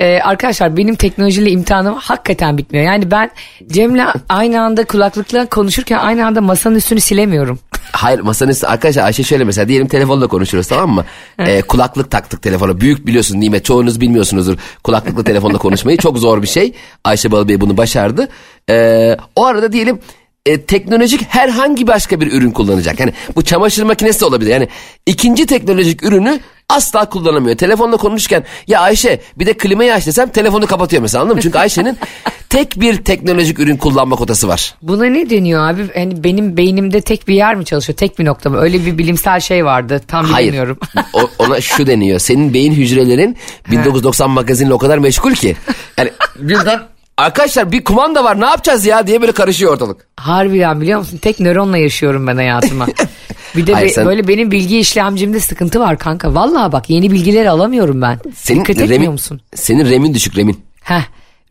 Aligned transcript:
Ee, 0.00 0.20
arkadaşlar 0.20 0.76
benim 0.76 0.94
teknolojiyle 0.94 1.50
imtihanım 1.50 1.94
hakikaten 1.94 2.58
bitmiyor. 2.58 2.86
Yani 2.86 3.10
ben 3.10 3.30
Cem'le 3.66 4.06
aynı 4.28 4.62
anda 4.62 4.84
kulaklıkla 4.84 5.46
konuşurken 5.46 5.98
aynı 5.98 6.26
anda 6.26 6.40
masanın 6.40 6.74
üstünü 6.74 7.00
silemiyorum. 7.00 7.58
Hayır 7.92 8.20
masanın 8.20 8.50
üstü 8.50 8.66
arkadaşlar 8.66 9.04
Ayşe 9.04 9.22
şöyle 9.22 9.44
mesela 9.44 9.68
diyelim 9.68 9.88
telefonla 9.88 10.26
konuşuyoruz 10.26 10.68
tamam 10.68 10.90
mı? 10.90 11.04
Ee, 11.38 11.62
kulaklık 11.62 12.10
taktık 12.10 12.42
telefona. 12.42 12.80
Büyük 12.80 13.06
biliyorsun 13.06 13.40
nimet 13.40 13.64
çoğunuz 13.64 14.00
bilmiyorsunuzdur. 14.00 14.58
Kulaklıkla 14.84 15.24
telefonla 15.24 15.58
konuşmayı 15.58 15.98
çok 15.98 16.18
zor 16.18 16.42
bir 16.42 16.48
şey. 16.48 16.72
Ayşe 17.04 17.30
Balıbey 17.30 17.60
bunu 17.60 17.76
başardı. 17.76 18.28
Ee, 18.70 19.16
o 19.36 19.44
arada 19.44 19.72
diyelim 19.72 19.98
e, 20.46 20.62
teknolojik 20.62 21.22
herhangi 21.28 21.86
başka 21.86 22.20
bir 22.20 22.32
ürün 22.32 22.50
kullanacak. 22.50 23.00
Yani 23.00 23.12
bu 23.36 23.44
çamaşır 23.44 23.82
makinesi 23.82 24.20
de 24.20 24.24
olabilir. 24.24 24.50
Yani 24.50 24.68
ikinci 25.06 25.46
teknolojik 25.46 26.02
ürünü 26.02 26.40
asla 26.68 27.08
kullanamıyor. 27.08 27.56
Telefonla 27.56 27.96
konuşurken 27.96 28.44
ya 28.66 28.80
Ayşe 28.80 29.20
bir 29.38 29.46
de 29.46 29.52
klimayı 29.56 29.94
aç 29.94 30.06
desem 30.06 30.28
telefonu 30.28 30.66
kapatıyor 30.66 31.02
mesela 31.02 31.22
anladın 31.22 31.36
mı? 31.36 31.42
Çünkü 31.42 31.58
Ayşe'nin 31.58 31.98
tek 32.48 32.80
bir 32.80 32.96
teknolojik 33.04 33.58
ürün 33.58 33.76
kullanma 33.76 34.16
kotası 34.16 34.48
var. 34.48 34.74
Buna 34.82 35.04
ne 35.04 35.30
deniyor 35.30 35.68
abi? 35.70 35.86
Yani 35.96 36.24
benim 36.24 36.56
beynimde 36.56 37.00
tek 37.00 37.28
bir 37.28 37.34
yer 37.34 37.54
mi 37.54 37.64
çalışıyor? 37.64 37.96
Tek 37.96 38.18
bir 38.18 38.24
nokta 38.24 38.50
mı? 38.50 38.58
Öyle 38.60 38.86
bir 38.86 38.98
bilimsel 38.98 39.40
şey 39.40 39.64
vardı. 39.64 40.00
Tam 40.08 40.24
Hayır. 40.24 40.46
bilmiyorum. 40.48 40.78
O- 41.12 41.30
ona 41.38 41.60
şu 41.60 41.86
deniyor. 41.86 42.18
Senin 42.18 42.54
beyin 42.54 42.72
hücrelerin 42.72 43.36
1990 43.70 44.30
magazinle 44.30 44.74
o 44.74 44.78
kadar 44.78 44.98
meşgul 44.98 45.32
ki. 45.32 45.56
Yani 45.98 46.10
birden 46.38 46.80
arkadaşlar 47.18 47.72
bir 47.72 47.84
kumanda 47.84 48.24
var 48.24 48.40
ne 48.40 48.44
yapacağız 48.46 48.86
ya 48.86 49.06
diye 49.06 49.20
böyle 49.20 49.32
karışıyor 49.32 49.72
ortalık. 49.72 50.06
Harbiden 50.16 50.80
biliyor 50.80 50.98
musun? 50.98 51.18
Tek 51.18 51.40
nöronla 51.40 51.78
yaşıyorum 51.78 52.26
ben 52.26 52.36
hayatıma. 52.36 52.86
Bir 53.56 53.66
de 53.66 53.72
Hayır, 53.72 53.86
be- 53.88 53.92
sen- 53.92 54.06
böyle 54.06 54.28
benim 54.28 54.50
bilgi 54.50 54.78
işlemcimde 54.78 55.40
sıkıntı 55.40 55.80
var 55.80 55.98
kanka. 55.98 56.34
Vallahi 56.34 56.72
bak 56.72 56.90
yeni 56.90 57.10
bilgileri 57.10 57.50
alamıyorum 57.50 58.02
ben. 58.02 58.18
Senin 58.34 58.60
Dikkat 58.60 58.70
etmiyor 58.76 58.90
remin, 58.94 59.12
musun? 59.12 59.40
Senin 59.54 59.90
remin 59.90 60.14
düşük 60.14 60.36
remin. 60.36 60.60
Heh, 60.82 61.02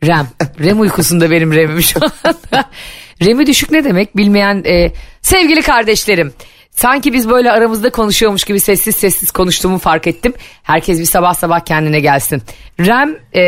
REM. 0.04 0.26
REM 0.60 0.80
uykusunda 0.80 1.30
benim 1.30 1.52
REM'im 1.52 1.82
şu 1.82 2.00
anda. 2.02 2.64
REM'i 3.22 3.46
düşük 3.46 3.70
ne 3.70 3.84
demek 3.84 4.16
bilmeyen 4.16 4.62
e, 4.66 4.92
sevgili 5.22 5.62
kardeşlerim. 5.62 6.32
Sanki 6.78 7.12
biz 7.12 7.28
böyle 7.28 7.52
aramızda 7.52 7.90
konuşuyormuş 7.90 8.44
gibi 8.44 8.60
sessiz 8.60 8.96
sessiz 8.96 9.30
konuştuğumu 9.30 9.78
fark 9.78 10.06
ettim. 10.06 10.34
Herkes 10.62 11.00
bir 11.00 11.04
sabah 11.04 11.34
sabah 11.34 11.60
kendine 11.60 12.00
gelsin. 12.00 12.42
REM, 12.80 13.16
e, 13.34 13.42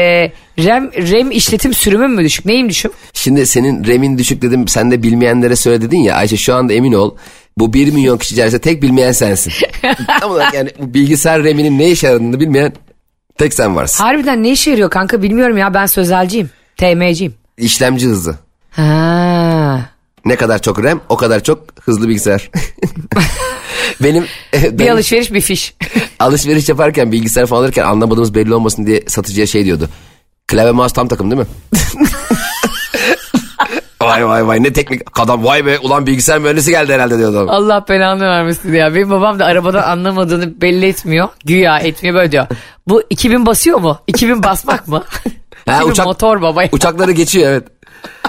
REM, 0.58 0.92
REM 0.92 1.30
işletim 1.30 1.74
sürümüm 1.74 2.14
mü 2.14 2.24
düşük? 2.24 2.44
Neyim 2.46 2.68
düşük? 2.68 2.92
Şimdi 3.12 3.46
senin 3.46 3.84
remin 3.84 4.18
düşük 4.18 4.42
dedim 4.42 4.68
sen 4.68 4.90
de 4.90 5.02
bilmeyenlere 5.02 5.56
söyledin 5.56 5.98
ya 5.98 6.14
Ayşe 6.14 6.36
şu 6.36 6.54
anda 6.54 6.72
emin 6.72 6.92
ol. 6.92 7.16
Bu 7.58 7.72
1 7.72 7.92
milyon 7.92 8.18
kişi 8.18 8.34
içerisinde 8.34 8.60
tek 8.60 8.82
bilmeyen 8.82 9.12
sensin. 9.12 9.52
Tam 10.20 10.30
olarak 10.30 10.54
yani 10.54 10.70
bu 10.78 10.94
bilgisayar 10.94 11.44
reminin 11.44 11.78
ne 11.78 11.90
işe 11.90 12.06
yaradığını 12.06 12.40
bilmeyen 12.40 12.72
tek 13.38 13.54
sen 13.54 13.76
varsın. 13.76 14.04
Harbiden 14.04 14.42
ne 14.42 14.50
işe 14.50 14.70
yarıyor 14.70 14.90
kanka 14.90 15.22
bilmiyorum 15.22 15.58
ya 15.58 15.74
ben 15.74 15.86
sözelciyim. 15.86 16.50
TM'ciyim. 16.76 17.34
İşlemci 17.58 18.06
hızı. 18.06 18.34
Ha. 18.70 19.29
Ne 20.24 20.36
kadar 20.36 20.62
çok 20.62 20.84
RAM 20.84 21.00
o 21.08 21.16
kadar 21.16 21.42
çok 21.42 21.64
hızlı 21.84 22.08
bilgisayar. 22.08 22.50
benim 24.02 24.26
Bir 24.54 24.78
benim 24.78 24.92
alışveriş 24.92 25.32
bir 25.32 25.40
fiş. 25.40 25.74
alışveriş 26.18 26.68
yaparken 26.68 27.12
bilgisayar 27.12 27.46
falan 27.46 27.62
alırken 27.62 27.84
anlamadığımız 27.84 28.34
belli 28.34 28.54
olmasın 28.54 28.86
diye 28.86 29.02
satıcıya 29.06 29.46
şey 29.46 29.64
diyordu. 29.64 29.88
Klavye 30.46 30.72
mouse 30.72 30.94
tam 30.94 31.08
takım 31.08 31.30
değil 31.30 31.42
mi? 31.42 31.46
vay 34.02 34.26
vay 34.26 34.46
vay 34.46 34.62
ne 34.62 34.72
teknik 34.72 35.20
adam 35.20 35.44
vay 35.44 35.66
be 35.66 35.78
ulan 35.78 36.06
bilgisayar 36.06 36.38
mühendisi 36.38 36.70
geldi 36.70 36.92
herhalde 36.92 37.18
diyordu. 37.18 37.38
adam. 37.38 37.48
Allah 37.48 37.84
belanı 37.88 38.20
vermesin 38.20 38.74
ya. 38.74 38.94
Benim 38.94 39.10
babam 39.10 39.38
da 39.38 39.44
arabadan 39.46 39.82
anlamadığını 39.82 40.60
belli 40.60 40.86
etmiyor. 40.86 41.28
Güya 41.44 41.78
etmiyor 41.78 42.14
böyle 42.16 42.32
diyor. 42.32 42.46
Bu 42.88 43.02
2000 43.10 43.46
basıyor 43.46 43.78
mu? 43.78 43.98
2000 44.06 44.42
basmak 44.42 44.88
mı? 44.88 45.04
Ha, 45.66 45.76
2000 45.76 45.90
uçak- 45.92 46.06
motor 46.06 46.42
baba. 46.42 46.64
Uçakları 46.72 47.12
geçiyor 47.12 47.50
evet. 47.50 47.64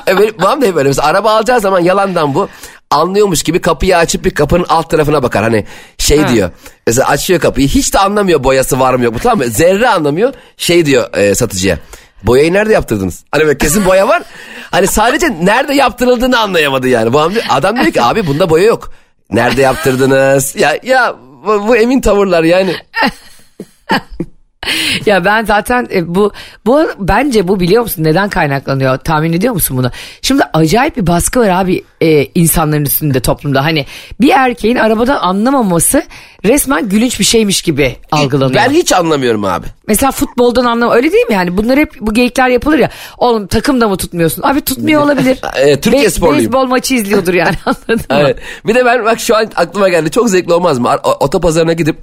E 0.07 0.17
benim, 0.19 0.37
babam 0.37 0.61
da 0.61 0.65
hep 0.65 0.75
böyle 0.75 0.87
mesela 0.89 1.07
araba 1.07 1.31
alacağı 1.35 1.59
zaman 1.61 1.79
yalandan 1.79 2.33
bu 2.35 2.49
anlıyormuş 2.91 3.43
gibi 3.43 3.61
kapıyı 3.61 3.97
açıp 3.97 4.25
bir 4.25 4.31
kapının 4.31 4.65
alt 4.69 4.89
tarafına 4.89 5.23
bakar. 5.23 5.43
Hani 5.43 5.65
şey 5.97 6.19
Ha. 6.19 6.27
diyor 6.27 6.49
mesela 6.87 7.07
açıyor 7.07 7.39
kapıyı 7.39 7.67
hiç 7.67 7.93
de 7.93 7.99
anlamıyor 7.99 8.43
boyası 8.43 8.79
var 8.79 8.93
mı 8.93 9.03
yok 9.03 9.13
mu 9.13 9.19
tamam 9.23 9.37
mı? 9.37 9.45
Zerre 9.47 9.89
anlamıyor 9.89 10.33
şey 10.57 10.85
diyor 10.85 11.13
e, 11.17 11.35
satıcıya. 11.35 11.77
Boyayı 12.23 12.53
nerede 12.53 12.73
yaptırdınız? 12.73 13.23
Hani 13.31 13.45
böyle 13.45 13.57
kesin 13.57 13.85
boya 13.85 14.07
var. 14.07 14.23
Hani 14.71 14.87
sadece 14.87 15.27
nerede 15.41 15.73
yaptırıldığını 15.73 16.39
anlayamadı 16.39 16.87
yani. 16.87 17.13
Babam 17.13 17.33
diyor, 17.33 17.45
adam 17.49 17.75
diyor 17.75 17.91
ki 17.91 18.01
abi 18.01 18.27
bunda 18.27 18.49
boya 18.49 18.65
yok. 18.65 18.91
Nerede 19.31 19.61
yaptırdınız? 19.61 20.55
Ya 20.55 20.79
ya 20.83 21.15
bu, 21.45 21.67
bu 21.67 21.75
emin 21.75 22.01
tavırlar 22.01 22.43
yani. 22.43 22.75
ya 25.05 25.25
ben 25.25 25.45
zaten 25.45 25.87
e, 25.93 26.15
bu 26.15 26.31
bu 26.65 26.87
bence 26.99 27.47
bu 27.47 27.59
biliyor 27.59 27.83
musun 27.83 28.03
neden 28.03 28.29
kaynaklanıyor? 28.29 28.97
Tahmin 28.97 29.33
ediyor 29.33 29.53
musun 29.53 29.77
bunu? 29.77 29.91
Şimdi 30.21 30.43
acayip 30.53 30.97
bir 30.97 31.07
baskı 31.07 31.39
var 31.39 31.49
abi 31.49 31.83
e, 32.01 32.25
insanların 32.35 32.85
üstünde 32.85 33.19
toplumda. 33.19 33.63
Hani 33.65 33.85
bir 34.21 34.29
erkeğin 34.29 34.75
arabadan 34.75 35.15
anlamaması 35.21 36.03
resmen 36.45 36.89
gülünç 36.89 37.19
bir 37.19 37.25
şeymiş 37.25 37.61
gibi 37.61 37.95
algılanıyor. 38.11 38.61
Ben 38.65 38.69
hiç 38.71 38.93
anlamıyorum 38.93 39.45
abi. 39.45 39.65
Mesela 39.87 40.11
futboldan 40.11 40.65
anlam 40.65 40.91
öyle 40.91 41.11
değil 41.11 41.27
mi 41.27 41.33
yani 41.33 41.57
bunlar 41.57 41.79
hep 41.79 41.93
bu 42.01 42.13
geyikler 42.13 42.49
yapılır 42.49 42.79
ya 42.79 42.89
oğlum 43.17 43.47
takım 43.47 43.81
da 43.81 43.87
mı 43.89 43.97
tutmuyorsun 43.97 44.43
abi 44.43 44.61
tutmuyor 44.61 45.01
olabilir 45.01 45.39
E, 45.55 45.79
Türkiye 45.81 46.09
sporluyum. 46.09 46.39
beyzbol 46.39 46.65
maçı 46.65 46.95
izliyordur 46.95 47.33
yani 47.33 47.55
anladın 47.65 47.95
mı 47.95 48.01
Evet. 48.09 48.37
Bir 48.67 48.75
de 48.75 48.85
ben 48.85 49.05
bak 49.05 49.19
şu 49.19 49.35
an 49.35 49.47
aklıma 49.55 49.89
geldi. 49.89 50.11
Çok 50.11 50.29
zevkli 50.29 50.53
olmaz 50.53 50.79
mı? 50.79 50.89
Otopazarına 51.19 51.73
gidip 51.73 51.97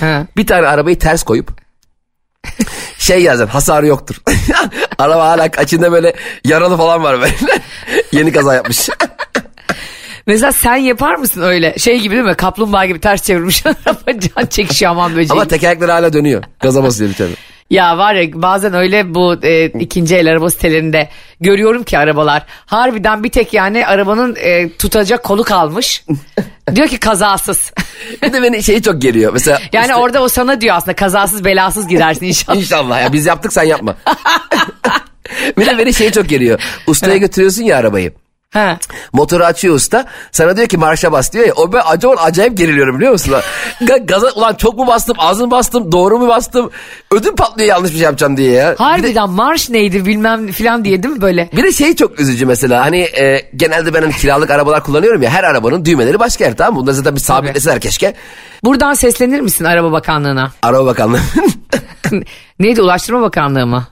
Ha. 0.00 0.26
bir 0.36 0.46
tane 0.46 0.66
arabayı 0.66 0.98
ters 0.98 1.22
koyup 1.22 1.63
şey 2.98 3.22
yazan 3.22 3.46
hasarı 3.46 3.86
yoktur. 3.86 4.16
Araba 4.98 5.28
hala 5.28 5.42
açında 5.42 5.92
böyle 5.92 6.14
yaralı 6.44 6.76
falan 6.76 7.02
var 7.02 7.20
böyle. 7.20 7.34
Yeni 8.12 8.32
kaza 8.32 8.54
yapmış. 8.54 8.88
mesela 10.26 10.52
sen 10.52 10.76
yapar 10.76 11.14
mısın 11.14 11.42
öyle 11.42 11.78
şey 11.78 12.00
gibi 12.00 12.14
değil 12.14 12.26
mi 12.26 12.34
kaplumbağa 12.34 12.86
gibi 12.86 13.00
ters 13.00 13.22
çevirmiş 13.22 13.66
araba 13.66 14.18
can 14.20 14.46
çekişiyor 14.46 14.90
aman 14.90 15.16
böceği 15.16 15.32
Ama 15.32 15.48
tekerlekleri 15.48 15.92
hala 15.92 16.12
dönüyor. 16.12 16.44
Gaza 16.60 16.82
basıyor 16.82 17.10
bir 17.10 17.16
tane. 17.16 17.30
Ya 17.74 17.98
var 17.98 18.14
ya 18.14 18.42
bazen 18.42 18.74
öyle 18.74 19.14
bu 19.14 19.34
e, 19.42 19.66
ikinci 19.66 20.16
el 20.16 20.30
araba 20.30 20.50
sitelerinde 20.50 21.08
görüyorum 21.40 21.84
ki 21.84 21.98
arabalar 21.98 22.46
harbiden 22.66 23.24
bir 23.24 23.30
tek 23.30 23.54
yani 23.54 23.86
arabanın 23.86 24.36
e, 24.36 24.76
tutacak 24.76 25.24
kolu 25.24 25.44
kalmış 25.44 26.04
diyor 26.74 26.88
ki 26.88 26.98
kazasız 26.98 27.72
Bir 28.22 28.32
de 28.32 28.42
beni 28.42 28.62
şeyi 28.62 28.82
çok 28.82 29.02
geriyor. 29.02 29.32
Mesela 29.32 29.60
yani 29.72 29.84
işte- 29.84 29.94
orada 29.94 30.22
o 30.22 30.28
sana 30.28 30.60
diyor 30.60 30.76
aslında 30.76 30.96
kazasız 30.96 31.44
belasız 31.44 31.88
gidersin 31.88 32.26
inşallah 32.26 32.56
İnşallah 32.60 33.02
ya 33.02 33.12
biz 33.12 33.26
yaptık 33.26 33.52
sen 33.52 33.62
yapma. 33.62 33.96
bir 35.58 35.66
de 35.66 35.78
beni 35.78 35.94
şey 35.94 36.10
çok 36.10 36.28
geriyor. 36.28 36.60
Ustaya 36.86 37.16
götürüyorsun 37.16 37.62
ya 37.62 37.76
arabayı. 37.76 38.12
Ha. 38.54 38.78
Motoru 39.12 39.44
açıyor 39.44 39.74
usta. 39.74 40.04
Sana 40.32 40.56
diyor 40.56 40.68
ki 40.68 40.76
marşa 40.76 41.12
bas 41.12 41.32
diyor 41.32 41.46
ya. 41.46 41.52
O 41.56 41.72
ben 41.72 41.82
acaba 41.86 42.14
acayip 42.14 42.56
geriliyorum 42.58 42.96
biliyor 42.96 43.12
musun? 43.12 43.34
Ga- 43.80 44.06
Gaza 44.06 44.30
ulan 44.36 44.54
çok 44.54 44.78
mu 44.78 44.86
bastım 44.86 45.16
az 45.18 45.40
mı 45.40 45.50
bastım 45.50 45.92
doğru 45.92 46.18
mu 46.18 46.28
bastım? 46.28 46.70
Ödüm 47.10 47.36
patlıyor 47.36 47.68
yanlış 47.68 47.90
bir 47.90 47.96
şey 47.96 48.04
yapacağım 48.04 48.36
diye 48.36 48.52
ya. 48.52 48.72
Bir 48.72 48.78
de, 48.78 48.82
Harbiden 48.84 49.30
marş 49.30 49.70
neydi 49.70 50.06
bilmem 50.06 50.46
filan 50.52 50.84
diye 50.84 51.02
değil 51.02 51.14
mi 51.14 51.20
böyle? 51.20 51.48
bir 51.56 51.62
de 51.64 51.72
şey 51.72 51.96
çok 51.96 52.20
üzücü 52.20 52.46
mesela 52.46 52.84
hani 52.84 53.00
e, 53.00 53.50
genelde 53.56 53.94
ben 53.94 54.02
hani 54.02 54.12
kiralık 54.12 54.50
arabalar 54.50 54.82
kullanıyorum 54.84 55.22
ya 55.22 55.30
her 55.30 55.44
arabanın 55.44 55.84
düğmeleri 55.84 56.18
başka 56.18 56.44
yer 56.44 56.56
tamam 56.56 56.74
mı? 56.74 56.80
Bunları 56.80 56.94
zaten 56.94 57.14
bir 57.14 57.20
sabitleseler 57.20 57.80
keşke. 57.80 58.14
Buradan 58.64 58.94
seslenir 58.94 59.40
misin 59.40 59.64
Araba 59.64 59.92
Bakanlığı'na? 59.92 60.52
Araba 60.62 60.86
bakanlığı. 60.86 61.18
Neydi 62.58 62.82
Ulaştırma 62.82 63.20
Bakanlığı 63.22 63.66
mı? 63.66 63.86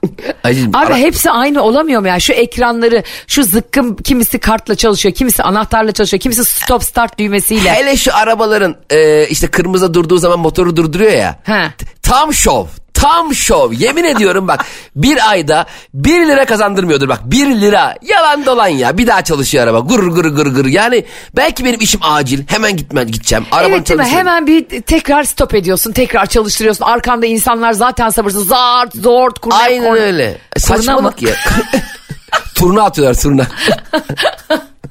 Abi 0.73 0.77
ara- 0.77 0.97
hepsi 0.97 1.31
aynı 1.31 1.61
olamıyor 1.63 2.01
mu 2.01 2.07
ya? 2.07 2.19
Şu 2.19 2.33
ekranları, 2.33 3.03
şu 3.27 3.43
zıkkım 3.43 3.95
kimisi 3.95 4.39
kartla 4.39 4.75
çalışıyor, 4.75 5.15
kimisi 5.15 5.43
anahtarla 5.43 5.91
çalışıyor, 5.91 6.21
kimisi 6.21 6.45
stop 6.45 6.83
start 6.83 7.19
düğmesiyle. 7.19 7.71
Hele 7.73 7.97
şu 7.97 8.15
arabaların 8.15 8.75
e, 8.89 9.27
işte 9.27 9.47
kırmızı 9.47 9.93
durduğu 9.93 10.17
zaman 10.17 10.39
motoru 10.39 10.75
durduruyor 10.77 11.11
ya. 11.11 11.39
He. 11.43 11.71
Tam 12.01 12.33
şov. 12.33 12.65
Tam 13.03 13.33
şov. 13.35 13.71
Yemin 13.71 14.03
ediyorum 14.03 14.47
bak 14.47 14.65
bir 14.95 15.29
ayda 15.29 15.65
bir 15.93 16.27
lira 16.27 16.45
kazandırmıyordur 16.45 17.09
bak. 17.09 17.19
Bir 17.23 17.47
lira. 17.61 17.95
Yalan 18.01 18.45
dolan 18.45 18.67
ya. 18.67 18.97
Bir 18.97 19.07
daha 19.07 19.23
çalışıyor 19.23 19.63
araba. 19.63 19.79
Gır 19.79 20.03
gır 20.03 20.25
gır 20.25 20.47
gır. 20.47 20.65
Yani 20.65 21.05
belki 21.35 21.65
benim 21.65 21.79
işim 21.81 21.99
acil. 22.03 22.43
Hemen 22.47 22.77
gitmem 22.77 23.07
gideceğim. 23.07 23.45
Arabam 23.51 23.71
Evet 23.73 23.89
değil 23.89 23.99
mi? 23.99 24.03
çalışıyor. 24.03 24.19
Hemen 24.19 24.47
bir 24.47 24.81
tekrar 24.81 25.23
stop 25.23 25.53
ediyorsun, 25.55 25.91
tekrar 25.91 26.25
çalıştırıyorsun. 26.25 26.85
Arkanda 26.85 27.25
insanlar 27.25 27.71
zaten 27.71 28.09
sabırsız. 28.09 28.47
Zart, 28.47 28.95
zort, 28.95 29.39
kurna, 29.39 29.55
Aynen 29.55 29.83
korna. 29.83 29.99
öyle. 29.99 30.37
Kurna 30.67 30.75
mı? 30.77 30.83
Saçmalık 30.83 31.21
ya. 31.21 31.33
turna 32.55 32.83
atıyorlar 32.83 33.21
turna. 33.21 33.47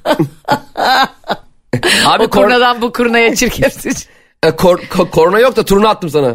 Abi 2.07 2.25
O 2.25 2.31
kor- 2.31 2.43
kurnadan 2.43 2.83
bu 2.83 2.93
kurnaya 2.93 3.35
çirkefsiz. 3.37 4.07
E, 4.43 4.51
kor, 4.57 4.79
ko- 4.79 5.11
korona 5.11 5.39
yok 5.41 5.57
da 5.57 5.65
turuna 5.65 5.89
attım 5.89 6.11
sana. 6.11 6.35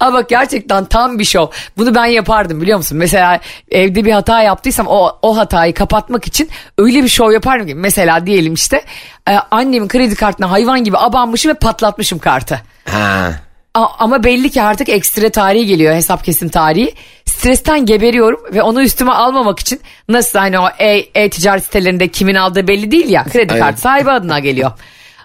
Ama 0.00 0.18
bak 0.18 0.28
gerçekten 0.28 0.84
tam 0.84 1.18
bir 1.18 1.24
şov. 1.24 1.46
Bunu 1.76 1.94
ben 1.94 2.06
yapardım 2.06 2.60
biliyor 2.60 2.78
musun? 2.78 2.98
Mesela 2.98 3.40
evde 3.70 4.04
bir 4.04 4.12
hata 4.12 4.42
yaptıysam 4.42 4.86
o, 4.86 5.18
o 5.22 5.36
hatayı 5.36 5.74
kapatmak 5.74 6.26
için 6.26 6.50
öyle 6.78 7.02
bir 7.04 7.08
şov 7.08 7.32
yapardım 7.32 7.66
ki. 7.66 7.74
Mesela 7.74 8.26
diyelim 8.26 8.54
işte 8.54 8.84
e, 9.28 9.34
annemin 9.50 9.88
kredi 9.88 10.14
kartına 10.14 10.50
hayvan 10.50 10.84
gibi 10.84 10.98
abanmışım 10.98 11.50
ve 11.50 11.54
patlatmışım 11.54 12.18
kartı. 12.18 12.60
Ha. 12.90 13.32
A- 13.74 13.86
ama 13.98 14.24
belli 14.24 14.50
ki 14.50 14.62
artık 14.62 14.88
ekstra 14.88 15.30
tarihi 15.30 15.66
geliyor 15.66 15.94
hesap 15.94 16.24
kesim 16.24 16.48
tarihi. 16.48 16.94
Stresten 17.24 17.86
geberiyorum 17.86 18.40
ve 18.54 18.62
onu 18.62 18.82
üstüme 18.82 19.12
almamak 19.12 19.58
için 19.60 19.80
nasıl 20.08 20.38
hani 20.38 20.58
o 20.58 20.68
e- 20.78 21.04
e-ticaret 21.14 21.64
sitelerinde 21.64 22.08
kimin 22.08 22.34
aldığı 22.34 22.68
belli 22.68 22.90
değil 22.90 23.08
ya 23.08 23.24
kredi 23.24 23.58
kartı 23.58 23.80
sahibi 23.80 24.10
adına 24.10 24.38
geliyor. 24.38 24.70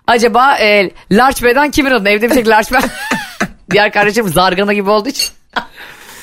Acaba 0.08 0.58
e, 0.58 0.92
large 1.12 1.46
beden 1.46 1.72
kimin 1.72 1.92
adına 1.92 2.10
evde 2.10 2.30
bir 2.30 2.36
tek 2.36 2.48
large 2.48 2.70
beden 2.72 2.90
diğer 3.72 3.92
kardeşim 3.92 4.30
zargana 4.30 4.74
gibi 4.74 4.90
olduğu 4.90 5.10
için. 5.10 5.30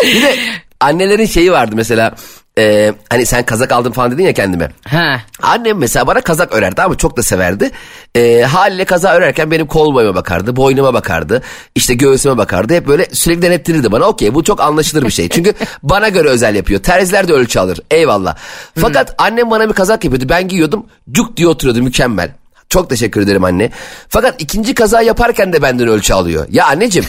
Bir 0.02 0.22
de 0.22 0.36
annelerin 0.80 1.26
şeyi 1.26 1.52
vardı 1.52 1.72
mesela. 1.76 2.14
e, 2.58 2.94
hani 3.10 3.26
sen 3.26 3.44
kazak 3.46 3.72
aldın 3.72 3.90
falan 3.92 4.10
dedin 4.10 4.22
ya 4.24 4.32
kendime. 4.32 4.70
Ha. 4.88 5.20
Annem 5.42 5.78
mesela 5.78 6.06
bana 6.06 6.20
kazak 6.20 6.52
örerdi 6.52 6.82
ama 6.82 6.96
çok 6.96 7.16
da 7.16 7.22
severdi. 7.22 7.70
E, 8.14 8.42
haliyle 8.42 8.84
kazağı 8.84 9.14
örerken 9.14 9.50
benim 9.50 9.66
kol 9.66 9.94
boyuma 9.94 10.14
bakardı, 10.14 10.56
boynuma 10.56 10.94
bakardı, 10.94 11.42
işte 11.74 11.94
göğsüme 11.94 12.36
bakardı. 12.36 12.74
Hep 12.74 12.86
böyle 12.88 13.06
sürekli 13.12 13.42
denettirirdi 13.42 13.92
bana. 13.92 14.04
Okey 14.04 14.34
bu 14.34 14.44
çok 14.44 14.60
anlaşılır 14.60 15.02
bir 15.06 15.10
şey. 15.10 15.28
Çünkü 15.28 15.54
bana 15.82 16.08
göre 16.08 16.28
özel 16.28 16.54
yapıyor. 16.54 16.82
Terziler 16.82 17.28
de 17.28 17.32
ölçü 17.32 17.58
alır. 17.58 17.80
Eyvallah. 17.90 18.36
Fakat 18.78 19.14
annem 19.18 19.50
bana 19.50 19.68
bir 19.68 19.74
kazak 19.74 20.04
yapıyordu. 20.04 20.28
Ben 20.28 20.48
giyiyordum. 20.48 20.86
Cuk 21.10 21.36
diye 21.36 21.48
oturuyordu 21.48 21.82
mükemmel. 21.82 22.30
Çok 22.74 22.90
teşekkür 22.90 23.20
ederim 23.20 23.44
anne. 23.44 23.70
Fakat 24.08 24.42
ikinci 24.42 24.74
kaza 24.74 25.02
yaparken 25.02 25.52
de 25.52 25.62
benden 25.62 25.88
ölçü 25.88 26.14
alıyor. 26.14 26.46
Ya 26.50 26.66
anneciğim 26.66 27.08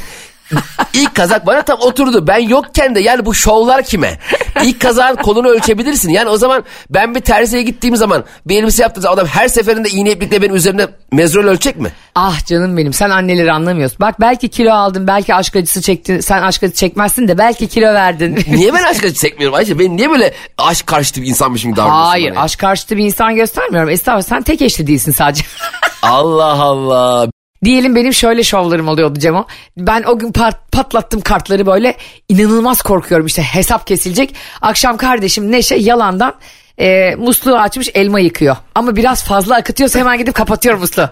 İlk 0.94 1.16
kazak 1.16 1.46
bana 1.46 1.62
tam 1.62 1.80
oturdu. 1.82 2.28
Ben 2.28 2.38
yokken 2.38 2.96
de 2.96 3.00
yani 3.00 3.26
bu 3.26 3.34
şovlar 3.34 3.84
kime? 3.84 4.20
İlk 4.64 4.82
kazağın 4.82 5.16
kolunu 5.16 5.48
ölçebilirsin. 5.48 6.10
Yani 6.10 6.30
o 6.30 6.38
zaman 6.38 6.64
ben 6.90 7.16
bir 7.16 7.20
terziye 7.22 7.62
gittiğim 7.64 7.96
zaman 7.96 8.24
bir 8.46 8.64
elbise 8.64 8.84
yaptığım 8.84 9.04
zaman 9.04 9.16
adam 9.16 9.28
her 9.28 9.48
seferinde 9.48 9.90
iğne 9.90 10.12
iplikle 10.12 10.42
benim 10.42 10.56
üzerine 10.56 10.88
mezrol 11.12 11.44
ölçecek 11.44 11.80
mi? 11.80 11.92
Ah 12.16 12.46
canım 12.46 12.78
benim 12.78 12.94
sen 12.94 13.10
anneleri 13.10 13.52
anlamıyorsun. 13.52 13.98
Bak 14.00 14.22
belki 14.22 14.50
kilo 14.50 14.72
aldın 14.72 15.08
belki 15.08 15.36
aşk 15.36 15.56
acısı 15.56 15.82
çektin. 15.82 16.20
Sen 16.20 16.42
aşk 16.42 16.64
acısı 16.64 16.80
çekmezsin 16.80 17.28
de 17.28 17.38
belki 17.38 17.68
kilo 17.68 17.94
verdin. 17.94 18.40
Niye 18.48 18.74
ben 18.74 18.84
aşk 18.84 19.06
acısı 19.06 19.22
çekmiyorum 19.22 19.56
Ayşe? 19.56 19.80
Ben 19.80 19.98
niye 19.98 20.10
böyle 20.10 20.34
aşk 20.58 20.88
karşıtı 20.88 21.22
bir 21.22 21.28
insanmışım 21.28 21.72
gibi 21.72 21.78
davranıyorsun 21.78 22.10
Hayır 22.10 22.34
aşk 22.38 22.60
karşıtı 22.60 22.98
bir 22.98 23.06
insan 23.06 23.36
göstermiyorum. 23.36 23.90
Estağfurullah 23.90 24.28
sen 24.28 24.42
tek 24.42 24.62
eşli 24.62 24.88
değilsin 24.88 25.12
sadece. 25.12 25.44
Allah 26.02 26.62
Allah. 26.62 27.35
Diyelim 27.66 27.96
benim 27.96 28.14
şöyle 28.14 28.44
şovlarım 28.44 28.88
oluyordu 28.88 29.20
Cemo. 29.20 29.46
Ben 29.78 30.04
o 30.04 30.20
gün 30.20 30.32
pat- 30.32 30.72
patlattım 30.72 31.22
kartları 31.22 31.66
böyle 31.66 31.98
inanılmaz 32.30 32.82
korkuyorum 32.82 33.26
işte 33.26 33.42
hesap 33.42 33.88
kesilecek. 33.88 34.36
Akşam 34.62 34.98
kardeşim 34.98 35.52
Neşe 35.52 35.76
yalandan 35.76 36.34
e, 36.80 37.16
musluğu 37.16 37.58
açmış 37.58 37.90
elma 37.94 38.20
yıkıyor. 38.20 38.56
Ama 38.76 38.96
biraz 38.96 39.24
fazla 39.24 39.56
akıtıyorsa 39.56 40.00
hemen 40.00 40.18
gidip 40.18 40.34
kapatıyorum 40.36 40.80
musluğu. 40.82 41.10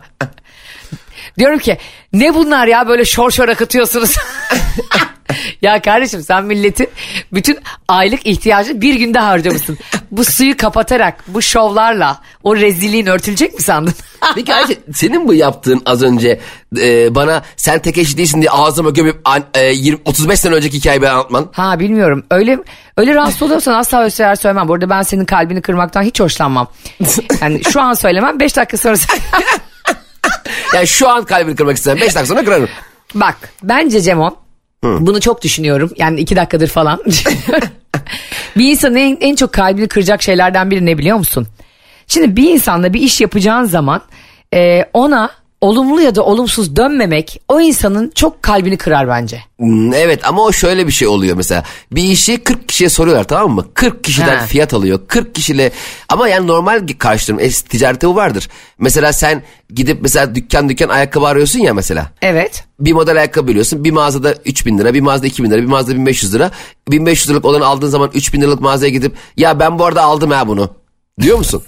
Diyorum 1.39 1.59
ki 1.59 1.77
ne 2.13 2.35
bunlar 2.35 2.67
ya 2.67 2.87
böyle 2.87 3.05
şor 3.05 3.31
şor 3.31 3.49
akıtıyorsunuz. 3.49 4.15
ya 5.61 5.81
kardeşim 5.81 6.21
sen 6.21 6.45
milletin 6.45 6.89
bütün 7.33 7.57
aylık 7.87 8.25
ihtiyacını 8.25 8.81
bir 8.81 8.93
günde 8.95 9.19
harcamışsın. 9.19 9.77
Bu 10.11 10.23
suyu 10.23 10.57
kapatarak 10.57 11.23
bu 11.27 11.41
şovlarla 11.41 12.21
o 12.43 12.55
rezilliğin 12.55 13.05
örtülecek 13.05 13.53
mi 13.53 13.61
sandın? 13.61 13.93
Peki 14.35 14.55
Ayşe 14.55 14.77
senin 14.93 15.27
bu 15.27 15.33
yaptığın 15.33 15.81
az 15.85 16.03
önce 16.03 16.39
e, 16.77 17.15
bana 17.15 17.43
sen 17.57 17.79
tek 17.79 17.97
eşli 17.97 18.17
değilsin 18.17 18.41
diye 18.41 18.51
ağzıma 18.51 18.89
gömüp 18.89 19.21
an, 19.25 19.43
e, 19.53 19.65
20, 19.65 19.99
35 20.05 20.39
sene 20.39 20.55
önceki 20.55 20.77
hikayeyi 20.77 21.09
anlatman. 21.09 21.49
Ha 21.51 21.79
bilmiyorum. 21.79 22.23
Öyle 22.31 22.59
öyle 22.97 23.15
rahatsız 23.15 23.41
oluyorsan 23.41 23.73
asla 23.73 23.99
öyle 23.99 24.09
şeyler 24.11 24.35
söylemem. 24.35 24.67
Bu 24.67 24.73
arada 24.73 24.89
ben 24.89 25.01
senin 25.01 25.25
kalbini 25.25 25.61
kırmaktan 25.61 26.03
hiç 26.03 26.19
hoşlanmam. 26.19 26.67
Yani 27.41 27.63
şu 27.63 27.81
an 27.81 27.93
söylemem 27.93 28.39
5 28.39 28.55
dakika 28.57 28.77
sonra 28.77 28.95
Yani 30.73 30.87
şu 30.87 31.09
an 31.09 31.25
kalbini 31.25 31.55
kırmak 31.55 31.77
istemem 31.77 32.01
5 32.01 32.15
dakika 32.15 32.25
sonra 32.25 32.45
kırarım. 32.45 32.69
Bak 33.15 33.35
bence 33.63 34.01
Cemon 34.01 34.42
bunu 34.83 35.19
çok 35.21 35.41
düşünüyorum. 35.41 35.91
Yani 35.97 36.19
iki 36.19 36.35
dakikadır 36.35 36.67
falan. 36.67 36.99
bir 38.57 38.71
insanın 38.71 38.95
en, 38.95 39.17
en 39.21 39.35
çok 39.35 39.53
kalbini 39.53 39.87
kıracak 39.87 40.21
şeylerden 40.21 40.71
biri 40.71 40.85
ne 40.85 40.97
biliyor 40.97 41.17
musun? 41.17 41.47
Şimdi 42.07 42.35
bir 42.35 42.49
insanla 42.49 42.93
bir 42.93 43.01
iş 43.01 43.21
yapacağın 43.21 43.63
zaman 43.63 44.01
e, 44.53 44.85
ona 44.93 45.29
olumlu 45.63 46.01
ya 46.01 46.15
da 46.15 46.23
olumsuz 46.23 46.75
dönmemek 46.75 47.41
o 47.47 47.61
insanın 47.61 48.11
çok 48.15 48.43
kalbini 48.43 48.77
kırar 48.77 49.07
bence. 49.07 49.43
Hmm, 49.59 49.93
Evet 49.93 50.27
ama 50.27 50.43
o 50.43 50.51
şöyle 50.51 50.87
bir 50.87 50.91
şey 50.91 51.07
oluyor 51.07 51.37
mesela. 51.37 51.63
Bir 51.91 52.03
işi 52.03 52.37
40 52.43 52.67
kişiye 52.69 52.89
soruyorlar 52.89 53.23
tamam 53.23 53.51
mı? 53.51 53.65
40 53.73 54.03
kişiden 54.03 54.37
Ha. 54.37 54.45
fiyat 54.45 54.73
alıyor. 54.73 54.99
40 55.07 55.35
kişiyle 55.35 55.71
ama 56.09 56.27
yani 56.27 56.47
normal 56.47 56.87
karşılığım. 56.99 57.39
E, 57.39 57.49
ticarette 57.49 58.07
bu 58.07 58.15
vardır. 58.15 58.49
Mesela 58.77 59.13
sen 59.13 59.43
gidip 59.73 60.01
mesela 60.01 60.35
dükkan 60.35 60.69
dükkan 60.69 60.89
ayakkabı 60.89 61.27
arıyorsun 61.27 61.59
ya 61.59 61.73
mesela. 61.73 62.11
Evet. 62.21 62.63
Bir 62.79 62.93
model 62.93 63.17
ayakkabı 63.17 63.47
biliyorsun. 63.47 63.83
Bir 63.83 63.91
mağazada 63.91 64.35
3000 64.45 64.77
lira, 64.77 64.93
bir 64.93 65.01
mağazada 65.01 65.27
2000 65.27 65.51
lira, 65.51 65.61
bir 65.61 65.67
mağazada 65.67 65.95
1500 65.95 66.33
lira. 66.33 66.51
1500 66.91 67.29
liralık 67.29 67.45
olanı 67.45 67.65
aldığın 67.65 67.89
zaman 67.89 68.11
3000 68.13 68.41
liralık 68.41 68.61
mağazaya 68.61 68.89
gidip 68.91 69.15
ya 69.37 69.59
ben 69.59 69.79
bu 69.79 69.85
arada 69.85 70.01
aldım 70.01 70.31
ha 70.31 70.47
bunu. 70.47 70.69
Diyor 71.21 71.37
musun? 71.37 71.63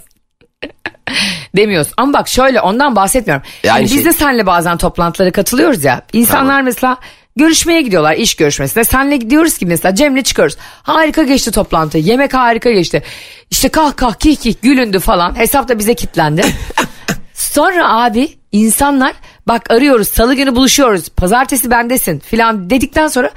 demiyoruz. 1.55 1.91
Ama 1.97 2.13
bak 2.13 2.27
şöyle 2.27 2.61
ondan 2.61 2.95
bahsetmiyorum. 2.95 3.43
Yani 3.63 3.77
Yani 3.79 3.89
şey- 3.89 3.97
Biz 3.97 4.05
de 4.05 4.13
seninle 4.13 4.45
bazen 4.45 4.77
toplantılara 4.77 5.31
katılıyoruz 5.31 5.83
ya. 5.83 6.01
İnsanlar 6.13 6.61
mesela 6.61 6.97
görüşmeye 7.35 7.81
gidiyorlar 7.81 8.13
iş 8.15 8.35
görüşmesine. 8.35 8.83
Senle 8.83 9.17
gidiyoruz 9.17 9.57
ki 9.57 9.65
mesela 9.65 9.95
Cem'le 9.95 10.21
çıkıyoruz. 10.23 10.57
Harika 10.83 11.23
geçti 11.23 11.51
toplantı. 11.51 11.97
Yemek 11.97 12.33
harika 12.33 12.71
geçti. 12.71 13.03
İşte 13.51 13.69
kah 13.69 13.95
kah 13.95 14.13
kih 14.13 14.35
kih 14.35 14.55
gülündü 14.61 14.99
falan. 14.99 15.37
Hesap 15.39 15.67
da 15.69 15.79
bize 15.79 15.93
kilitlendi. 15.95 16.45
Sonra 17.33 17.93
abi 18.03 18.37
insanlar 18.51 19.13
bak 19.47 19.71
arıyoruz 19.71 20.07
salı 20.07 20.33
günü 20.35 20.55
buluşuyoruz. 20.55 21.09
Pazartesi 21.09 21.71
bendesin 21.71 22.19
filan 22.19 22.69
dedikten 22.69 23.07
sonra 23.07 23.31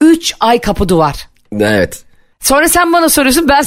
3 0.00 0.34
ay 0.40 0.60
kapı 0.60 0.88
duvar. 0.88 1.28
evet. 1.60 2.04
Sonra 2.40 2.68
sen 2.68 2.92
bana 2.92 3.08
soruyorsun 3.08 3.48
ben. 3.48 3.64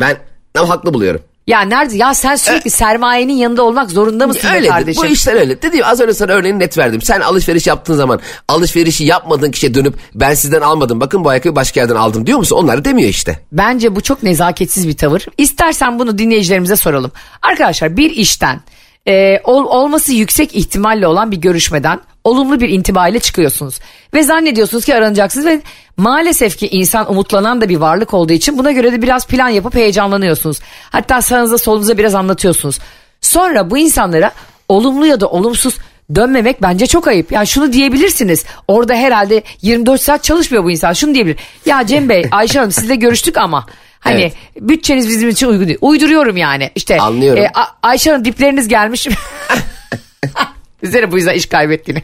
Ben 0.00 0.16
ama 0.58 0.68
haklı 0.68 0.94
buluyorum. 0.94 1.20
Ya 1.46 1.60
nerede? 1.60 1.96
Ya 1.96 2.14
sen 2.14 2.36
sürekli 2.36 2.70
sermayenin 2.70 3.32
yanında 3.32 3.62
olmak 3.62 3.90
zorunda 3.90 4.26
mısın 4.26 4.50
be 4.50 4.54
Öyledir. 4.54 4.68
kardeşim? 4.68 5.02
Bu 5.02 5.06
işler 5.06 5.34
öyle. 5.34 5.62
Dediğim 5.62 5.84
az 5.86 6.00
önce 6.00 6.14
sana 6.14 6.32
örneğini 6.32 6.58
net 6.58 6.78
verdim. 6.78 7.02
Sen 7.02 7.20
alışveriş 7.20 7.66
yaptığın 7.66 7.94
zaman 7.94 8.20
alışverişi 8.48 9.04
yapmadığın 9.04 9.50
kişiye 9.50 9.74
dönüp 9.74 9.94
ben 10.14 10.34
sizden 10.34 10.60
almadım. 10.60 11.00
Bakın 11.00 11.24
bu 11.24 11.28
ayakkabıyı 11.28 11.56
başka 11.56 11.80
yerden 11.80 11.96
aldım 11.96 12.26
diyor 12.26 12.38
musun? 12.38 12.56
Onlar 12.56 12.84
demiyor 12.84 13.08
işte. 13.08 13.38
Bence 13.52 13.96
bu 13.96 14.00
çok 14.00 14.22
nezaketsiz 14.22 14.88
bir 14.88 14.96
tavır. 14.96 15.26
İstersen 15.38 15.98
bunu 15.98 16.18
dinleyicilerimize 16.18 16.76
soralım. 16.76 17.12
Arkadaşlar 17.42 17.96
bir 17.96 18.10
işten 18.10 18.60
e, 19.08 19.40
ol- 19.44 19.66
olması 19.66 20.12
yüksek 20.12 20.54
ihtimalle 20.56 21.06
olan 21.06 21.30
bir 21.30 21.36
görüşmeden 21.36 22.00
olumlu 22.24 22.60
bir 22.60 22.68
intiba 22.68 23.08
ile 23.08 23.20
çıkıyorsunuz. 23.20 23.80
Ve 24.14 24.22
zannediyorsunuz 24.22 24.84
ki 24.84 24.94
aranacaksınız 24.94 25.46
ve 25.46 25.60
maalesef 25.96 26.58
ki 26.58 26.68
insan 26.68 27.10
umutlanan 27.10 27.60
da 27.60 27.68
bir 27.68 27.76
varlık 27.76 28.14
olduğu 28.14 28.32
için 28.32 28.58
buna 28.58 28.72
göre 28.72 28.92
de 28.92 29.02
biraz 29.02 29.26
plan 29.26 29.48
yapıp 29.48 29.74
heyecanlanıyorsunuz. 29.74 30.60
Hatta 30.90 31.22
sağınıza 31.22 31.58
solunuza 31.58 31.98
biraz 31.98 32.14
anlatıyorsunuz. 32.14 32.78
Sonra 33.20 33.70
bu 33.70 33.78
insanlara 33.78 34.32
olumlu 34.68 35.06
ya 35.06 35.20
da 35.20 35.28
olumsuz 35.28 35.74
dönmemek 36.14 36.62
bence 36.62 36.86
çok 36.86 37.08
ayıp. 37.08 37.32
Yani 37.32 37.46
şunu 37.46 37.72
diyebilirsiniz. 37.72 38.44
Orada 38.68 38.94
herhalde 38.94 39.42
24 39.62 40.00
saat 40.00 40.24
çalışmıyor 40.24 40.64
bu 40.64 40.70
insan. 40.70 40.92
Şunu 40.92 41.14
diyebilir. 41.14 41.36
Ya 41.66 41.86
Cem 41.86 42.08
Bey, 42.08 42.24
Ayşe 42.30 42.58
Hanım 42.58 42.72
sizle 42.72 42.94
görüştük 42.94 43.36
ama 43.36 43.66
hani 44.00 44.20
Evet. 44.20 44.32
bütçeniz 44.60 45.08
bizim 45.08 45.28
için 45.28 45.46
uygun 45.46 45.66
değil. 45.66 45.78
Uyduruyorum 45.80 46.36
yani. 46.36 46.70
İşte 46.74 47.00
Anlıyorum. 47.00 47.42
e, 47.44 47.50
Ayşe 47.82 48.10
Hanım 48.10 48.24
dipleriniz 48.24 48.68
gelmiş. 48.68 49.08
Üzere 50.82 51.12
bu 51.12 51.16
yüzden 51.16 51.34
iş 51.34 51.46
kaybettiğini. 51.46 52.02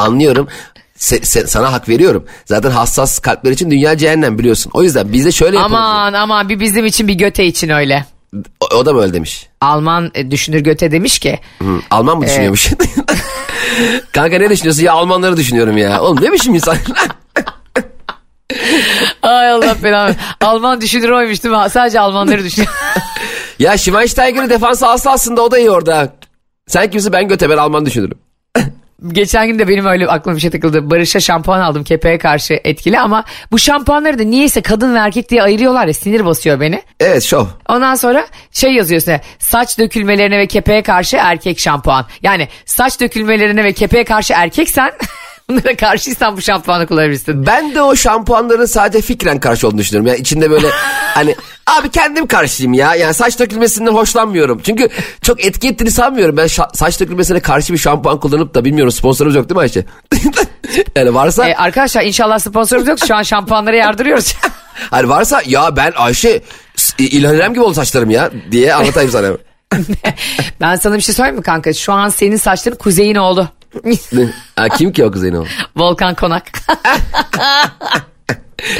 Anlıyorum. 0.00 0.48
Se- 0.98 1.20
se- 1.24 1.46
sana 1.46 1.72
hak 1.72 1.88
veriyorum. 1.88 2.24
Zaten 2.44 2.70
hassas 2.70 3.18
kalpler 3.18 3.50
için 3.50 3.70
dünya 3.70 3.96
cehennem 3.96 4.38
biliyorsun. 4.38 4.70
O 4.74 4.82
yüzden 4.82 5.12
biz 5.12 5.24
de 5.24 5.32
şöyle 5.32 5.56
yapalım. 5.56 5.76
Aman 5.76 6.12
aman 6.12 6.48
bir 6.48 6.60
bizim 6.60 6.86
için 6.86 7.08
bir 7.08 7.14
göte 7.14 7.44
için 7.44 7.68
öyle. 7.68 8.04
O, 8.60 8.76
o 8.76 8.86
da 8.86 8.92
mı 8.92 9.02
öyle 9.02 9.12
demiş? 9.12 9.46
Alman 9.60 10.10
e, 10.14 10.30
düşünür 10.30 10.60
göte 10.60 10.92
demiş 10.92 11.18
ki 11.18 11.38
Hı, 11.58 11.64
Alman 11.90 12.18
mı 12.18 12.26
düşünüyormuş? 12.26 12.70
Kanka 14.12 14.38
ne 14.38 14.50
düşünüyorsun? 14.50 14.82
Ya 14.82 14.92
Almanları 14.92 15.36
düşünüyorum 15.36 15.78
ya. 15.78 16.02
Oğlum 16.02 16.24
ne 16.24 16.32
biçim 16.32 16.54
insan? 16.54 16.76
ay 19.22 19.50
Allah 19.50 19.76
belanı 19.82 20.14
Alman 20.40 20.80
düşünür 20.80 21.08
oymuş 21.08 21.44
değil 21.44 21.54
mi? 21.54 21.70
Sadece 21.70 22.00
Almanları 22.00 22.44
düşünüyor. 22.44 22.72
ya 23.58 23.78
Schweinsteiger'in 23.78 24.50
defansı 24.50 24.86
aslı 24.86 25.10
aslında 25.10 25.42
o 25.42 25.50
da 25.50 25.58
iyi 25.58 25.70
orada. 25.70 26.14
Sen 26.66 26.90
kimsin 26.90 27.12
ben 27.12 27.28
göte 27.28 27.50
ben 27.50 27.56
Alman 27.56 27.86
düşünürüm. 27.86 28.18
Geçen 29.08 29.46
gün 29.46 29.58
de 29.58 29.68
benim 29.68 29.86
öyle 29.86 30.06
aklıma 30.06 30.36
bir 30.36 30.40
şey 30.40 30.50
takıldı. 30.50 30.90
Barış'a 30.90 31.20
şampuan 31.20 31.60
aldım 31.60 31.84
kepeğe 31.84 32.18
karşı 32.18 32.60
etkili 32.64 33.00
ama 33.00 33.24
bu 33.52 33.58
şampuanları 33.58 34.18
da 34.18 34.22
niyeyse 34.22 34.60
kadın 34.60 34.94
ve 34.94 34.98
erkek 34.98 35.30
diye 35.30 35.42
ayırıyorlar 35.42 35.86
ya 35.86 35.94
sinir 35.94 36.24
basıyor 36.24 36.60
beni. 36.60 36.82
Evet 37.00 37.22
şov. 37.22 37.46
Ondan 37.68 37.94
sonra 37.94 38.26
şey 38.52 38.72
yazıyor 38.72 38.98
üstüne 38.98 39.20
saç 39.38 39.78
dökülmelerine 39.78 40.38
ve 40.38 40.46
kepeğe 40.46 40.82
karşı 40.82 41.16
erkek 41.16 41.58
şampuan. 41.58 42.06
Yani 42.22 42.48
saç 42.64 43.00
dökülmelerine 43.00 43.64
ve 43.64 43.72
kepeğe 43.72 44.04
karşı 44.04 44.32
erkeksen 44.36 44.90
bunlara 45.50 45.76
karşıysan 45.76 46.36
bu 46.36 46.42
şampuanı 46.42 46.86
kullanabilirsin. 46.86 47.46
Ben 47.46 47.74
de 47.74 47.82
o 47.82 47.96
şampuanların 47.96 48.66
sadece 48.66 49.02
fikren 49.02 49.40
karşı 49.40 49.66
olduğunu 49.66 49.78
düşünüyorum. 49.80 50.06
Yani 50.06 50.18
içinde 50.20 50.50
böyle 50.50 50.68
hani 51.14 51.34
abi 51.66 51.90
kendim 51.90 52.26
karşıyım 52.26 52.72
ya. 52.72 52.94
Yani 52.94 53.14
saç 53.14 53.38
dökülmesinden 53.38 53.92
hoşlanmıyorum. 53.92 54.60
Çünkü 54.64 54.88
çok 55.22 55.44
etki 55.44 55.68
ettiğini 55.68 55.90
sanmıyorum. 55.90 56.36
Ben 56.36 56.46
şa- 56.46 56.76
saç 56.76 57.00
dökülmesine 57.00 57.40
karşı 57.40 57.72
bir 57.72 57.78
şampuan 57.78 58.20
kullanıp 58.20 58.54
da 58.54 58.64
bilmiyorum 58.64 58.92
sponsorumuz 58.92 59.36
yok 59.36 59.48
değil 59.48 59.56
mi 59.56 59.60
Ayşe? 59.60 59.84
yani 60.96 61.14
varsa 61.14 61.48
Ee, 61.48 61.54
arkadaşlar 61.54 62.02
inşallah 62.02 62.38
sponsorumuz 62.38 62.88
yok 62.88 62.98
şu 63.08 63.14
an 63.14 63.22
şampuanları 63.22 63.76
yardırıyoruz. 63.76 64.34
hani 64.90 65.08
varsa 65.08 65.42
ya 65.46 65.76
ben 65.76 65.92
Ayşe 65.96 66.42
İlhan 66.98 67.34
İrem 67.34 67.52
gibi 67.54 67.62
oldu 67.62 67.74
saçlarım 67.74 68.10
ya 68.10 68.30
diye 68.50 68.74
anlatayım 68.74 69.10
sana. 69.10 69.28
ben 70.60 70.76
sana 70.76 70.96
bir 70.96 71.00
şey 71.00 71.14
söyleyeyim 71.14 71.36
mi 71.36 71.42
kanka? 71.42 71.72
Şu 71.72 71.92
an 71.92 72.08
senin 72.08 72.36
saçların 72.36 72.76
kuzeyin 72.76 73.14
oldu. 73.16 73.48
Ha, 74.56 74.68
kim 74.68 74.92
ki 74.92 75.04
o 75.04 75.10
kız 75.10 75.24
o? 75.24 75.44
Volkan 75.76 76.14
Konak. 76.14 76.44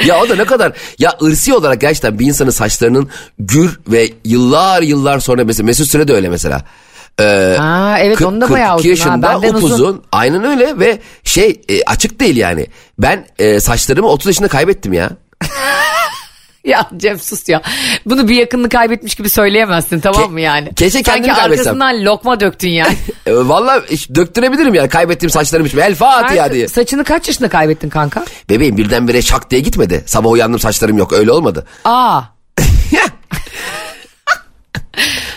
Ya 0.06 0.20
o 0.20 0.28
da 0.28 0.36
ne 0.36 0.44
kadar 0.44 0.72
ya 0.98 1.12
ırsi 1.22 1.54
olarak 1.54 1.80
gerçekten 1.80 2.18
bir 2.18 2.26
insanın 2.26 2.50
saçlarının 2.50 3.08
gür 3.38 3.80
ve 3.88 4.08
yıllar 4.24 4.82
yıllar 4.82 5.18
sonra 5.18 5.44
mesela 5.44 5.66
Mesut 5.66 5.88
Süre 5.88 6.08
de 6.08 6.14
öyle 6.14 6.28
mesela. 6.28 6.62
Ee, 7.20 7.56
Aa, 7.60 7.98
evet 7.98 8.20
kı- 8.20 8.24
onun 8.26 8.40
da 8.40 8.50
bayağı 8.50 8.76
42 8.76 8.92
uzun 8.92 9.04
ha. 9.04 9.10
yaşında 9.10 9.28
Benden 9.42 9.48
upuzun. 9.54 9.74
uzun. 9.74 10.02
Aynen 10.12 10.44
öyle 10.44 10.78
ve 10.78 10.98
şey 11.24 11.60
e, 11.68 11.82
açık 11.82 12.20
değil 12.20 12.36
yani. 12.36 12.66
Ben 12.98 13.26
e, 13.38 13.60
saçlarımı 13.60 14.08
30 14.08 14.26
yaşında 14.26 14.48
kaybettim 14.48 14.92
ya. 14.92 15.10
ya 16.64 16.90
Cem 16.96 17.18
sus 17.18 17.48
ya. 17.48 17.62
Bunu 18.06 18.28
bir 18.28 18.34
yakınını 18.36 18.68
kaybetmiş 18.68 19.14
gibi 19.14 19.28
söyleyemezsin 19.30 20.00
tamam 20.00 20.22
Ke- 20.22 20.30
mı 20.32 20.40
yani? 20.40 20.74
keşke 20.74 21.02
kendimi 21.02 21.26
Sanki 21.26 21.40
kaybetsem. 21.40 21.66
arkasından 21.72 22.04
lokma 22.04 22.40
döktün 22.40 22.68
yani. 22.68 22.96
E, 23.26 23.32
Valla 23.34 23.82
döktürebilirim 24.14 24.74
yani 24.74 24.88
kaybettiğim 24.88 25.30
saçlarım 25.30 25.66
için. 25.66 25.78
El 25.78 25.94
Fatiha 25.94 26.52
diye. 26.52 26.68
Saçını 26.68 27.04
kaç 27.04 27.28
yaşında 27.28 27.48
kaybettin 27.48 27.88
kanka? 27.88 28.24
Bebeğim 28.50 28.76
birdenbire 28.76 29.22
şak 29.22 29.50
diye 29.50 29.60
gitmedi. 29.60 30.02
Sabah 30.06 30.30
uyandım 30.30 30.58
saçlarım 30.58 30.98
yok 30.98 31.12
öyle 31.12 31.32
olmadı. 31.32 31.66
Aa. 31.84 32.20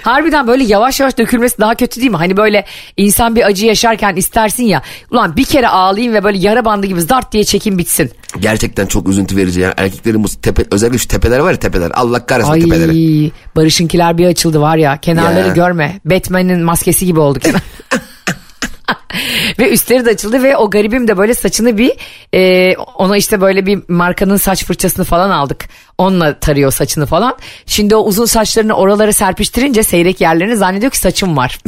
Harbiden 0.02 0.48
böyle 0.48 0.64
yavaş 0.64 1.00
yavaş 1.00 1.18
dökülmesi 1.18 1.58
daha 1.60 1.76
kötü 1.76 2.00
değil 2.02 2.12
mi? 2.12 2.18
Hani 2.18 2.38
böyle 2.38 2.66
insan 2.98 3.36
bir 3.36 3.46
acı 3.46 3.66
yaşarken 3.66 4.16
istersin 4.16 4.64
ya. 4.64 4.82
Ulan 5.12 5.36
bir 5.38 5.46
kere 5.46 5.68
ağlayayım 5.68 6.14
ve 6.14 6.24
böyle 6.24 6.38
yara 6.38 6.66
bandı 6.66 6.88
gibi 6.88 7.02
zart 7.02 7.32
diye 7.32 7.44
çekim 7.44 7.78
bitsin. 7.78 8.12
Gerçekten 8.40 8.86
çok 8.86 9.10
üzüntü 9.10 9.36
verici 9.38 9.60
ya. 9.60 9.74
Erkeklerin 9.78 10.24
bu 10.24 10.28
tepe, 10.42 10.64
özellikle 10.72 10.98
şu 10.98 11.08
tepeler 11.08 11.40
var 11.40 11.52
ya 11.52 11.60
tepeler. 11.60 11.92
Allah 11.94 12.26
kahretsin 12.26 12.52
Ay 12.52 12.60
tepeleri. 12.60 13.32
Barış'ınkiler 13.56 14.18
bir 14.18 14.26
açıldı 14.26 14.62
var 14.62 14.78
ya. 14.78 14.98
Kenarları 14.98 15.48
Ya. 15.48 15.54
görme. 15.54 16.00
Batman'in 16.06 16.64
maskesi 16.64 17.06
gibi 17.06 17.20
oldu 17.20 17.40
kenar. 17.40 17.62
ve 19.60 19.70
üstleri 19.72 20.06
de 20.06 20.10
açıldı 20.10 20.44
ve 20.44 20.58
o 20.58 20.70
garibim 20.70 21.08
de 21.08 21.18
böyle 21.18 21.34
saçını 21.34 21.78
bir 21.78 21.92
e, 22.34 22.76
ona 22.78 23.18
işte 23.18 23.42
böyle 23.42 23.66
bir 23.66 23.80
markanın 23.88 24.38
saç 24.38 24.66
fırçasını 24.66 25.06
falan 25.06 25.30
aldık. 25.30 25.66
Onunla 25.98 26.40
tarıyor 26.40 26.72
saçını 26.72 27.06
falan. 27.06 27.38
Şimdi 27.66 27.96
o 27.96 28.00
uzun 28.04 28.26
saçlarını 28.26 28.74
oralara 28.74 29.14
serpiştirince 29.14 29.84
seyrek 29.84 30.22
yerlerini 30.22 30.58
zannediyor 30.58 30.92
ki 30.92 30.98
saçım 31.00 31.38
var. 31.38 31.60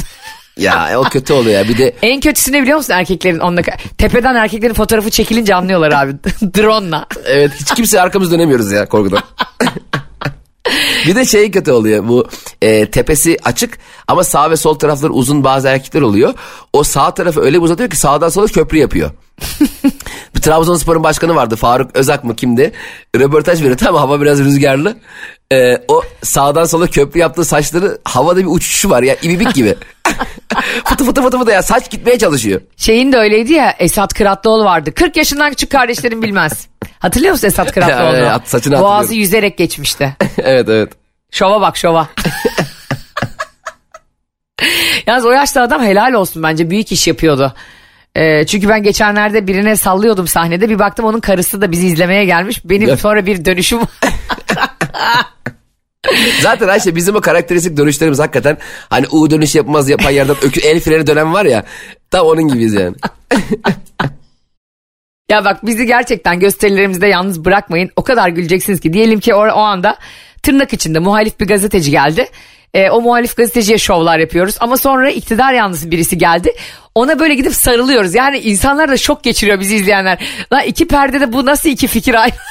Ya 0.57 0.99
o 0.99 1.03
kötü 1.03 1.33
oluyor 1.33 1.59
ya. 1.59 1.69
Bir 1.69 1.77
de 1.77 1.95
en 2.01 2.19
kötüsü 2.19 2.51
ne 2.51 2.61
biliyor 2.61 2.77
musun 2.77 2.93
erkeklerin 2.93 3.39
onunla 3.39 3.61
tepeden 3.97 4.35
erkeklerin 4.35 4.73
fotoğrafı 4.73 5.09
çekilince 5.09 5.55
anlıyorlar 5.55 5.91
abi 5.91 6.11
drone'la. 6.57 7.05
evet 7.25 7.51
hiç 7.59 7.73
kimseye 7.73 8.01
arkamız 8.01 8.31
dönemiyoruz 8.31 8.71
ya 8.71 8.85
korkudan. 8.89 9.21
bir 11.07 11.15
de 11.15 11.25
şey 11.25 11.51
kötü 11.51 11.71
oluyor 11.71 12.07
bu 12.07 12.27
e, 12.61 12.91
tepesi 12.91 13.37
açık 13.43 13.77
ama 14.07 14.23
sağ 14.23 14.51
ve 14.51 14.57
sol 14.57 14.73
tarafları 14.73 15.13
uzun 15.13 15.43
bazı 15.43 15.67
erkekler 15.67 16.01
oluyor. 16.01 16.33
O 16.73 16.83
sağ 16.83 17.13
tarafı 17.13 17.41
öyle 17.41 17.57
bir 17.57 17.63
uzatıyor 17.63 17.89
ki 17.89 17.97
sağdan 17.97 18.29
sola 18.29 18.47
köprü 18.47 18.77
yapıyor. 18.77 19.11
Trabzonspor'un 20.45 21.03
başkanı 21.03 21.35
vardı 21.35 21.55
Faruk 21.55 21.91
Özak 21.93 22.23
mı 22.23 22.35
kimdi? 22.35 22.71
Röportaj 23.15 23.61
veriyor 23.61 23.77
tamam 23.77 24.01
hava 24.01 24.21
biraz 24.21 24.39
rüzgarlı. 24.39 24.97
E, 25.53 25.77
o 25.87 26.01
sağdan 26.23 26.65
sola 26.65 26.87
köprü 26.87 27.19
yaptığı 27.19 27.45
saçları 27.45 27.97
havada 28.05 28.39
bir 28.39 28.45
uçuşu 28.45 28.89
var 28.89 29.03
ya 29.03 29.15
ibibik 29.21 29.53
gibi. 29.53 29.75
fıtı 30.85 31.05
fıtı 31.05 31.21
fıtı 31.21 31.39
fıtı 31.39 31.51
ya 31.51 31.61
saç 31.61 31.91
gitmeye 31.91 32.17
çalışıyor. 32.17 32.61
Şeyin 32.77 33.11
de 33.11 33.17
öyleydi 33.17 33.53
ya 33.53 33.75
Esat 33.79 34.13
Kıratlıoğlu 34.13 34.65
vardı. 34.65 34.91
40 34.93 35.17
yaşından 35.17 35.49
küçük 35.49 35.71
kardeşlerim 35.71 36.21
bilmez. 36.21 36.67
Hatırlıyor 36.99 37.31
musun 37.31 37.47
Esat 37.47 37.71
Kıratlıoğlu'nu? 37.73 38.17
Evet, 38.17 38.41
saçını 38.45 38.79
Boğazı 38.79 39.15
yüzerek 39.15 39.57
geçmişti. 39.57 40.15
evet 40.37 40.69
evet. 40.69 40.93
Şova 41.31 41.61
bak 41.61 41.77
şova. 41.77 42.07
Yalnız 45.07 45.25
o 45.25 45.31
yaşta 45.31 45.61
adam 45.61 45.83
helal 45.83 46.13
olsun 46.13 46.43
bence 46.43 46.69
büyük 46.69 46.91
iş 46.91 47.07
yapıyordu. 47.07 47.53
Ee, 48.15 48.45
çünkü 48.45 48.69
ben 48.69 48.83
geçenlerde 48.83 49.47
birine 49.47 49.75
sallıyordum 49.75 50.27
sahnede 50.27 50.69
bir 50.69 50.79
baktım 50.79 51.05
onun 51.05 51.19
karısı 51.19 51.61
da 51.61 51.71
bizi 51.71 51.87
izlemeye 51.87 52.25
gelmiş. 52.25 52.61
Benim 52.65 52.97
sonra 52.97 53.25
bir 53.25 53.45
dönüşüm 53.45 53.79
Zaten 56.41 56.67
Ayşe 56.67 56.95
bizim 56.95 57.15
o 57.15 57.21
karakteristik 57.21 57.77
dönüşlerimiz 57.77 58.19
hakikaten 58.19 58.57
hani 58.89 59.07
U 59.07 59.29
dönüş 59.29 59.55
yapmaz 59.55 59.89
yapan 59.89 60.11
yerden 60.11 60.35
ökü, 60.41 60.59
el 60.59 60.79
freni 60.79 61.07
dönem 61.07 61.33
var 61.33 61.45
ya 61.45 61.63
tam 62.11 62.27
onun 62.27 62.47
gibiyiz 62.47 62.73
yani. 62.73 62.95
Ya 65.29 65.45
bak 65.45 65.65
bizi 65.65 65.85
gerçekten 65.85 66.39
gösterilerimizde 66.39 67.07
yalnız 67.07 67.45
bırakmayın. 67.45 67.89
O 67.95 68.03
kadar 68.03 68.29
güleceksiniz 68.29 68.79
ki. 68.79 68.93
Diyelim 68.93 69.19
ki 69.19 69.33
o, 69.33 69.39
o 69.39 69.59
anda 69.59 69.97
tırnak 70.43 70.73
içinde 70.73 70.99
muhalif 70.99 71.39
bir 71.39 71.47
gazeteci 71.47 71.91
geldi. 71.91 72.27
Ee, 72.75 72.89
o 72.89 73.01
muhalif 73.01 73.37
gazeteciye 73.37 73.77
şovlar 73.77 74.19
yapıyoruz. 74.19 74.55
Ama 74.59 74.77
sonra 74.77 75.09
iktidar 75.09 75.53
yanlısı 75.53 75.91
birisi 75.91 76.17
geldi. 76.17 76.53
Ona 76.95 77.19
böyle 77.19 77.35
gidip 77.35 77.53
sarılıyoruz. 77.53 78.15
Yani 78.15 78.37
insanlar 78.39 78.91
da 78.91 78.97
şok 78.97 79.23
geçiriyor 79.23 79.59
bizi 79.59 79.75
izleyenler. 79.75 80.17
Lan 80.53 80.63
iki 80.63 80.87
perdede 80.87 81.33
bu 81.33 81.45
nasıl 81.45 81.69
iki 81.69 81.87
fikir 81.87 82.13
aynı? 82.21 82.33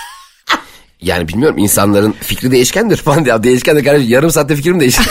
Yani 1.03 1.29
bilmiyorum 1.29 1.59
insanların 1.59 2.13
fikri 2.13 2.51
değişkendir 2.51 2.97
falan 2.97 3.25
diye. 3.25 3.43
Değişkendir 3.43 3.85
kardeşim 3.85 4.11
yarım 4.11 4.31
saatte 4.31 4.57
fikrim 4.57 4.81
değişti. 4.81 5.03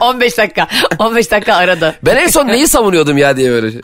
15 0.00 0.38
dakika. 0.38 0.66
15 0.98 1.30
dakika 1.30 1.54
arada. 1.54 1.94
ben 2.02 2.16
en 2.16 2.28
son 2.28 2.48
neyi 2.48 2.68
savunuyordum 2.68 3.18
ya 3.18 3.36
diye 3.36 3.50
böyle. 3.50 3.66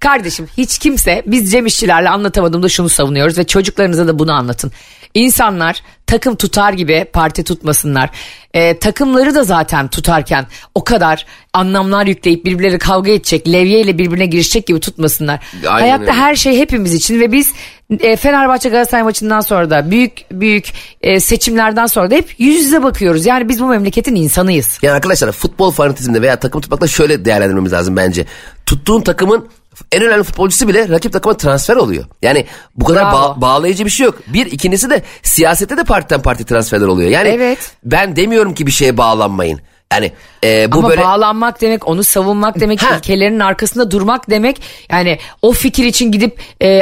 Kardeşim 0.00 0.48
hiç 0.56 0.78
kimse 0.78 1.22
biz 1.26 1.52
Cem 1.52 1.66
İşçilerle 1.66 2.08
anlatamadığımda 2.08 2.68
şunu 2.68 2.88
savunuyoruz 2.88 3.38
ve 3.38 3.44
çocuklarınıza 3.44 4.08
da 4.08 4.18
bunu 4.18 4.32
anlatın. 4.32 4.72
İnsanlar 5.14 5.82
takım 6.06 6.36
tutar 6.36 6.72
gibi 6.72 7.06
parti 7.12 7.44
tutmasınlar. 7.44 8.10
Ee, 8.54 8.78
takımları 8.78 9.34
da 9.34 9.44
zaten 9.44 9.88
tutarken 9.88 10.46
o 10.74 10.84
kadar 10.84 11.26
anlamlar 11.52 12.06
yükleyip 12.06 12.44
birbirleri 12.44 12.78
kavga 12.78 13.10
edecek, 13.10 13.48
levyeyle 13.48 13.98
birbirine 13.98 14.26
girişecek 14.26 14.66
gibi 14.66 14.80
tutmasınlar. 14.80 15.40
Aynen 15.68 15.80
Hayatta 15.80 16.02
öyle. 16.02 16.12
her 16.12 16.34
şey 16.34 16.58
hepimiz 16.58 16.94
için 16.94 17.20
ve 17.20 17.32
biz 17.32 17.52
e, 18.00 18.16
Fenerbahçe 18.16 18.68
Galatasaray 18.68 19.02
maçından 19.02 19.40
sonra 19.40 19.70
da 19.70 19.90
büyük 19.90 20.12
büyük 20.32 20.72
e, 21.00 21.20
seçimlerden 21.20 21.86
sonra 21.86 22.10
da 22.10 22.14
hep 22.14 22.34
yüz 22.38 22.64
yüze 22.64 22.82
bakıyoruz. 22.82 23.26
Yani 23.26 23.48
biz 23.48 23.60
bu 23.60 23.66
memleketin 23.66 24.14
insanıyız. 24.14 24.78
Yani 24.82 24.94
arkadaşlar 24.94 25.32
futbol 25.32 25.70
fanatizmde 25.70 26.22
veya 26.22 26.38
takım 26.38 26.60
tutmakta 26.60 26.86
şöyle 26.86 27.24
değerlendirmemiz 27.24 27.72
lazım 27.72 27.96
bence. 27.96 28.26
Tuttuğun 28.66 29.00
takımın 29.00 29.48
en 29.92 30.02
önemli 30.02 30.22
futbolcusu 30.24 30.68
bile 30.68 30.88
rakip 30.88 31.12
takıma 31.12 31.36
transfer 31.36 31.76
oluyor. 31.76 32.04
Yani 32.22 32.46
bu 32.76 32.84
kadar 32.84 33.04
Bravo. 33.04 33.12
bağ- 33.14 33.40
bağlayıcı 33.40 33.84
bir 33.84 33.90
şey 33.90 34.06
yok. 34.06 34.18
Bir 34.26 34.46
ikincisi 34.46 34.90
de 34.90 35.02
siyasette 35.22 35.76
de 35.76 35.84
partiden 35.84 36.22
parti 36.22 36.44
transferler 36.44 36.86
oluyor. 36.86 37.10
Yani 37.10 37.28
Evet. 37.28 37.72
ben 37.84 38.16
demiyorum 38.16 38.54
ki 38.54 38.66
bir 38.66 38.72
şeye 38.72 38.96
bağlanmayın. 38.96 39.60
Yani 39.92 40.12
e, 40.44 40.72
bu 40.72 40.78
Ama 40.78 40.88
böyle 40.88 41.02
bağlanmak 41.02 41.60
demek, 41.60 41.88
onu 41.88 42.04
savunmak 42.04 42.60
demek, 42.60 42.82
Ha. 42.82 42.96
ilkelerinin 42.96 43.40
arkasında 43.40 43.90
durmak 43.90 44.30
demek. 44.30 44.62
Yani 44.90 45.18
o 45.42 45.52
fikir 45.52 45.84
için 45.84 46.12
gidip 46.12 46.40
e, 46.62 46.80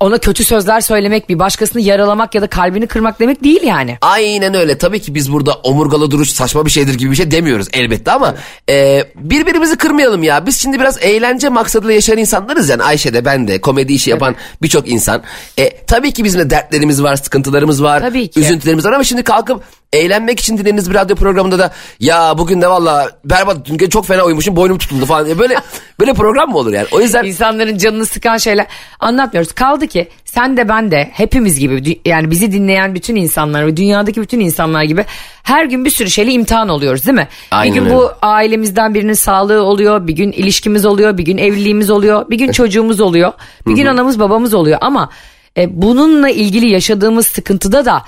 ona 0.00 0.18
kötü 0.18 0.44
sözler 0.44 0.80
söylemek, 0.80 1.28
bir 1.28 1.38
başkasını 1.38 1.82
yaralamak 1.82 2.34
ya 2.34 2.42
da 2.42 2.46
kalbini 2.46 2.86
kırmak 2.86 3.20
demek 3.20 3.44
değil 3.44 3.62
yani. 3.62 3.98
Aynen 4.00 4.54
öyle. 4.54 4.78
Tabii 4.78 5.00
ki 5.00 5.14
biz 5.14 5.32
burada 5.32 5.54
omurgalı 5.54 6.10
duruş 6.10 6.30
saçma 6.30 6.66
bir 6.66 6.70
şeydir 6.70 6.94
gibi 6.94 7.10
bir 7.10 7.16
şey 7.16 7.30
demiyoruz 7.30 7.68
elbette 7.72 8.12
ama 8.12 8.34
e, 8.70 9.04
birbirimizi 9.16 9.76
kırmayalım 9.76 10.22
ya. 10.22 10.46
Biz 10.46 10.60
şimdi 10.60 10.80
biraz 10.80 10.98
eğlence 11.02 11.48
maksadıyla 11.48 11.94
yaşayan 11.94 12.18
insanlarız 12.18 12.68
yani 12.68 12.82
Ayşe 12.82 13.14
de 13.14 13.24
ben 13.24 13.48
de 13.48 13.60
komedi 13.60 13.92
işi 13.92 14.10
yapan 14.10 14.34
birçok 14.62 14.88
insan. 14.88 15.22
E, 15.58 15.84
tabii 15.86 16.12
ki 16.12 16.24
bizim 16.24 16.40
de 16.40 16.50
dertlerimiz 16.50 17.02
var, 17.02 17.16
sıkıntılarımız 17.16 17.82
var, 17.82 18.00
Tabii 18.00 18.28
ki. 18.28 18.40
üzüntülerimiz 18.40 18.84
var 18.84 18.92
ama 18.92 19.04
şimdi 19.04 19.22
kalkıp 19.22 19.62
eğlenmek 19.92 20.40
için 20.40 20.54
dinlediğiniz 20.54 20.90
bir 20.90 20.94
radyo 20.94 21.16
programında 21.16 21.58
da 21.58 21.72
ya 22.00 22.38
bugün 22.38 22.62
de 22.62 22.68
valla 22.68 23.10
berbat 23.24 23.66
dün 23.66 23.88
çok 23.88 24.06
fena 24.06 24.24
uyumuşum 24.24 24.56
boynum 24.56 24.78
tutuldu 24.78 25.06
falan 25.06 25.26
diye 25.26 25.38
böyle 25.38 25.56
böyle 26.00 26.14
program 26.14 26.50
mı 26.50 26.58
olur 26.58 26.72
yani? 26.72 26.86
O 26.92 27.00
yüzden 27.00 27.24
İnsanların 27.24 27.78
canını 27.78 28.06
sıkan 28.06 28.36
şeyler 28.36 28.66
anlatmıyoruz. 29.00 29.52
Kaldı 29.52 29.86
ki 29.86 30.08
sen 30.24 30.56
de 30.56 30.68
ben 30.68 30.90
de 30.90 31.10
hepimiz 31.12 31.58
gibi 31.58 32.00
yani 32.04 32.30
bizi 32.30 32.52
dinleyen 32.52 32.94
bütün 32.94 33.16
insanlar 33.16 33.66
ve 33.66 33.76
dünyadaki 33.76 34.20
bütün 34.20 34.40
insanlar 34.40 34.82
gibi 34.82 35.04
her 35.42 35.64
gün 35.64 35.84
bir 35.84 35.90
sürü 35.90 36.10
şeyle 36.10 36.32
imtihan 36.32 36.68
oluyoruz 36.68 37.06
değil 37.06 37.14
mi? 37.14 37.28
Aynen 37.50 37.74
bir 37.74 37.80
gün 37.80 37.86
öyle. 37.86 37.96
bu 37.96 38.10
ailemizden 38.22 38.94
birinin 38.94 39.12
sağlığı 39.12 39.62
oluyor, 39.62 40.06
bir 40.06 40.12
gün 40.12 40.32
ilişkimiz 40.32 40.86
oluyor, 40.86 41.18
bir 41.18 41.24
gün 41.24 41.38
evliliğimiz 41.38 41.90
oluyor, 41.90 42.30
bir 42.30 42.38
gün 42.38 42.52
çocuğumuz 42.52 43.00
oluyor, 43.00 43.32
bir 43.66 43.74
gün 43.74 43.86
anamız 43.86 44.20
babamız 44.20 44.54
oluyor 44.54 44.78
ama 44.80 45.10
e, 45.56 45.82
bununla 45.82 46.28
ilgili 46.30 46.70
yaşadığımız 46.70 47.26
sıkıntıda 47.26 47.84
da 47.84 48.02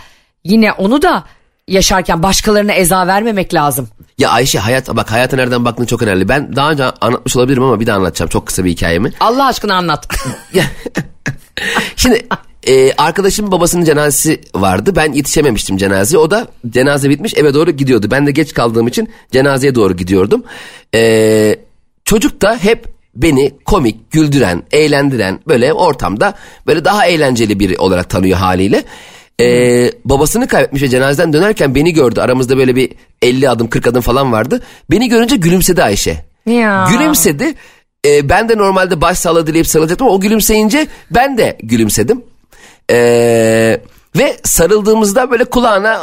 yine 0.45 0.73
onu 0.73 1.03
da 1.03 1.25
yaşarken 1.69 2.23
başkalarına 2.23 2.73
eza 2.73 3.07
vermemek 3.07 3.55
lazım. 3.55 3.89
ya 4.19 4.31
Ayşe 4.31 4.59
hayat 4.59 4.97
bak 4.97 5.11
hayata 5.11 5.37
nereden 5.37 5.65
baktığın 5.65 5.85
çok 5.85 6.03
önemli. 6.03 6.29
Ben 6.29 6.57
daha 6.57 6.71
önce 6.71 6.85
anlatmış 6.85 7.37
olabilirim 7.37 7.63
ama 7.63 7.81
bir 7.81 7.87
daha 7.87 7.97
anlatacağım 7.97 8.29
çok 8.29 8.47
kısa 8.47 8.65
bir 8.65 8.71
hikayemi. 8.71 9.13
Allah 9.21 9.47
aşkına 9.47 9.77
anlat. 9.77 10.09
Şimdi 11.97 12.27
e, 12.67 12.93
arkadaşımın 12.93 13.53
babasının 13.53 13.85
cenazesi 13.85 14.41
vardı. 14.55 14.97
Ben 14.97 15.13
yetişememiştim 15.13 15.77
cenazeye. 15.77 16.19
O 16.19 16.31
da 16.31 16.47
cenaze 16.69 17.11
bitmiş 17.11 17.35
eve 17.35 17.55
doğru 17.55 17.71
gidiyordu. 17.71 18.09
Ben 18.11 18.27
de 18.27 18.31
geç 18.31 18.55
kaldığım 18.55 18.87
için 18.87 19.09
cenazeye 19.33 19.75
doğru 19.75 19.97
gidiyordum. 19.97 20.45
E, 20.95 21.57
çocuk 22.05 22.43
da 22.43 22.57
hep 22.57 22.87
beni 23.17 23.53
komik, 23.65 24.13
güldüren, 24.13 24.63
eğlendiren 24.71 25.41
böyle 25.49 25.73
ortamda 25.73 26.35
böyle 26.67 26.85
daha 26.85 27.07
eğlenceli 27.07 27.61
biri 27.61 27.79
olarak 27.79 28.11
tanıyor 28.11 28.39
haliyle. 28.39 28.85
E, 29.41 29.91
babasını 30.05 30.49
kaybetmiş 30.49 30.83
ve 30.83 30.89
cenazeden 30.89 31.33
dönerken 31.33 31.75
beni 31.75 31.93
gördü. 31.93 32.21
Aramızda 32.21 32.57
böyle 32.57 32.77
bir 32.77 32.91
50 33.23 33.49
adım 33.49 33.69
40 33.69 33.87
adım 33.87 34.01
falan 34.01 34.33
vardı. 34.33 34.63
Beni 34.91 35.09
görünce 35.09 35.37
gülümsedi 35.37 35.83
Ayşe. 35.83 36.25
Ya. 36.47 36.87
Gülümsedi. 36.91 37.55
E, 38.07 38.29
ben 38.29 38.49
de 38.49 38.59
normalde 38.59 39.01
baş 39.01 39.19
sağla 39.19 39.47
dileyip 39.47 39.67
sarılacaktım 39.67 40.07
ama 40.07 40.17
o 40.17 40.21
gülümseyince 40.21 40.87
ben 41.11 41.39
de 41.39 41.59
gülümsedim. 41.63 42.25
E, 42.91 42.97
ve 44.17 44.37
sarıldığımızda 44.45 45.31
böyle 45.31 45.45
kulağına 45.45 46.01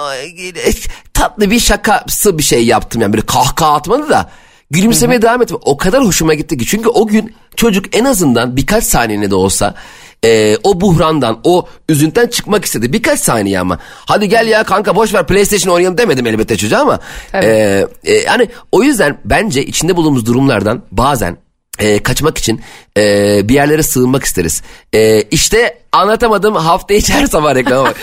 tatlı 1.13 1.51
bir 1.51 1.59
şakası 1.59 2.37
bir 2.37 2.43
şey 2.43 2.65
yaptım. 2.65 3.01
Yani 3.01 3.13
böyle 3.13 3.25
kahkaha 3.25 3.73
atmadı 3.73 4.09
da 4.09 4.29
gülümsemeye 4.71 5.21
devam 5.21 5.41
ettim. 5.41 5.57
O 5.61 5.77
kadar 5.77 6.05
hoşuma 6.05 6.33
gitti 6.33 6.57
ki. 6.57 6.65
Çünkü 6.65 6.89
o 6.89 7.07
gün 7.07 7.35
çocuk 7.55 7.95
en 7.95 8.05
azından 8.05 8.55
birkaç 8.55 8.83
saniyene 8.83 9.31
de 9.31 9.35
olsa 9.35 9.75
e, 10.25 10.57
o 10.63 10.81
buhrandan, 10.81 11.39
o 11.43 11.67
üzüntüden 11.89 12.27
çıkmak 12.27 12.65
istedi. 12.65 12.93
Birkaç 12.93 13.19
saniye 13.19 13.59
ama. 13.59 13.79
Hadi 14.05 14.29
gel 14.29 14.47
ya 14.47 14.63
kanka 14.63 14.95
boş 14.95 15.13
ver 15.13 15.27
PlayStation 15.27 15.73
oynayalım 15.73 15.97
demedim 15.97 16.27
elbette 16.27 16.57
çocuğa 16.57 16.79
ama. 16.81 16.99
Tabii. 17.31 17.45
E, 17.45 17.87
e, 18.03 18.13
yani 18.13 18.47
o 18.71 18.83
yüzden 18.83 19.17
bence 19.25 19.65
içinde 19.65 19.95
bulunduğumuz 19.95 20.25
durumlardan 20.25 20.81
bazen 20.91 21.37
e, 21.79 22.03
kaçmak 22.03 22.37
için 22.37 22.61
e, 22.97 23.01
bir 23.49 23.53
yerlere 23.53 23.83
sığınmak 23.83 24.23
isteriz. 24.23 24.61
E, 24.93 25.21
işte 25.21 25.77
anlatamadım 25.91 26.55
hafta 26.55 26.93
içi 26.93 27.13
her 27.13 27.25
sabah 27.25 27.55
reklamı 27.55 27.83
var. 27.83 27.93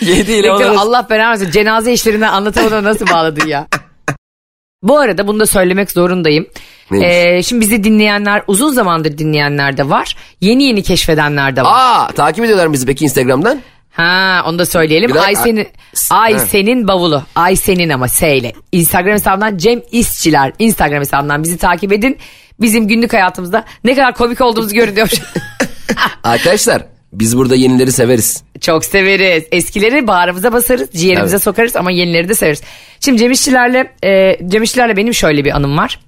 7 0.00 0.32
ile 0.32 0.46
Reklam- 0.48 0.56
10 0.56 0.62
arası- 0.62 0.80
Allah 0.80 1.06
belanı 1.10 1.30
versin. 1.30 1.50
Cenaze 1.50 1.92
işlerinden 1.92 2.32
anlatamadan 2.32 2.84
nasıl 2.84 3.06
bağladın 3.06 3.46
ya? 3.46 3.66
Bu 4.82 4.98
arada 4.98 5.26
bunu 5.26 5.40
da 5.40 5.46
söylemek 5.46 5.90
zorundayım. 5.90 6.46
Neymiş? 6.90 7.08
Ee, 7.08 7.42
şimdi 7.42 7.60
bizi 7.60 7.84
dinleyenler 7.84 8.42
uzun 8.46 8.72
zamandır 8.72 9.18
dinleyenler 9.18 9.76
de 9.76 9.88
var. 9.88 10.16
Yeni 10.40 10.64
yeni 10.64 10.82
keşfedenler 10.82 11.56
de 11.56 11.62
var. 11.62 11.70
Aa 11.72 12.06
takip 12.12 12.44
ediyorlar 12.44 12.72
bizi 12.72 12.86
peki 12.86 13.04
Instagram'dan? 13.04 13.60
Ha 13.90 14.42
onu 14.46 14.58
da 14.58 14.66
söyleyelim. 14.66 15.08
Bir 15.10 15.14
dakika. 15.14 15.26
Aysen'in 15.40 15.66
Aysen'in 16.10 16.88
bavulu. 16.88 17.22
Aysen'in 17.34 17.88
ama 17.90 18.08
S 18.08 18.36
ile. 18.36 18.52
Instagram 18.72 19.12
hesabından 19.12 19.56
Cem 19.58 19.80
İşçiler. 19.92 20.52
Instagram 20.58 21.00
hesabından 21.00 21.42
bizi 21.42 21.58
takip 21.58 21.92
edin. 21.92 22.18
Bizim 22.60 22.88
günlük 22.88 23.12
hayatımızda 23.12 23.64
ne 23.84 23.94
kadar 23.94 24.14
komik 24.14 24.40
olduğumuzu 24.40 24.74
görün 24.74 24.96
diyor. 24.96 25.10
Arkadaşlar 26.24 26.82
biz 27.12 27.36
burada 27.36 27.54
yenileri 27.56 27.92
severiz. 27.92 28.42
Çok 28.60 28.84
severiz. 28.84 29.44
Eskileri 29.52 30.06
bağrımıza 30.06 30.52
basarız, 30.52 30.90
ciğerimize 30.92 31.34
Evet. 31.36 31.42
sokarız 31.42 31.76
ama 31.76 31.90
yenileri 31.90 32.28
de 32.28 32.34
severiz. 32.34 32.62
Şimdi 33.00 33.18
Cem 33.18 33.30
İşçilerle, 33.30 33.92
e, 34.04 34.38
Cem 34.48 34.62
İşçilerle 34.62 34.96
benim 34.96 35.14
şöyle 35.14 35.44
bir 35.44 35.56
anım 35.56 35.78
var. 35.78 36.00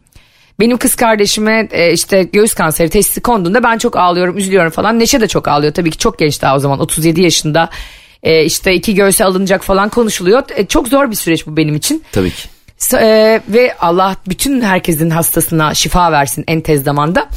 Benim 0.60 0.76
kız 0.76 0.94
kardeşime 0.94 1.68
e, 1.72 1.92
işte 1.92 2.22
göğüs 2.22 2.54
kanseri 2.54 2.88
teşhisi 2.90 3.20
konduğunda 3.20 3.62
ben 3.62 3.78
çok 3.78 3.96
ağlıyorum, 3.96 4.38
üzülüyorum 4.38 4.70
falan. 4.70 4.98
Neşe 4.98 5.20
de 5.20 5.28
çok 5.28 5.48
ağlıyor. 5.48 5.72
Tabii 5.72 5.90
ki 5.90 5.98
çok 5.98 6.18
genç 6.18 6.42
daha 6.42 6.56
o 6.56 6.58
zaman 6.58 6.80
37 6.80 7.20
yaşında. 7.20 7.70
E, 8.22 8.44
işte 8.44 8.74
iki 8.74 8.94
göğse 8.94 9.24
alınacak 9.24 9.64
falan 9.64 9.88
konuşuluyor. 9.88 10.42
E, 10.56 10.66
çok 10.66 10.88
zor 10.88 11.10
bir 11.10 11.16
süreç 11.16 11.46
bu 11.46 11.56
benim 11.56 11.74
için. 11.76 12.04
Tabii 12.12 12.30
ki. 12.30 12.48
E, 12.96 13.40
ve 13.48 13.74
Allah 13.80 14.16
bütün 14.28 14.60
herkesin 14.60 15.10
hastasına 15.10 15.74
şifa 15.74 16.12
versin 16.12 16.44
en 16.48 16.60
tez 16.60 16.84
zamanda. 16.84 17.28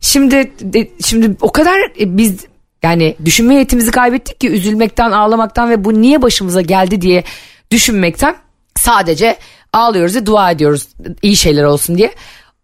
Şimdi 0.00 0.52
de- 0.60 0.90
şimdi 1.04 1.36
o 1.40 1.52
kadar 1.52 1.78
e, 2.00 2.16
biz 2.16 2.36
yani 2.82 3.16
düşünme 3.24 3.54
yetimizi 3.54 3.90
kaybettik 3.90 4.40
ki 4.40 4.48
üzülmekten, 4.50 5.10
ağlamaktan 5.10 5.70
ve 5.70 5.84
bu 5.84 6.02
niye 6.02 6.22
başımıza 6.22 6.60
geldi 6.60 7.00
diye 7.00 7.24
düşünmekten 7.70 8.36
sadece 8.76 9.36
ağlıyoruz 9.72 10.16
ve 10.16 10.26
dua 10.26 10.50
ediyoruz 10.50 10.88
iyi 11.22 11.36
şeyler 11.36 11.64
olsun 11.64 11.98
diye. 11.98 12.12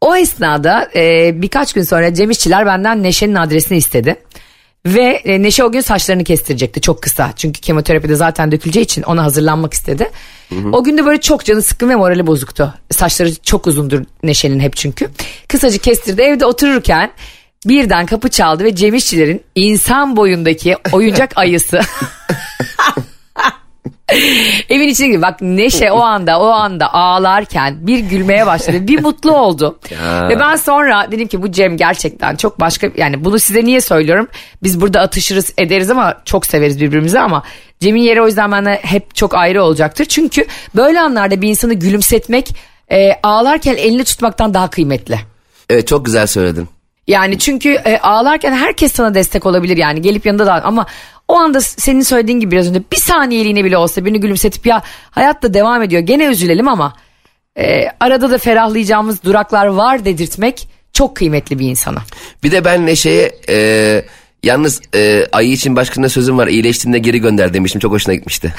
O 0.07 0.17
esnada 0.17 0.89
e, 0.97 1.33
birkaç 1.43 1.73
gün 1.73 1.83
sonra 1.83 2.15
Cem 2.15 2.31
İşçiler 2.31 2.67
benden 2.67 3.03
Neşe'nin 3.03 3.35
adresini 3.35 3.79
istedi. 3.79 4.17
Ve 4.87 5.03
e, 5.03 5.43
Neşe 5.43 5.65
o 5.65 5.73
gün 5.73 5.81
saçlarını 5.81 6.25
kestirecekti 6.25 6.81
çok 6.81 7.03
kısa. 7.03 7.33
Çünkü 7.37 7.61
kemoterapide 7.61 8.15
zaten 8.15 8.53
döküleceği 8.53 8.85
için 8.85 9.03
ona 9.03 9.25
hazırlanmak 9.25 9.75
istedi. 9.75 10.11
O 10.73 10.85
gün 10.85 10.99
de 10.99 11.07
böyle 11.07 11.21
çok 11.21 11.45
canı 11.45 11.63
sıkkın 11.63 11.89
ve 11.89 11.97
morali 11.97 12.27
bozuktu. 12.27 12.75
Saçları 12.91 13.35
çok 13.35 13.67
uzundur 13.67 14.03
Neşe'nin 14.23 14.61
hep 14.61 14.77
çünkü. 14.77 15.09
Kısacık 15.49 15.83
kestirdi. 15.83 16.23
Evde 16.23 16.47
otururken 16.47 17.11
birden 17.67 18.07
kapı 18.07 18.29
çaldı 18.29 18.65
ve 18.65 18.75
Cem 18.75 18.95
İşçilerin 18.95 19.43
insan 19.55 20.17
boyundaki 20.17 20.77
oyuncak 20.93 21.33
ayısı. 21.37 21.81
Evin 24.69 24.89
içine 24.89 25.09
girdi. 25.09 25.23
Bak 25.23 25.43
Neşe 25.43 25.93
o 25.93 26.01
anda 26.01 26.41
o 26.41 26.47
anda 26.47 26.95
ağlarken 26.95 27.87
bir 27.87 27.99
gülmeye 27.99 28.47
başladı. 28.47 28.89
Bir 28.89 29.03
mutlu 29.03 29.37
oldu. 29.37 29.79
Ya. 29.91 30.29
Ve 30.29 30.41
ben 30.41 30.57
sonra 30.57 31.09
dedim 31.13 31.29
ki 31.29 31.43
bu 31.43 31.53
Cem 31.53 31.77
gerçekten 31.77 32.37
çok 32.37 32.61
başka 32.61 32.89
yani 32.97 33.25
bunu 33.25 33.39
size 33.39 33.65
niye 33.65 33.81
söylüyorum? 33.81 34.29
Biz 34.63 34.81
burada 34.81 35.01
atışırız 35.01 35.53
ederiz 35.59 35.91
ama 35.91 36.15
çok 36.25 36.47
severiz 36.47 36.81
birbirimizi 36.81 37.21
ama 37.21 37.43
Cem'in 37.81 38.01
yeri 38.01 38.23
o 38.23 38.27
yüzden 38.27 38.53
bana 38.53 38.71
hep 38.71 39.15
çok 39.15 39.35
ayrı 39.35 39.63
olacaktır. 39.63 40.05
Çünkü 40.05 40.47
böyle 40.77 41.01
anlarda 41.01 41.43
bir 41.43 41.49
insanı 41.49 41.75
gülümsetmek 41.75 42.49
e, 42.93 43.13
ağlarken 43.23 43.77
elini 43.77 44.05
tutmaktan 44.05 44.55
daha 44.55 44.71
kıymetli. 44.71 45.19
Evet 45.71 45.89
çok 45.89 46.05
güzel 46.05 46.27
söyledin. 46.27 46.69
Yani 47.07 47.39
çünkü 47.39 47.71
e, 47.71 47.99
ağlarken 47.99 48.53
herkes 48.53 48.93
sana 48.93 49.15
destek 49.15 49.47
olabilir 49.47 49.77
yani 49.77 50.03
gelip 50.03 50.27
yanında 50.27 50.47
da 50.47 50.65
ama 50.65 50.87
o 51.29 51.35
anda 51.35 51.61
senin 51.61 52.01
söylediğin 52.01 52.41
gibi 52.41 52.51
biraz 52.51 52.69
önce 52.69 52.83
bir 52.93 52.97
saniyeliğine 52.97 53.65
bile 53.65 53.77
olsa 53.77 54.05
birini 54.05 54.21
gülümsetip 54.21 54.67
ya 54.67 54.83
hayat 55.11 55.43
da 55.43 55.55
devam 55.55 55.83
ediyor 55.83 56.03
gene 56.03 56.25
üzülelim 56.25 56.69
ama 56.69 56.97
e, 57.59 57.89
arada 58.01 58.31
da 58.31 58.39
ferahlayacağımız 58.39 59.25
duraklar 59.25 59.67
var 59.67 60.05
dedirtmek 60.05 60.69
çok 60.93 61.17
kıymetli 61.17 61.59
bir 61.59 61.71
insana. 61.71 62.03
Bir 62.43 62.53
de 62.53 62.65
ben 62.65 62.87
Neşe'ye 62.87 63.33
e, 63.49 64.05
yalnız 64.43 64.81
e, 64.95 65.27
ayı 65.33 65.53
için 65.53 65.77
başka 65.77 66.09
sözüm 66.09 66.39
var 66.39 66.47
iyileştiğinde 66.47 66.99
geri 66.99 67.21
gönder 67.21 67.55
demiştim 67.55 67.81
çok 67.81 67.93
hoşuna 67.93 68.15
gitmişti. 68.15 68.55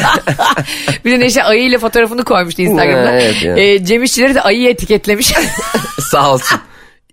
Bir 1.04 1.12
de 1.12 1.20
Neşe 1.20 1.42
ayı 1.42 1.62
ile 1.62 1.78
fotoğrafını 1.78 2.24
koymuştu 2.24 2.62
Instagram'da. 2.62 3.12
Evet 3.12 3.42
ya. 3.42 3.56
E, 3.56 3.84
Cem 3.84 4.02
İşçileri 4.02 4.34
de 4.34 4.42
ayıyı 4.42 4.68
etiketlemiş. 4.68 5.32
Sağ 6.10 6.32
olsun. 6.32 6.60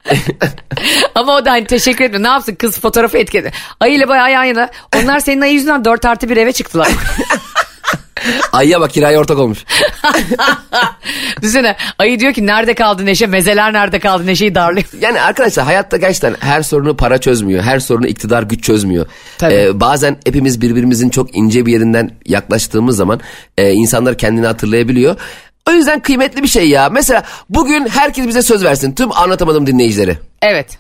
Ama 1.15 1.35
o 1.35 1.45
da 1.45 1.51
hani 1.51 1.65
teşekkür 1.65 2.05
etmiyor. 2.05 2.23
Ne 2.23 2.27
yapsın 2.27 2.55
kız 2.55 2.79
fotoğrafı 2.79 3.17
etiketle. 3.17 3.51
Ayı 3.79 3.95
ile 3.95 4.07
bayağı 4.07 4.31
yan 4.31 4.43
yana. 4.43 4.69
Onlar 4.95 5.19
senin 5.19 5.41
ayı 5.41 5.53
yüzünden 5.53 5.85
4 5.85 6.05
artı 6.05 6.29
bir 6.29 6.37
eve 6.37 6.51
çıktılar. 6.51 6.87
Ayıya 8.51 8.81
bak 8.81 8.91
kiraya 8.91 9.19
ortak 9.19 9.37
olmuş. 9.37 9.65
Düşünsene 11.41 11.75
ayı 11.99 12.19
diyor 12.19 12.33
ki 12.33 12.47
nerede 12.47 12.73
kaldı 12.73 13.05
Neşe 13.05 13.27
mezeler 13.27 13.73
nerede 13.73 13.99
kaldı 13.99 14.25
Neşe'yi 14.25 14.55
darlıyor. 14.55 14.85
Yani 15.01 15.21
arkadaşlar 15.21 15.65
hayatta 15.65 15.97
gerçekten 15.97 16.35
her 16.39 16.61
sorunu 16.61 16.97
para 16.97 17.17
çözmüyor. 17.17 17.63
Her 17.63 17.79
sorunu 17.79 18.07
iktidar 18.07 18.43
güç 18.43 18.63
çözmüyor. 18.63 19.05
Tabii. 19.37 19.53
Ee, 19.53 19.79
bazen 19.79 20.17
hepimiz 20.25 20.61
birbirimizin 20.61 21.09
çok 21.09 21.35
ince 21.35 21.65
bir 21.65 21.73
yerinden 21.73 22.11
yaklaştığımız 22.25 22.97
zaman 22.97 23.19
e, 23.57 23.71
insanlar 23.71 24.17
kendini 24.17 24.45
hatırlayabiliyor. 24.45 25.15
O 25.69 25.71
yüzden 25.71 25.99
kıymetli 25.99 26.43
bir 26.43 26.47
şey 26.47 26.69
ya. 26.69 26.89
Mesela 26.89 27.23
bugün 27.49 27.87
herkes 27.87 28.27
bize 28.27 28.41
söz 28.41 28.63
versin. 28.63 28.91
Tüm 28.91 29.11
anlatamadım 29.11 29.67
dinleyicileri. 29.67 30.17
Evet. 30.41 30.77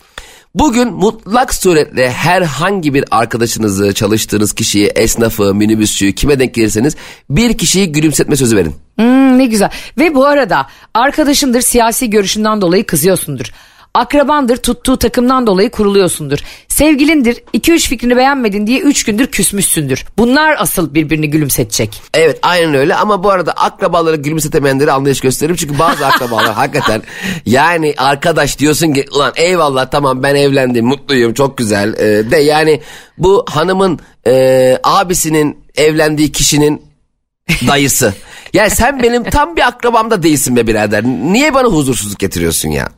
Bugün 0.55 0.93
mutlak 0.93 1.53
suretle 1.53 2.11
herhangi 2.11 2.93
bir 2.93 3.05
arkadaşınızı, 3.11 3.93
çalıştığınız 3.93 4.53
kişiyi, 4.53 4.87
esnafı, 4.87 5.53
minibüsçüyü, 5.53 6.15
kime 6.15 6.39
denk 6.39 6.53
gelirseniz 6.53 6.95
bir 7.29 7.57
kişiyi 7.57 7.91
gülümsetme 7.91 8.35
sözü 8.35 8.57
verin. 8.57 8.75
Hmm, 8.95 9.37
ne 9.37 9.45
güzel. 9.45 9.69
Ve 9.97 10.15
bu 10.15 10.25
arada 10.25 10.67
arkadaşındır 10.93 11.61
siyasi 11.61 12.09
görüşünden 12.09 12.61
dolayı 12.61 12.85
kızıyorsundur. 12.85 13.51
Akrabandır 13.95 14.57
tuttuğu 14.57 14.97
takımdan 14.97 15.47
dolayı 15.47 15.71
kuruluyorsundur. 15.71 16.39
Sevgilindir 16.67 17.35
2-3 17.53 17.89
fikrini 17.89 18.17
beğenmedin 18.17 18.67
diye 18.67 18.79
3 18.79 19.03
gündür 19.03 19.27
küsmüşsündür. 19.27 20.05
Bunlar 20.17 20.55
asıl 20.59 20.93
birbirini 20.93 21.29
gülümsetecek. 21.29 22.01
Evet 22.13 22.39
aynen 22.41 22.73
öyle 22.73 22.95
ama 22.95 23.23
bu 23.23 23.29
arada 23.29 23.51
akrabaları 23.51 24.15
gülümsetemeyenleri 24.15 24.91
anlayış 24.91 25.19
gösteririm. 25.19 25.55
Çünkü 25.55 25.79
bazı 25.79 26.05
akrabalar 26.07 26.53
hakikaten 26.53 27.01
yani 27.45 27.93
arkadaş 27.97 28.59
diyorsun 28.59 28.93
ki 28.93 29.05
ulan 29.15 29.33
eyvallah 29.35 29.91
tamam 29.91 30.23
ben 30.23 30.35
evlendim 30.35 30.85
mutluyum 30.85 31.33
çok 31.33 31.57
güzel. 31.57 31.93
Ee, 31.93 32.31
de 32.31 32.37
yani 32.37 32.81
bu 33.17 33.45
hanımın 33.49 33.99
e, 34.27 34.77
abisinin 34.83 35.57
evlendiği 35.75 36.31
kişinin 36.31 36.81
dayısı. 37.67 38.13
Yani 38.53 38.69
sen 38.69 39.03
benim 39.03 39.23
tam 39.23 39.55
bir 39.55 39.67
akrabam 39.67 40.11
da 40.11 40.23
değilsin 40.23 40.55
be 40.55 40.67
birader. 40.67 41.03
Niye 41.03 41.53
bana 41.53 41.67
huzursuzluk 41.67 42.19
getiriyorsun 42.19 42.69
ya? 42.69 42.89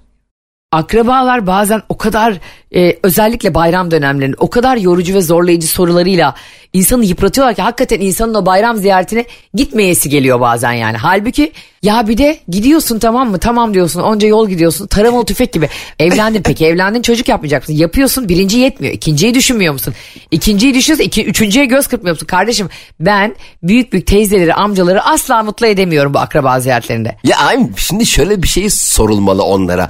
Akrabalar 0.71 1.47
bazen 1.47 1.81
o 1.89 1.97
kadar 1.97 2.39
e, 2.75 2.97
özellikle 3.03 3.53
bayram 3.53 3.91
dönemlerinde 3.91 4.35
o 4.39 4.49
kadar 4.49 4.77
yorucu 4.77 5.13
ve 5.13 5.21
zorlayıcı 5.21 5.67
sorularıyla 5.67 6.35
insanı 6.73 7.05
yıpratıyorlar 7.05 7.55
ki 7.55 7.61
hakikaten 7.61 7.99
insanın 7.99 8.33
o 8.33 8.45
bayram 8.45 8.77
ziyaretine 8.77 9.25
gitmeyesi 9.53 10.09
geliyor 10.09 10.39
bazen 10.39 10.71
yani. 10.71 10.97
Halbuki 10.97 11.51
ya 11.83 12.07
bir 12.07 12.17
de 12.17 12.39
gidiyorsun 12.47 12.99
tamam 12.99 13.31
mı 13.31 13.39
tamam 13.39 13.73
diyorsun 13.73 14.01
onca 14.01 14.27
yol 14.27 14.49
gidiyorsun 14.49 14.87
taramalı 14.87 15.25
tüfek 15.25 15.53
gibi. 15.53 15.69
Evlendin 15.99 16.41
peki 16.43 16.65
evlendin 16.65 17.01
çocuk 17.01 17.27
yapmayacak 17.27 17.61
mısın? 17.61 17.73
Yapıyorsun 17.73 18.29
birinci 18.29 18.57
yetmiyor 18.57 18.93
ikinciyi 18.93 19.33
düşünmüyor 19.33 19.73
musun? 19.73 19.93
İkinciyi 20.31 20.73
düşünüyorsun 20.73 21.05
iki, 21.05 21.25
üçüncüye 21.25 21.65
göz 21.65 21.87
kırpmıyor 21.87 22.15
musun? 22.15 22.27
Kardeşim 22.27 22.69
ben 22.99 23.35
büyük 23.63 23.93
büyük 23.93 24.07
teyzeleri 24.07 24.53
amcaları 24.53 25.03
asla 25.03 25.43
mutlu 25.43 25.67
edemiyorum 25.67 26.13
bu 26.13 26.19
akraba 26.19 26.59
ziyaretlerinde. 26.59 27.15
Ya 27.23 27.37
Aym 27.37 27.71
şimdi 27.77 28.05
şöyle 28.05 28.43
bir 28.43 28.47
şey 28.47 28.69
sorulmalı 28.69 29.43
onlara. 29.43 29.89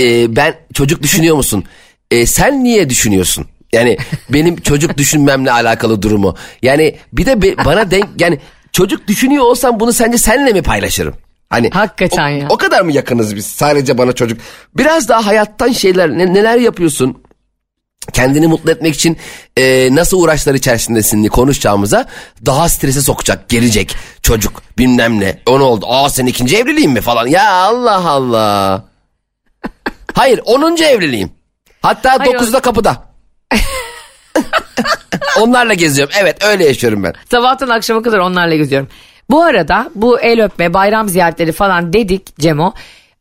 Ee, 0.00 0.36
ben 0.36 0.54
çocuk 0.74 1.02
düşünüyor 1.02 1.36
musun? 1.36 1.64
Ee, 2.10 2.26
sen 2.26 2.64
niye 2.64 2.90
düşünüyorsun? 2.90 3.46
Yani 3.72 3.96
benim 4.30 4.56
çocuk 4.60 4.96
düşünmemle 4.98 5.52
alakalı 5.52 6.02
durumu. 6.02 6.34
Yani 6.62 6.96
bir 7.12 7.26
de 7.26 7.42
be- 7.42 7.64
bana 7.64 7.90
denk 7.90 8.06
yani 8.18 8.38
çocuk 8.72 9.08
düşünüyor 9.08 9.44
olsam 9.44 9.80
bunu 9.80 9.92
sence 9.92 10.18
senle 10.18 10.52
mi 10.52 10.62
paylaşırım? 10.62 11.14
Hani 11.50 11.70
Hakikaten 11.70 12.22
o, 12.24 12.28
ya. 12.28 12.46
o 12.50 12.56
kadar 12.56 12.80
mı 12.82 12.92
yakınız 12.92 13.36
biz 13.36 13.46
sadece 13.46 13.98
bana 13.98 14.12
çocuk? 14.12 14.40
Biraz 14.76 15.08
daha 15.08 15.26
hayattan 15.26 15.72
şeyler 15.72 16.10
ne- 16.18 16.34
neler 16.34 16.56
yapıyorsun? 16.58 17.22
kendini 18.12 18.46
mutlu 18.46 18.70
etmek 18.70 18.94
için 18.94 19.16
e, 19.58 19.88
nasıl 19.92 20.20
uğraşlar 20.20 20.54
içerisindesin 20.54 21.18
diye 21.18 21.28
konuşacağımıza 21.28 22.06
daha 22.46 22.68
strese 22.68 23.00
sokacak, 23.00 23.48
gelecek 23.48 23.94
çocuk 24.22 24.62
bilmem 24.78 25.20
ne. 25.20 25.38
O 25.46 25.58
ne 25.58 25.62
oldu? 25.62 25.86
Aa 25.88 26.08
sen 26.10 26.26
ikinci 26.26 26.56
evliliğin 26.56 26.90
mi 26.90 27.00
falan. 27.00 27.26
Ya 27.26 27.52
Allah 27.52 28.08
Allah. 28.10 28.84
Hayır 30.16 30.40
10. 30.44 30.76
evliliğim. 30.82 31.30
Hatta 31.82 32.16
Hayır, 32.18 32.34
9'da 32.34 32.60
kapıda. 32.60 33.02
Onlarla 35.40 35.74
geziyorum. 35.74 36.14
Evet 36.20 36.44
öyle 36.44 36.66
yaşıyorum 36.66 37.02
ben. 37.02 37.14
Sabahtan 37.30 37.68
akşama 37.68 38.02
kadar 38.02 38.18
onlarla 38.18 38.56
geziyorum. 38.56 38.88
Bu 39.30 39.42
arada 39.42 39.90
bu 39.94 40.20
el 40.20 40.44
öpme, 40.44 40.74
bayram 40.74 41.08
ziyaretleri 41.08 41.52
falan 41.52 41.92
dedik 41.92 42.38
Cemo. 42.38 42.74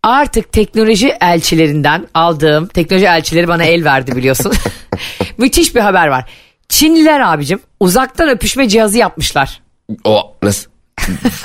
Artık 0.04 0.52
teknoloji 0.52 1.14
elçilerinden 1.22 2.08
aldığım, 2.14 2.68
teknoloji 2.68 3.06
elçileri 3.06 3.48
bana 3.48 3.64
el 3.64 3.86
verdi 3.86 4.16
biliyorsun. 4.16 4.54
Müthiş 5.38 5.76
bir 5.76 5.82
haber 5.82 6.08
var. 6.08 6.30
Çinliler 6.70 7.20
abicim 7.20 7.60
uzaktan 7.80 8.30
öpüşme 8.30 8.70
cihazı 8.70 8.98
yapmışlar. 8.98 9.62
O 10.04 10.36
nasıl? 10.44 10.70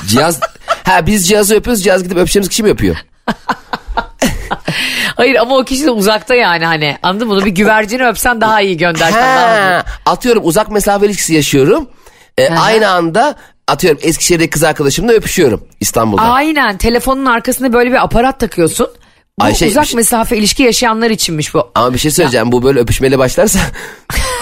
Cihaz... 0.06 0.40
Ha 0.84 1.06
biz 1.06 1.28
cihazı 1.28 1.54
öpüyoruz. 1.54 1.84
Cihaz 1.84 2.02
gidip 2.02 2.18
öpeceğimiz 2.18 2.48
kişi 2.48 2.62
mi 2.62 2.68
yapıyor? 2.68 2.96
Hayır 5.16 5.34
ama 5.34 5.56
o 5.56 5.64
kişi 5.64 5.86
de 5.86 5.90
uzakta 5.90 6.34
yani 6.34 6.66
hani 6.66 6.98
anladın 7.02 7.28
mı? 7.28 7.34
Bunu 7.34 7.44
bir 7.44 7.50
güvercini 7.50 8.06
öpsen 8.06 8.40
daha 8.40 8.60
iyi 8.60 8.76
göndersen 8.76 9.22
daha 9.22 9.56
iyi. 9.56 9.60
Ha, 9.60 9.84
atıyorum 10.06 10.42
uzak 10.46 10.70
mesafe 10.70 11.06
ilişkisi 11.06 11.34
yaşıyorum. 11.34 11.88
Ee, 12.38 12.48
aynı 12.48 12.88
anda 12.88 13.36
atıyorum 13.68 14.00
Eskişehir'deki 14.02 14.50
kız 14.50 14.64
arkadaşımla 14.64 15.12
öpüşüyorum 15.12 15.68
İstanbul'da. 15.80 16.22
Aynen 16.22 16.76
telefonun 16.76 17.26
arkasında 17.26 17.72
böyle 17.72 17.90
bir 17.90 18.04
aparat 18.04 18.40
takıyorsun. 18.40 18.88
Bu 19.38 19.44
Ayşe, 19.44 19.66
uzak 19.66 19.86
şey- 19.86 19.96
mesafe 19.96 20.36
ilişki 20.36 20.62
yaşayanlar 20.62 21.10
içinmiş 21.10 21.54
bu. 21.54 21.70
Ama 21.74 21.94
bir 21.94 21.98
şey 21.98 22.10
söyleyeceğim 22.10 22.52
bu 22.52 22.62
böyle 22.62 22.80
öpüşmeyle 22.80 23.18
başlarsa. 23.18 23.58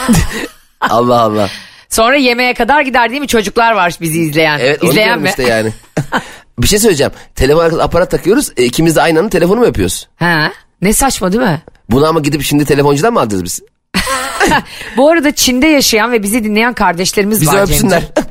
Allah 0.81 1.21
Allah. 1.21 1.49
Sonra 1.88 2.17
yemeğe 2.17 2.55
kadar 2.55 2.81
gider 2.81 3.11
değil 3.11 3.21
mi? 3.21 3.29
Çocuklar 3.29 3.73
var 3.73 3.95
bizi 4.01 4.21
izleyen. 4.21 4.59
Evet 4.59 4.83
onu 4.83 4.91
İzleyen 4.91 5.07
diyorum 5.07 5.23
mi? 5.23 5.29
işte 5.29 5.43
yani. 5.43 5.73
bir 6.59 6.66
şey 6.66 6.79
söyleyeceğim. 6.79 7.12
Telefon 7.35 7.61
arkasında 7.61 7.85
aparat 7.85 8.11
takıyoruz. 8.11 8.51
E, 8.57 8.64
ikimiz 8.64 8.97
de 8.97 9.03
aynı 9.03 9.18
anda 9.18 9.31
telefonu 9.31 9.61
mu 9.61 9.66
yapıyoruz? 9.66 10.09
Ha, 10.16 10.53
ne 10.83 10.92
saçma 10.92 11.33
değil 11.33 11.42
mi? 11.42 11.62
Bunu 11.90 12.07
ama 12.07 12.21
gidip 12.21 12.42
şimdi 12.42 12.64
telefoncudan 12.64 13.12
mı 13.12 13.21
alacağız 13.21 13.44
biz? 13.44 13.61
Bu 14.97 15.11
arada 15.11 15.35
Çin'de 15.35 15.66
yaşayan 15.66 16.12
ve 16.12 16.23
bizi 16.23 16.44
dinleyen 16.44 16.73
kardeşlerimiz 16.73 17.40
Bizi 17.40 17.53
var. 17.53 17.62
öpsünler. 17.62 18.01
Cemciğim. 18.01 18.29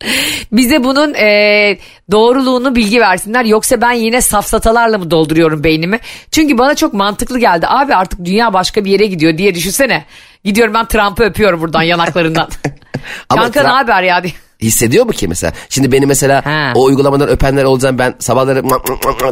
Bize 0.52 0.84
bunun 0.84 1.14
e, 1.14 1.78
doğruluğunu 2.10 2.74
bilgi 2.74 3.00
versinler. 3.00 3.44
Yoksa 3.44 3.80
ben 3.80 3.92
yine 3.92 4.20
safsatalarla 4.20 4.98
mı 4.98 5.10
dolduruyorum 5.10 5.64
beynimi? 5.64 6.00
Çünkü 6.30 6.58
bana 6.58 6.74
çok 6.74 6.94
mantıklı 6.94 7.38
geldi. 7.38 7.66
Abi 7.68 7.94
artık 7.94 8.24
dünya 8.24 8.52
başka 8.52 8.84
bir 8.84 8.90
yere 8.90 9.06
gidiyor 9.06 9.38
diye 9.38 9.54
düşünsene. 9.54 10.04
Gidiyorum 10.44 10.74
ben 10.74 10.86
Trump'ı 10.86 11.24
öpüyorum 11.24 11.60
buradan 11.60 11.82
yanaklarından. 11.82 12.48
Kanka 13.28 13.62
ne 13.62 13.68
haber 13.68 14.02
ya 14.02 14.22
diye. 14.22 14.32
Hissediyor 14.62 15.06
mu 15.06 15.12
ki 15.12 15.28
mesela? 15.28 15.52
Şimdi 15.68 15.92
beni 15.92 16.06
mesela 16.06 16.46
Ha. 16.46 16.72
o 16.74 16.84
uygulamadan 16.84 17.28
öpenler 17.28 17.64
olacağım 17.64 17.98
ben 17.98 18.14
sabahları 18.18 18.62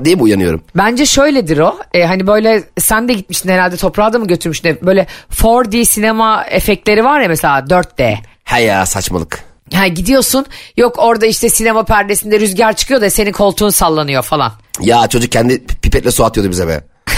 diye 0.05 0.15
mi 0.15 0.23
uyanıyorum? 0.23 0.63
Bence 0.77 1.07
şöyledir 1.07 1.59
o. 1.59 1.79
E, 1.95 2.05
hani 2.05 2.27
böyle 2.27 2.65
sen 2.79 3.09
de 3.09 3.13
gitmiştin 3.13 3.49
herhalde 3.49 3.77
toprağa 3.77 4.13
da 4.13 4.19
mı 4.19 4.27
götürmüştün? 4.27 4.79
Böyle 4.83 5.07
4D 5.33 5.85
sinema 5.85 6.45
efektleri 6.45 7.05
var 7.05 7.21
ya 7.21 7.29
mesela 7.29 7.59
4D. 7.59 8.17
He 8.45 8.63
ya 8.63 8.87
saçmalık. 8.87 9.45
Ha 9.75 9.87
gidiyorsun 9.87 10.47
yok 10.77 10.95
orada 10.99 11.27
işte 11.27 11.49
sinema 11.49 11.85
perdesinde 11.85 12.41
rüzgar 12.41 12.77
çıkıyor 12.77 13.01
da 13.01 13.11
senin 13.11 13.33
koltuğun 13.33 13.71
sallanıyor 13.71 14.23
falan. 14.23 14.53
Ya 14.81 15.07
çocuk 15.09 15.33
kendi 15.33 15.65
pipetle 15.67 16.11
su 16.11 16.25
atıyordu 16.25 16.51
bize 16.51 16.69
be. 16.69 16.85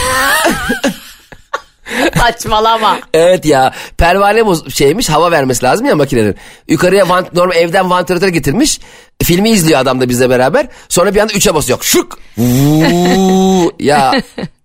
Saçmalama. 2.18 2.98
Evet 3.14 3.44
ya 3.46 3.72
pervane 3.98 4.46
bu 4.46 4.70
şeymiş 4.70 5.08
hava 5.08 5.30
vermesi 5.30 5.64
lazım 5.64 5.86
ya 5.86 5.96
makinenin. 5.96 6.34
Yukarıya 6.68 7.08
vant, 7.08 7.32
normal 7.32 7.56
evden 7.56 7.90
vantilatör 7.90 8.28
getirmiş. 8.28 8.80
Filmi 9.22 9.50
izliyor 9.50 9.80
adam 9.80 10.00
da 10.00 10.08
bizle 10.08 10.30
beraber. 10.30 10.66
Sonra 10.88 11.14
bir 11.14 11.20
anda 11.20 11.32
3'e 11.32 11.54
basıyor. 11.54 11.78
Şık. 11.82 12.18
Ya 13.78 14.22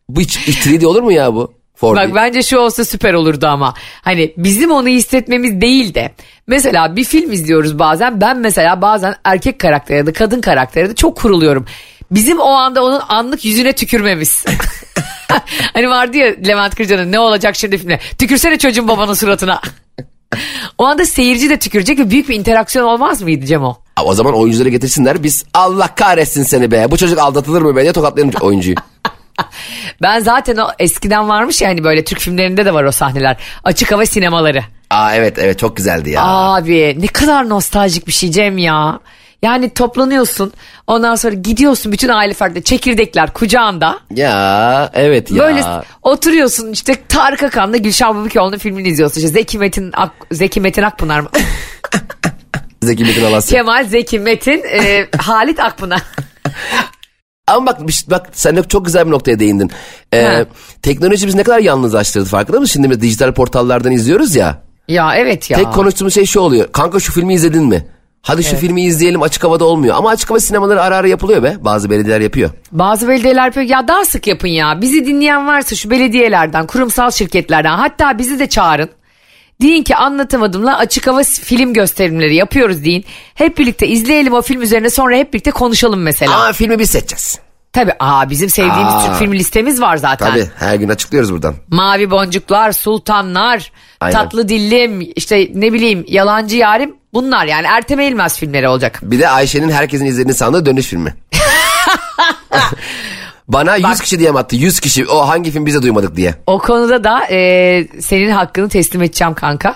bu 0.09 0.21
hiç, 0.21 0.39
hiç 0.39 0.57
3D 0.57 0.85
olur 0.85 1.01
mu 1.01 1.11
ya 1.11 1.35
bu? 1.35 1.53
4D. 1.81 1.95
Bak 1.95 2.15
bence 2.15 2.43
şu 2.43 2.57
olsa 2.57 2.85
süper 2.85 3.13
olurdu 3.13 3.47
ama. 3.47 3.73
Hani 4.01 4.33
bizim 4.37 4.71
onu 4.71 4.87
hissetmemiz 4.87 5.61
değil 5.61 5.93
de. 5.93 6.11
Mesela 6.47 6.95
bir 6.95 7.03
film 7.03 7.31
izliyoruz 7.31 7.79
bazen. 7.79 8.21
Ben 8.21 8.37
mesela 8.37 8.81
bazen 8.81 9.15
erkek 9.23 9.59
karakteri 9.59 9.97
ya 9.97 10.05
da 10.05 10.13
kadın 10.13 10.41
karakteri 10.41 10.89
de 10.89 10.95
çok 10.95 11.17
kuruluyorum. 11.17 11.65
Bizim 12.11 12.39
o 12.39 12.49
anda 12.49 12.83
onun 12.83 13.01
anlık 13.07 13.45
yüzüne 13.45 13.73
tükürmemiz. 13.73 14.45
hani 15.73 15.89
vardı 15.89 16.17
ya 16.17 16.33
Levent 16.47 16.75
Kırca'nın 16.75 17.11
ne 17.11 17.19
olacak 17.19 17.55
şimdi 17.55 17.77
filmde. 17.77 17.99
Tükürsene 18.17 18.57
çocuğun 18.57 18.87
babanın 18.87 19.13
suratına. 19.13 19.61
o 20.77 20.85
anda 20.85 21.05
seyirci 21.05 21.49
de 21.49 21.59
tükürecek 21.59 21.99
ve 21.99 22.09
büyük 22.09 22.29
bir 22.29 22.35
interaksiyon 22.35 22.85
olmaz 22.85 23.21
mıydı 23.21 23.45
Cemo? 23.45 23.77
Aa, 23.97 24.03
O 24.03 24.13
zaman 24.13 24.33
oyuncuları 24.33 24.69
getirsinler 24.69 25.23
biz 25.23 25.45
Allah 25.53 25.95
kahretsin 25.95 26.43
seni 26.43 26.71
be. 26.71 26.87
Bu 26.91 26.97
çocuk 26.97 27.19
aldatılır 27.19 27.61
mı 27.61 27.75
be 27.75 27.81
diye 27.81 27.93
tokatlayalım 27.93 28.33
oyuncuyu. 28.41 28.75
Ben 30.01 30.19
zaten 30.19 30.57
o 30.57 30.67
eskiden 30.79 31.29
varmış 31.29 31.61
ya 31.61 31.69
hani 31.69 31.83
böyle 31.83 32.03
Türk 32.03 32.19
filmlerinde 32.19 32.65
de 32.65 32.73
var 32.73 32.83
o 32.83 32.91
sahneler. 32.91 33.37
Açık 33.63 33.91
hava 33.91 34.05
sinemaları. 34.05 34.63
Aa 34.89 35.15
evet 35.15 35.39
evet 35.39 35.59
çok 35.59 35.77
güzeldi 35.77 36.09
ya. 36.09 36.23
Abi 36.23 36.97
ne 36.99 37.07
kadar 37.07 37.49
nostaljik 37.49 38.07
bir 38.07 38.11
şey 38.11 38.31
Cem 38.31 38.57
ya. 38.57 38.99
Yani 39.41 39.69
toplanıyorsun 39.73 40.53
ondan 40.87 41.15
sonra 41.15 41.33
gidiyorsun 41.35 41.91
bütün 41.91 42.09
aile 42.09 42.33
fertleri 42.33 42.63
çekirdekler 42.63 43.33
kucağında. 43.33 43.99
Ya 44.15 44.89
evet 44.93 45.31
ya. 45.31 45.37
Böyle 45.43 45.63
oturuyorsun 46.01 46.71
işte 46.71 46.95
Tarık 47.09 47.43
Akan'la 47.43 47.77
Gülşah 47.77 48.15
Babikoğlu'nun 48.15 48.57
filmini 48.57 48.87
izliyorsun. 48.87 49.17
İşte 49.17 49.27
Zeki 49.31 49.57
Metin, 49.57 49.91
Ak, 49.95 50.11
Zeki 50.31 50.61
Metin 50.61 50.81
Akpınar 50.83 51.19
mı? 51.19 51.29
Zeki 52.83 53.03
Metin 53.03 53.25
Alasya. 53.25 53.59
Kemal 53.59 53.85
Zeki 53.87 54.19
Metin, 54.19 54.63
e, 54.71 55.07
Halit 55.17 55.59
Akpınar. 55.59 56.01
Ama 57.47 57.65
bak 57.65 57.87
bir- 57.87 58.05
bak 58.07 58.29
sen 58.31 58.55
de 58.55 58.63
çok 58.63 58.85
güzel 58.85 59.05
bir 59.05 59.11
noktaya 59.11 59.39
değindin. 59.39 59.71
Ee, 60.13 60.45
teknoloji 60.81 61.27
bizi 61.27 61.37
ne 61.37 61.43
kadar 61.43 61.59
yalnızlaştırdı 61.59 62.25
farkında 62.25 62.59
mısın? 62.59 62.73
Şimdi 62.73 62.89
biz 62.89 63.01
dijital 63.01 63.31
portallardan 63.33 63.91
izliyoruz 63.91 64.35
ya. 64.35 64.61
ya 64.87 65.15
evet 65.15 65.49
ya. 65.51 65.57
Tek 65.57 65.73
konuştuğumuz 65.73 66.13
şey 66.13 66.25
şu 66.25 66.39
oluyor. 66.39 66.71
Kanka 66.71 66.99
şu 66.99 67.11
filmi 67.13 67.33
izledin 67.33 67.63
mi? 67.63 67.87
Hadi 68.21 68.43
şu 68.43 68.55
filmi 68.55 68.81
izleyelim 68.83 69.21
açık 69.21 69.43
havada 69.43 69.65
olmuyor. 69.65 69.95
Ama 69.97 70.09
açık 70.09 70.29
hava 70.29 70.39
sinemaları 70.39 70.81
ara 70.81 70.95
ara 70.95 71.07
yapılıyor 71.07 71.43
be. 71.43 71.55
Bazı 71.59 71.89
belediyeler 71.89 72.21
yapıyor. 72.21 72.49
Bazı 72.71 73.07
belediyeler 73.07 73.45
yapıyor. 73.45 73.65
Ya 73.65 73.87
daha 73.87 74.05
sık 74.05 74.27
yapın 74.27 74.47
ya. 74.47 74.81
Bizi 74.81 75.05
dinleyen 75.05 75.47
varsa 75.47 75.75
şu 75.75 75.89
belediyelerden, 75.89 76.67
kurumsal 76.67 77.11
şirketlerden 77.11 77.77
hatta 77.77 78.17
bizi 78.17 78.39
de 78.39 78.49
çağırın. 78.49 78.89
Deyin 79.61 79.83
ki 79.83 79.95
anlatamadımla 79.95 80.77
açık 80.77 81.07
hava 81.07 81.23
film 81.23 81.73
gösterimleri 81.73 82.35
yapıyoruz 82.35 82.83
deyin. 82.85 83.05
Hep 83.33 83.57
birlikte 83.57 83.87
izleyelim 83.87 84.33
o 84.33 84.41
film 84.41 84.61
üzerine 84.61 84.89
sonra 84.89 85.15
hep 85.15 85.33
birlikte 85.33 85.51
konuşalım 85.51 86.01
mesela. 86.01 86.35
Ama 86.35 86.53
filmi 86.53 86.79
biz 86.79 86.89
seçeceğiz. 86.89 87.39
Tabii 87.73 87.91
aa 87.99 88.29
bizim 88.29 88.49
sevdiğimiz 88.49 88.93
Aa. 88.93 89.05
Türk 89.05 89.15
filmi 89.15 89.39
listemiz 89.39 89.81
var 89.81 89.97
zaten. 89.97 90.29
Tabii 90.29 90.47
her 90.55 90.75
gün 90.75 90.89
açıklıyoruz 90.89 91.33
buradan. 91.33 91.55
Mavi 91.71 92.11
Boncuklar, 92.11 92.71
Sultanlar, 92.71 93.71
Aynen. 93.99 94.17
Tatlı 94.17 94.49
Dillim, 94.49 95.11
işte 95.15 95.51
ne 95.53 95.73
bileyim 95.73 96.05
Yalancı 96.07 96.57
Yarim 96.57 96.95
bunlar 97.13 97.45
yani 97.45 97.67
Ertem 97.67 97.99
Eğilmez 97.99 98.37
filmleri 98.37 98.67
olacak. 98.67 98.99
Bir 99.03 99.19
de 99.19 99.29
Ayşe'nin 99.29 99.69
herkesin 99.69 100.05
izlediğini 100.05 100.33
sandığı 100.33 100.65
dönüş 100.65 100.85
filmi. 100.87 101.15
Bana 103.47 103.75
100 103.75 103.99
kişi 103.99 104.19
diye 104.19 104.31
attı. 104.31 104.55
100 104.55 104.79
kişi. 104.79 105.07
O 105.07 105.27
hangi 105.27 105.51
film 105.51 105.65
bize 105.65 105.81
duymadık 105.81 106.15
diye. 106.15 106.35
O 106.47 106.59
konuda 106.59 107.03
da 107.03 107.25
e, 107.29 107.87
senin 107.99 108.31
hakkını 108.31 108.69
teslim 108.69 109.03
edeceğim 109.03 109.33
kanka. 109.33 109.75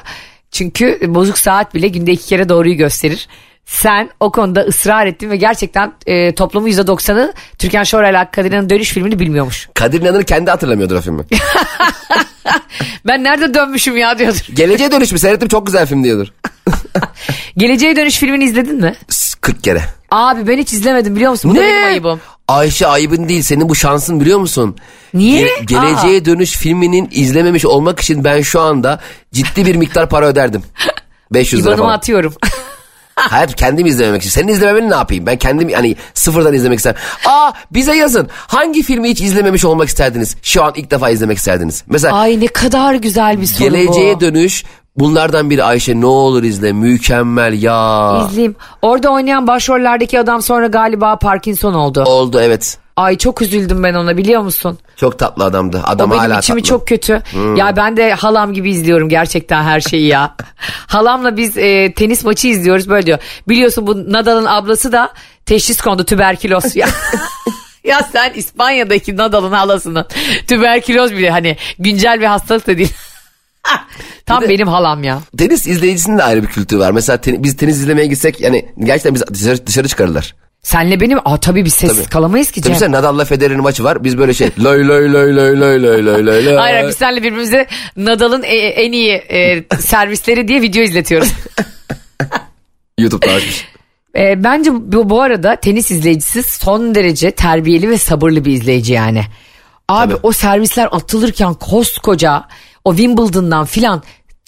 Çünkü 0.51 0.99
bozuk 1.07 1.37
saat 1.37 1.75
bile 1.75 1.87
günde 1.87 2.11
iki 2.11 2.25
kere 2.25 2.49
doğruyu 2.49 2.75
gösterir. 2.75 3.27
Sen 3.65 4.09
o 4.19 4.31
konuda 4.31 4.61
ısrar 4.61 5.05
ettin 5.07 5.29
ve 5.29 5.35
gerçekten 5.37 5.93
e, 6.05 6.35
toplumun 6.35 6.67
%90'ı 6.69 7.33
Türkan 7.57 7.83
Şoray'la 7.83 8.31
Kadir'in 8.31 8.69
dönüş 8.69 8.89
filmini 8.93 9.19
bilmiyormuş. 9.19 9.69
Kadir 9.73 10.01
İnanır 10.01 10.23
kendi 10.23 10.51
hatırlamıyordur 10.51 10.95
o 10.95 11.01
filmi. 11.01 11.23
Ben 13.07 13.23
nerede 13.23 13.53
dönmüşüm 13.53 13.97
ya 13.97 14.19
diyordur. 14.19 14.39
Geleceğe 14.53 14.91
dönüş 14.91 15.11
mü? 15.11 15.19
Seyrettim 15.19 15.47
çok 15.47 15.65
güzel 15.65 15.87
film 15.87 16.03
diyordur. 16.03 16.27
Geleceğe 17.57 17.95
Dönüş 17.95 18.17
filmini 18.17 18.43
izledin 18.43 18.75
mi? 18.81 18.95
40 19.41 19.63
kere. 19.63 19.81
Abi 20.11 20.47
ben 20.47 20.57
hiç 20.57 20.73
izlemedim 20.73 21.15
biliyor 21.15 21.31
musun? 21.31 21.51
Bu 21.51 21.55
da 21.55 21.61
benim 21.61 21.83
ayıbım. 21.85 22.19
Ayşe 22.47 22.87
ayıbın 22.87 23.29
değil 23.29 23.41
senin 23.41 23.69
bu 23.69 23.75
şansın 23.75 24.19
biliyor 24.19 24.39
musun? 24.39 24.75
Niye? 25.13 25.47
Ge- 25.47 25.65
geleceğe 25.65 26.25
dönüş 26.25 26.51
filminin 26.57 27.07
izlememiş 27.11 27.65
olmak 27.65 27.99
için 27.99 28.23
ben 28.23 28.41
şu 28.41 28.61
anda 28.61 28.99
ciddi 29.33 29.65
bir 29.65 29.75
miktar 29.75 30.09
para 30.09 30.25
öderdim. 30.27 30.63
500 31.33 31.61
lira 31.61 31.69
İban'ımı 31.69 31.83
falan. 31.87 31.97
atıyorum. 31.97 32.33
Hayır 33.15 33.49
kendim 33.51 33.85
izlememek 33.85 34.21
için. 34.21 34.31
Senin 34.31 34.47
izlememeni 34.47 34.89
ne 34.89 34.95
yapayım? 34.95 35.25
Ben 35.25 35.37
kendim 35.37 35.71
hani 35.73 35.95
sıfırdan 36.13 36.53
izlemek 36.53 36.77
isterim. 36.77 36.97
Aa 37.25 37.51
bize 37.71 37.95
yazın. 37.95 38.27
Hangi 38.33 38.83
filmi 38.83 39.09
hiç 39.09 39.21
izlememiş 39.21 39.65
olmak 39.65 39.87
isterdiniz? 39.87 40.35
Şu 40.41 40.63
an 40.63 40.73
ilk 40.75 40.91
defa 40.91 41.09
izlemek 41.09 41.37
isterdiniz. 41.37 41.83
Mesela 41.87 42.15
Ay 42.15 42.39
ne 42.39 42.47
kadar 42.47 42.93
güzel 42.93 43.41
bir 43.41 43.45
soru 43.45 43.69
geleceğe 43.69 44.15
bu. 44.15 44.19
dönüş 44.19 44.63
bunlardan 44.97 45.49
biri 45.49 45.63
Ayşe 45.63 46.01
ne 46.01 46.05
olur 46.05 46.43
izle 46.43 46.73
mükemmel 46.73 47.61
ya. 47.61 48.27
İzleyeyim. 48.29 48.55
Orada 48.81 49.09
oynayan 49.09 49.47
başrollerdeki 49.47 50.19
adam 50.19 50.41
sonra 50.41 50.67
galiba 50.67 51.19
Parkinson 51.19 51.73
oldu. 51.73 52.03
Oldu 52.03 52.39
evet. 52.41 52.77
Ay 52.95 53.17
çok 53.17 53.41
üzüldüm 53.41 53.83
ben 53.83 53.93
ona 53.93 54.17
biliyor 54.17 54.41
musun? 54.41 54.79
Çok 54.95 55.19
tatlı 55.19 55.43
adamdı. 55.43 55.81
O 55.85 55.89
Adam 55.89 56.11
benim 56.11 56.19
hala 56.19 56.39
içimi 56.39 56.61
tatlı. 56.61 56.71
Hmm. 56.73 56.79
çok 56.79 56.87
kötü. 56.87 57.21
Ya 57.55 57.75
ben 57.75 57.97
de 57.97 58.13
halam 58.13 58.53
gibi 58.53 58.71
izliyorum 58.71 59.09
gerçekten 59.09 59.63
her 59.63 59.81
şeyi 59.81 60.07
ya. 60.07 60.35
Halamla 60.87 61.37
biz 61.37 61.57
e, 61.57 61.93
tenis 61.93 62.23
maçı 62.23 62.47
izliyoruz 62.47 62.89
böyle 62.89 63.05
diyor. 63.05 63.19
Biliyorsun 63.49 63.87
bu 63.87 64.11
Nadal'ın 64.13 64.45
ablası 64.45 64.91
da 64.91 65.13
teşhis 65.45 65.81
kondu 65.81 66.05
tüberküloz 66.05 66.75
ya. 66.75 66.87
ya 67.83 68.01
sen 68.13 68.33
İspanya'daki 68.33 69.17
Nadal'ın 69.17 69.51
halasının 69.51 70.05
tüberküloz 70.47 71.11
bile 71.13 71.29
hani 71.29 71.57
güncel 71.79 72.19
bir 72.19 72.25
hastalık 72.25 72.67
da 72.67 72.77
değil. 72.77 72.93
Tam 74.25 74.41
Bir 74.41 74.45
de- 74.47 74.49
benim 74.53 74.67
halam 74.67 75.03
ya. 75.03 75.19
Tenis 75.37 75.67
izleyicisinin 75.67 76.17
de 76.17 76.23
ayrı 76.23 76.41
bir 76.43 76.47
kültürü 76.47 76.79
var. 76.79 76.91
Mesela 76.91 77.17
ten- 77.17 77.43
biz 77.43 77.57
tenis 77.57 77.75
izlemeye 77.75 78.07
gitsek 78.07 78.41
yani 78.41 78.65
gerçekten 78.79 79.15
biz 79.15 79.23
dışarı, 79.27 79.67
dışarı 79.67 79.87
çıkarırlar. 79.87 80.35
Senle 80.65 80.99
benim 81.01 81.19
aa 81.25 81.37
tabii 81.39 81.65
biz 81.65 81.73
sessiz 81.73 81.97
Tabii. 81.97 82.09
kalamayız 82.09 82.51
ki 82.51 82.61
Tabii 82.61 82.63
Cem. 82.63 82.73
mesela 82.73 82.91
Nadal'la 82.91 83.25
Federer'in 83.25 83.61
maçı 83.61 83.83
var. 83.83 84.03
Biz 84.03 84.17
böyle 84.17 84.33
şey 84.33 84.49
loy 84.63 84.87
loy 84.87 85.13
loy 85.13 85.35
loy 85.35 85.59
loy 85.59 85.81
loy 85.81 86.05
loy 86.05 86.25
loy 86.25 86.45
loy. 86.45 86.55
Hayır 86.55 86.87
biz 86.87 86.95
seninle 86.95 87.19
birbirimize 87.23 87.67
Nadal'ın 87.97 88.43
e- 88.43 88.55
en 88.55 88.91
iyi 88.91 89.11
e, 89.11 89.63
servisleri 89.79 90.47
diye 90.47 90.61
video 90.61 90.83
izletiyoruz. 90.83 91.29
YouTube'da 92.99 93.31
açmış. 93.31 93.67
E, 94.17 94.43
bence 94.43 94.71
bu, 94.73 95.09
bu 95.09 95.21
arada 95.21 95.55
tenis 95.55 95.91
izleyicisi 95.91 96.43
son 96.43 96.95
derece 96.95 97.31
terbiyeli 97.31 97.89
ve 97.89 97.97
sabırlı 97.97 98.45
bir 98.45 98.51
izleyici 98.51 98.93
yani. 98.93 99.21
Abi 99.89 100.13
Tabii. 100.13 100.19
o 100.23 100.31
servisler 100.31 100.89
atılırken 100.91 101.53
koskoca 101.53 102.43
o 102.85 102.95
Wimbledon'dan 102.95 103.65
filan 103.65 104.03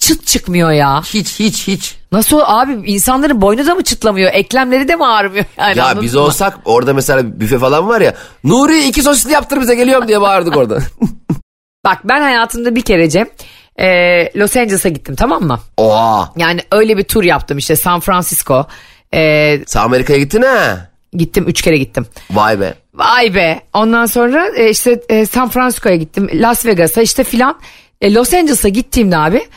çıt 0.08 0.26
çıkmıyor 0.28 0.72
ya. 0.72 1.02
Hiç 1.02 1.39
hiç 1.39 1.67
hiç. 1.67 1.96
Nasıl 2.12 2.39
abi 2.46 2.91
insanların 2.91 3.41
boynu 3.41 3.67
da 3.67 3.76
mı 3.76 3.84
çıtlamıyor? 3.84 4.34
Eklemleri 4.34 4.88
de 4.88 4.96
mi 4.96 5.06
ağrımıyor? 5.06 5.46
Yani 5.58 5.78
Ya 5.78 6.02
biz 6.02 6.13
mı? 6.13 6.20
olsak 6.22 6.58
orada 6.65 6.93
mesela 6.93 7.39
büfe 7.39 7.60
falan 7.60 7.88
var 7.88 8.02
ya. 8.02 8.13
Nuri 8.43 8.84
iki 8.88 9.04
sosisli 9.04 9.32
yaptır 9.32 9.62
bize 9.62 9.76
geliyorum 9.76 10.08
diye 10.08 10.22
bağırdık 10.22 10.58
orada. 10.58 10.80
Bak 11.86 11.98
ben 12.04 12.22
hayatımda 12.22 12.76
bir 12.76 12.82
kere 12.82 13.10
Cem 13.10 13.28
e, 13.80 13.86
Los 14.39 14.56
Angeles'a 14.58 14.89
gittim 14.89 15.15
tamam 15.15 15.43
mı? 15.43 15.60
Oha. 15.78 16.34
Yani 16.38 16.62
öyle 16.72 16.98
bir 16.98 17.04
tur 17.04 17.24
yaptım 17.24 17.58
işte 17.58 17.76
San 17.76 18.00
Francisco. 18.00 18.67
E, 19.13 19.60
Sen 19.65 19.82
Amerika'ya 19.82 20.20
gittin 20.20 20.41
ha. 20.41 20.89
gittim 21.13 21.46
üç 21.48 21.62
kere 21.62 21.78
gittim. 21.78 22.06
Vay 22.32 22.60
be. 22.60 22.74
Vay 22.93 23.36
be. 23.36 23.62
Ondan 23.74 24.06
sonra 24.06 24.48
e, 24.56 24.70
işte 24.70 25.02
e, 25.10 25.26
San 25.26 25.50
Francisco'ya 25.50 25.96
gittim. 25.96 26.30
Las 26.34 26.65
Vegas'a 26.65 27.02
işte 27.02 27.24
filan. 27.24 27.60
E, 28.02 28.13
Los 28.13 28.34
Angeles'a 28.34 28.70
gittiğimde 28.70 29.17
abi 29.17 29.48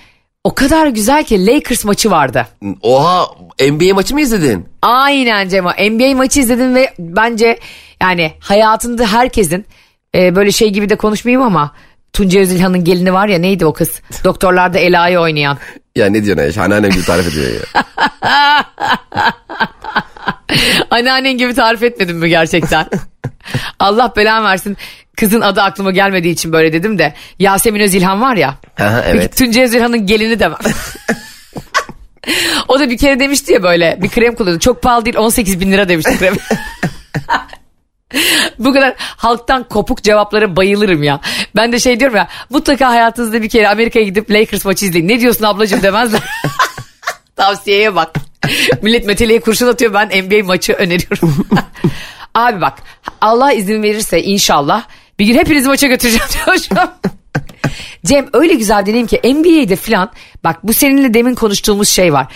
o 0.44 0.54
kadar 0.54 0.86
güzel 0.86 1.24
ki 1.24 1.46
Lakers 1.46 1.84
maçı 1.84 2.10
vardı. 2.10 2.46
Oha 2.82 3.26
NBA 3.70 3.94
maçı 3.94 4.14
mı 4.14 4.20
izledin? 4.20 4.68
Aynen 4.82 5.48
Cem. 5.48 5.64
NBA 5.64 6.16
maçı 6.16 6.40
izledim 6.40 6.74
ve 6.74 6.94
bence 6.98 7.58
yani 8.02 8.32
hayatında 8.40 9.06
herkesin 9.06 9.66
e, 10.14 10.36
böyle 10.36 10.52
şey 10.52 10.70
gibi 10.70 10.88
de 10.88 10.96
konuşmayayım 10.96 11.42
ama 11.42 11.74
Tunca 12.12 12.40
Özilhan'ın 12.40 12.84
gelini 12.84 13.12
var 13.12 13.28
ya 13.28 13.38
neydi 13.38 13.66
o 13.66 13.72
kız? 13.72 14.00
Doktorlarda 14.24 14.78
Ela'yı 14.78 15.18
oynayan. 15.18 15.58
Ya 15.96 16.06
ne 16.06 16.24
diyorsun 16.24 16.60
ya? 16.60 16.64
Anneannem 16.64 16.90
gibi 16.90 17.04
tarif 17.04 17.28
ediyor 17.28 17.46
ya. 17.52 17.84
Anneannen 20.90 21.38
gibi 21.38 21.54
tarif 21.54 21.82
etmedim 21.82 22.16
mi 22.16 22.28
gerçekten? 22.28 22.86
Allah 23.78 24.12
belan 24.16 24.44
versin. 24.44 24.76
Kızın 25.16 25.40
adı 25.40 25.62
aklıma 25.62 25.90
gelmediği 25.90 26.34
için 26.34 26.52
böyle 26.52 26.72
dedim 26.72 26.98
de. 26.98 27.14
Yasemin 27.38 27.80
Özilhan 27.80 28.20
var 28.20 28.36
ya. 28.36 28.54
Aha, 28.80 29.02
Peki 29.04 29.18
evet. 29.18 29.36
Tuncay 29.36 29.64
Özilhan'ın 29.64 30.06
gelini 30.06 30.40
de 30.40 30.50
var. 30.50 30.60
o 32.68 32.80
da 32.80 32.90
bir 32.90 32.98
kere 32.98 33.20
demişti 33.20 33.52
ya 33.52 33.62
böyle 33.62 33.98
bir 34.02 34.08
krem 34.08 34.34
kullanıyor. 34.34 34.60
Çok 34.60 34.82
pahalı 34.82 35.04
değil 35.04 35.16
18 35.16 35.60
bin 35.60 35.72
lira 35.72 35.88
demişti 35.88 36.18
krem. 36.18 36.34
Bu 38.58 38.72
kadar 38.72 38.94
halktan 38.98 39.68
kopuk 39.68 40.02
cevaplara 40.02 40.56
bayılırım 40.56 41.02
ya. 41.02 41.20
Ben 41.56 41.72
de 41.72 41.78
şey 41.78 42.00
diyorum 42.00 42.16
ya 42.16 42.28
mutlaka 42.50 42.90
hayatınızda 42.90 43.42
bir 43.42 43.48
kere 43.48 43.68
Amerika'ya 43.68 44.04
gidip 44.04 44.30
Lakers 44.30 44.64
maçı 44.64 44.86
izleyin. 44.86 45.08
Ne 45.08 45.20
diyorsun 45.20 45.44
ablacığım 45.44 45.82
demezler. 45.82 46.20
Tavsiyeye 47.36 47.94
bak. 47.94 48.29
Millet 48.82 49.06
meteleye 49.06 49.40
kurşun 49.40 49.66
atıyor 49.68 49.94
ben 49.94 50.08
NBA 50.08 50.46
maçı 50.46 50.72
öneriyorum. 50.72 51.46
Abi 52.34 52.60
bak 52.60 52.78
Allah 53.20 53.52
izin 53.52 53.82
verirse 53.82 54.22
inşallah 54.22 54.84
bir 55.18 55.26
gün 55.26 55.34
hepinizi 55.38 55.68
maça 55.68 55.86
götüreceğim 55.86 56.26
an. 56.78 56.94
Cem 58.06 58.26
öyle 58.32 58.54
güzel 58.54 58.86
deneyim 58.86 59.06
ki 59.06 59.20
NBA'de 59.24 59.76
falan 59.76 60.10
bak 60.44 60.58
bu 60.62 60.72
seninle 60.72 61.14
demin 61.14 61.34
konuştuğumuz 61.34 61.88
şey 61.88 62.12
var. 62.12 62.26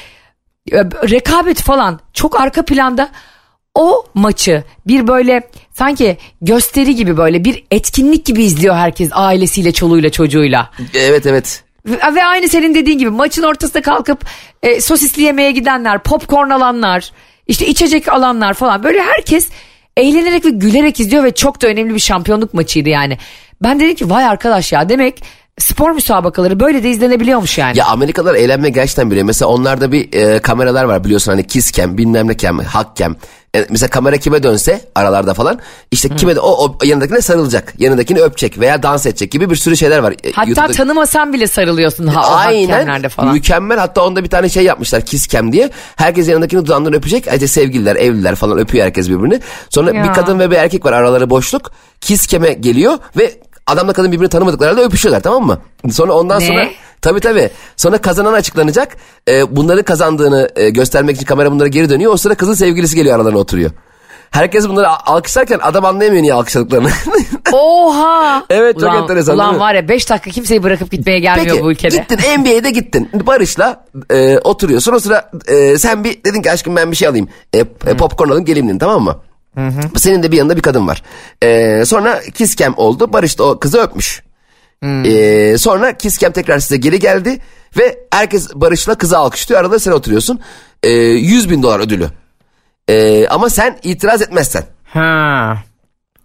Rekabet 1.10 1.60
falan 1.60 2.00
çok 2.12 2.40
arka 2.40 2.64
planda 2.64 3.10
o 3.74 4.06
maçı 4.14 4.64
bir 4.86 5.06
böyle 5.06 5.50
sanki 5.72 6.18
gösteri 6.42 6.94
gibi 6.94 7.16
böyle 7.16 7.44
bir 7.44 7.64
etkinlik 7.70 8.24
gibi 8.24 8.42
izliyor 8.42 8.74
herkes 8.74 9.08
ailesiyle 9.12 9.72
çoluğuyla 9.72 10.10
çocuğuyla. 10.10 10.70
Evet 10.94 11.26
evet. 11.26 11.63
Ve 11.86 12.24
aynı 12.24 12.48
senin 12.48 12.74
dediğin 12.74 12.98
gibi 12.98 13.10
maçın 13.10 13.42
ortasında 13.42 13.82
kalkıp 13.82 14.24
e, 14.62 14.80
sosisli 14.80 15.22
yemeğe 15.22 15.50
gidenler, 15.50 16.02
popcorn 16.02 16.50
alanlar, 16.50 17.12
işte 17.46 17.66
içecek 17.66 18.08
alanlar 18.08 18.54
falan 18.54 18.82
böyle 18.82 19.02
herkes 19.02 19.48
eğlenerek 19.96 20.44
ve 20.44 20.50
gülerek 20.50 21.00
izliyor 21.00 21.24
ve 21.24 21.34
çok 21.34 21.62
da 21.62 21.66
önemli 21.66 21.94
bir 21.94 21.98
şampiyonluk 21.98 22.54
maçıydı 22.54 22.88
yani. 22.88 23.18
Ben 23.62 23.80
dedim 23.80 23.94
ki 23.94 24.10
vay 24.10 24.24
arkadaş 24.24 24.72
ya 24.72 24.88
demek 24.88 25.22
spor 25.58 25.90
müsabakaları 25.90 26.60
böyle 26.60 26.82
de 26.82 26.90
izlenebiliyormuş 26.90 27.58
yani. 27.58 27.78
Ya 27.78 27.86
Amerikalılar 27.86 28.34
eğlenme 28.34 28.70
gerçekten 28.70 29.10
biliyor. 29.10 29.26
Mesela 29.26 29.48
onlarda 29.48 29.92
bir 29.92 30.12
e, 30.12 30.38
kameralar 30.38 30.84
var 30.84 31.04
biliyorsun 31.04 31.32
hani 31.32 31.46
kiss 31.46 31.72
cam 31.72 31.98
bilmem 31.98 32.28
ne 32.28 32.36
cam 32.36 32.58
hak 32.58 32.96
cam. 32.96 33.16
E, 33.54 33.66
mesela 33.70 33.90
kamera 33.90 34.16
kime 34.16 34.42
dönse 34.42 34.80
aralarda 34.94 35.34
falan 35.34 35.58
işte 35.90 36.08
kime 36.16 36.36
de 36.36 36.40
o, 36.40 36.48
o 36.64 36.78
yanındakine 36.84 37.20
sarılacak. 37.20 37.74
Yanındakini 37.78 38.20
öpecek 38.20 38.58
veya 38.60 38.82
dans 38.82 39.06
edecek 39.06 39.30
gibi 39.32 39.50
bir 39.50 39.56
sürü 39.56 39.76
şeyler 39.76 39.98
var. 39.98 40.12
E, 40.24 40.32
Hatta 40.32 40.50
YouTube'da- 40.50 40.72
tanımasan 40.76 41.32
bile 41.32 41.46
sarılıyorsun 41.46 42.06
ha, 42.06 42.44
hakemlerde 42.44 42.90
Aynen 42.92 43.08
falan. 43.08 43.32
mükemmel 43.34 43.78
hatta 43.78 44.04
onda 44.04 44.24
bir 44.24 44.28
tane 44.30 44.48
şey 44.48 44.64
yapmışlar 44.64 45.00
kiss 45.02 45.28
cam 45.28 45.52
diye. 45.52 45.70
Herkes 45.96 46.28
yanındakini 46.28 46.60
dudağından 46.66 46.92
öpecek. 46.94 47.28
Ayrıca 47.28 47.48
sevgililer 47.48 47.96
evliler 47.96 48.34
falan 48.34 48.58
öpüyor 48.58 48.84
herkes 48.84 49.08
birbirini. 49.08 49.40
Sonra 49.70 49.92
Ya. 49.96 50.04
bir 50.04 50.12
kadın 50.12 50.38
ve 50.38 50.50
bir 50.50 50.56
erkek 50.56 50.84
var 50.84 50.92
araları 50.92 51.30
boşluk. 51.30 51.70
Kiss 52.00 52.28
cam'e 52.28 52.52
geliyor 52.52 52.98
ve 53.16 53.32
adamla 53.66 53.92
kadın 53.92 54.12
birbirini 54.12 54.28
tanımadıkları 54.28 54.70
halde 54.70 54.82
öpüşüyorlar 54.82 55.22
tamam 55.22 55.46
mı? 55.46 55.58
Sonra 55.92 56.12
ondan 56.12 56.40
Ne? 56.40 56.46
sonra 56.46 56.66
tabii 57.04 57.20
tabii 57.20 57.50
sonra 57.76 57.98
kazanan 57.98 58.32
açıklanacak. 58.32 58.96
Ee, 59.28 59.56
bunları 59.56 59.82
kazandığını 59.82 60.48
e, 60.56 60.70
göstermek 60.70 61.16
için 61.16 61.26
kamera 61.26 61.52
bunlara 61.52 61.68
geri 61.68 61.90
dönüyor. 61.90 62.12
O 62.12 62.16
sırada 62.16 62.36
kızın 62.36 62.54
sevgilisi 62.54 62.96
geliyor 62.96 63.16
aralarına 63.16 63.38
oturuyor. 63.38 63.70
Herkes 64.30 64.68
bunları 64.68 64.88
al- 64.88 65.14
alkışlarken 65.16 65.58
adam 65.62 65.84
anlayamıyor 65.84 66.22
niye 66.22 66.34
alkışladıklarını. 66.34 66.88
Oha. 67.52 68.44
Evet, 68.50 68.74
çok 68.74 68.82
ulan, 68.82 69.02
enteresan, 69.02 69.34
Ulan 69.34 69.60
var 69.60 69.74
ya 69.74 69.88
5 69.88 70.10
dakika 70.10 70.30
kimseyi 70.30 70.62
bırakıp 70.62 70.90
gitmeye 70.90 71.20
gelmiyor 71.20 71.46
Peki 71.50 71.64
bu 71.64 71.72
ülkede. 71.72 71.96
gittin 71.96 72.18
NBA'de 72.40 72.70
gittin. 72.70 73.10
Barış'la 73.26 73.84
e, 74.10 74.38
oturuyorsun. 74.38 74.92
O 74.92 74.98
sıra 74.98 75.30
e, 75.48 75.78
sen 75.78 76.04
bir 76.04 76.24
dedin 76.24 76.42
ki 76.42 76.50
aşkım 76.50 76.76
ben 76.76 76.90
bir 76.90 76.96
şey 76.96 77.08
alayım. 77.08 77.28
E, 77.52 77.58
e, 77.58 77.64
popcorn 77.96 78.28
alayım 78.28 78.44
geleyim 78.44 78.68
dedin 78.68 78.78
tamam 78.78 79.02
mı? 79.02 79.16
Senin 79.96 80.22
de 80.22 80.32
bir 80.32 80.36
yanında 80.36 80.56
bir 80.56 80.62
kadın 80.62 80.88
var. 80.88 81.02
Ee, 81.42 81.82
sonra 81.86 82.20
kiskem 82.34 82.74
oldu. 82.76 83.12
Barış 83.12 83.38
da 83.38 83.44
o 83.44 83.58
kızı 83.58 83.78
öpmüş. 83.78 84.22
Ee, 84.84 85.58
sonra 85.58 85.96
kiskem 85.96 86.32
tekrar 86.32 86.58
size 86.58 86.76
geri 86.76 86.98
geldi. 86.98 87.38
Ve 87.78 87.98
herkes 88.10 88.54
Barış'la 88.54 88.94
kızı 88.94 89.18
alkışlıyor. 89.18 89.60
Arada 89.60 89.78
sen 89.78 89.92
oturuyorsun. 89.92 90.40
Ee, 90.82 90.90
100 90.90 91.50
bin 91.50 91.62
dolar 91.62 91.80
ödülü. 91.80 92.08
Ee, 92.88 93.28
ama 93.28 93.50
sen 93.50 93.78
itiraz 93.82 94.22
etmezsen. 94.22 94.62
Ha. 94.84 95.56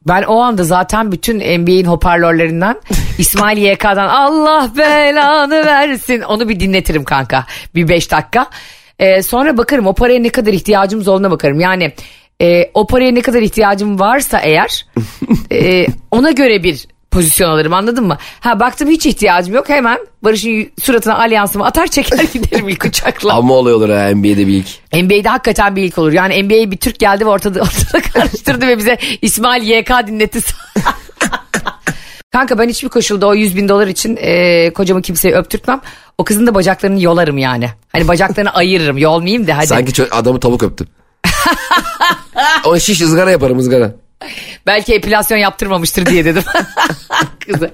Ben 0.07 0.23
o 0.23 0.39
anda 0.39 0.63
zaten 0.63 1.11
bütün 1.11 1.39
NBA'in 1.39 1.85
hoparlörlerinden 1.85 2.75
İsmail 3.17 3.57
YK'dan 3.57 4.07
Allah 4.07 4.71
belanı 4.77 5.65
versin 5.65 6.21
onu 6.21 6.49
bir 6.49 6.59
dinletirim 6.59 7.03
kanka 7.03 7.45
bir 7.75 7.87
beş 7.89 8.11
dakika. 8.11 8.49
Ee, 8.99 9.23
sonra 9.23 9.57
bakarım 9.57 9.87
o 9.87 9.93
paraya 9.93 10.19
ne 10.19 10.29
kadar 10.29 10.53
ihtiyacımız 10.53 11.07
olduğuna 11.07 11.31
bakarım. 11.31 11.59
Yani 11.59 11.93
e, 12.41 12.71
o 12.73 12.87
paraya 12.87 13.11
ne 13.11 13.21
kadar 13.21 13.41
ihtiyacım 13.41 13.99
varsa 13.99 14.39
eğer 14.39 14.85
e, 15.51 15.87
ona 16.11 16.31
göre 16.31 16.63
bir 16.63 16.87
pozisyon 17.11 17.49
alırım 17.49 17.73
anladın 17.73 18.03
mı? 18.03 18.17
Ha 18.39 18.59
baktım 18.59 18.89
hiç 18.89 19.05
ihtiyacım 19.05 19.53
yok 19.55 19.69
hemen 19.69 19.99
Barış'ın 20.23 20.71
suratına 20.81 21.17
alyansımı 21.19 21.65
atar 21.65 21.87
çeker 21.87 22.23
giderim 22.33 22.69
ilk 22.69 22.85
uçakla. 22.85 23.33
Ama 23.33 23.53
olay 23.53 23.73
olur 23.73 23.89
ha 23.89 24.09
NBA'de 24.15 24.47
bir 24.47 24.53
ilk. 24.53 24.67
NBA'de 24.93 25.29
hakikaten 25.29 25.75
bir 25.75 25.83
ilk 25.83 25.97
olur. 25.97 26.11
Yani 26.11 26.43
NBA'ye 26.43 26.71
bir 26.71 26.77
Türk 26.77 26.99
geldi 26.99 27.25
ve 27.25 27.29
ortada, 27.29 27.59
ortada 27.61 28.01
karıştırdı 28.13 28.67
ve 28.67 28.77
bize 28.77 28.97
İsmail 29.21 29.63
YK 29.63 29.89
dinletti. 30.07 30.39
Kanka 32.31 32.59
ben 32.59 32.69
hiçbir 32.69 32.89
koşulda 32.89 33.27
o 33.27 33.33
100 33.33 33.57
bin 33.57 33.69
dolar 33.69 33.87
için 33.87 34.17
e, 34.21 34.69
kocamı 34.73 35.01
kimseye 35.01 35.35
öptürtmem. 35.35 35.81
O 36.17 36.23
kızın 36.23 36.47
da 36.47 36.55
bacaklarını 36.55 37.01
yolarım 37.01 37.37
yani. 37.37 37.69
Hani 37.91 38.07
bacaklarını 38.07 38.53
ayırırım 38.53 38.97
yolmayayım 38.97 39.47
da 39.47 39.57
hadi. 39.57 39.67
Sanki 39.67 40.03
adamı 40.11 40.39
tavuk 40.39 40.63
öptü. 40.63 40.85
o 42.65 42.79
şiş 42.79 43.01
ızgara 43.01 43.31
yaparım 43.31 43.57
ızgara. 43.57 43.95
Belki 44.69 44.93
epilasyon 44.93 45.37
yaptırmamıştır 45.37 46.05
diye 46.05 46.25
dedim. 46.25 46.43
Kızı. 47.47 47.71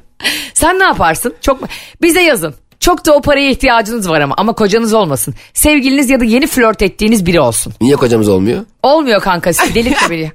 Sen 0.54 0.80
ne 0.80 0.84
yaparsın? 0.84 1.34
Çok 1.42 1.60
bize 2.02 2.22
yazın. 2.22 2.56
Çok 2.80 3.06
da 3.06 3.14
o 3.14 3.22
paraya 3.22 3.50
ihtiyacınız 3.50 4.10
var 4.10 4.22
ama 4.22 4.36
ama 4.38 4.54
kocanız 4.54 4.94
olmasın. 4.94 5.34
Sevgiliniz 5.54 6.10
ya 6.10 6.20
da 6.20 6.24
yeni 6.26 6.48
flört 6.48 6.82
ettiğiniz 6.82 7.26
biri 7.26 7.40
olsun. 7.40 7.74
Niye 7.82 7.96
kocamız 7.96 8.30
olmuyor? 8.30 8.66
Olmuyor 8.84 9.22
kanka 9.22 9.52
delirtme 9.76 10.10
beni. 10.10 10.32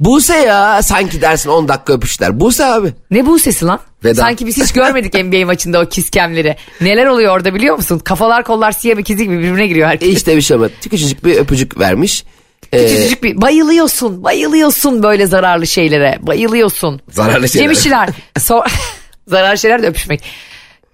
Buse 0.00 0.36
ya 0.36 0.82
sanki 0.82 1.20
dersin 1.22 1.50
10 1.50 1.68
dakika 1.68 1.92
öpüşler. 1.92 2.40
Buse 2.40 2.64
abi. 2.64 2.92
Ne 3.10 3.26
bu 3.26 3.38
sesi 3.38 3.64
lan? 3.66 3.80
Veda. 4.04 4.14
Sanki 4.20 4.46
biz 4.46 4.56
hiç 4.56 4.72
görmedik 4.72 5.14
NBA 5.24 5.46
maçında 5.46 5.80
o 5.80 5.86
kiskemleri. 5.88 6.56
Neler 6.80 7.06
oluyor 7.06 7.34
orada 7.36 7.54
biliyor 7.54 7.76
musun? 7.76 7.98
Kafalar 7.98 8.44
kollar 8.44 8.72
siyah 8.72 8.98
ikizi 8.98 9.24
gibi 9.24 9.38
birbirine 9.38 9.66
giriyor 9.66 9.88
E 9.88 9.90
herkes. 9.90 10.08
işte 10.16 10.36
bir 10.36 10.42
şey 10.42 10.54
ama 10.54 10.68
küçücük 10.90 11.24
bir 11.24 11.36
öpücük 11.36 11.78
vermiş. 11.80 12.24
Ee, 12.72 12.86
Küçücük 12.86 13.22
bir 13.22 13.40
bayılıyorsun, 13.40 14.24
bayılıyorsun 14.24 15.02
böyle 15.02 15.26
zararlı 15.26 15.66
şeylere. 15.66 16.18
Bayılıyorsun. 16.22 17.00
Zararlı 17.10 17.48
şeylere. 17.48 17.68
Cemişçiler. 17.68 18.08
So 18.38 18.62
zararlı 19.28 19.58
şeyler 19.58 19.82
de 19.82 19.86
öpüşmek. 19.86 20.22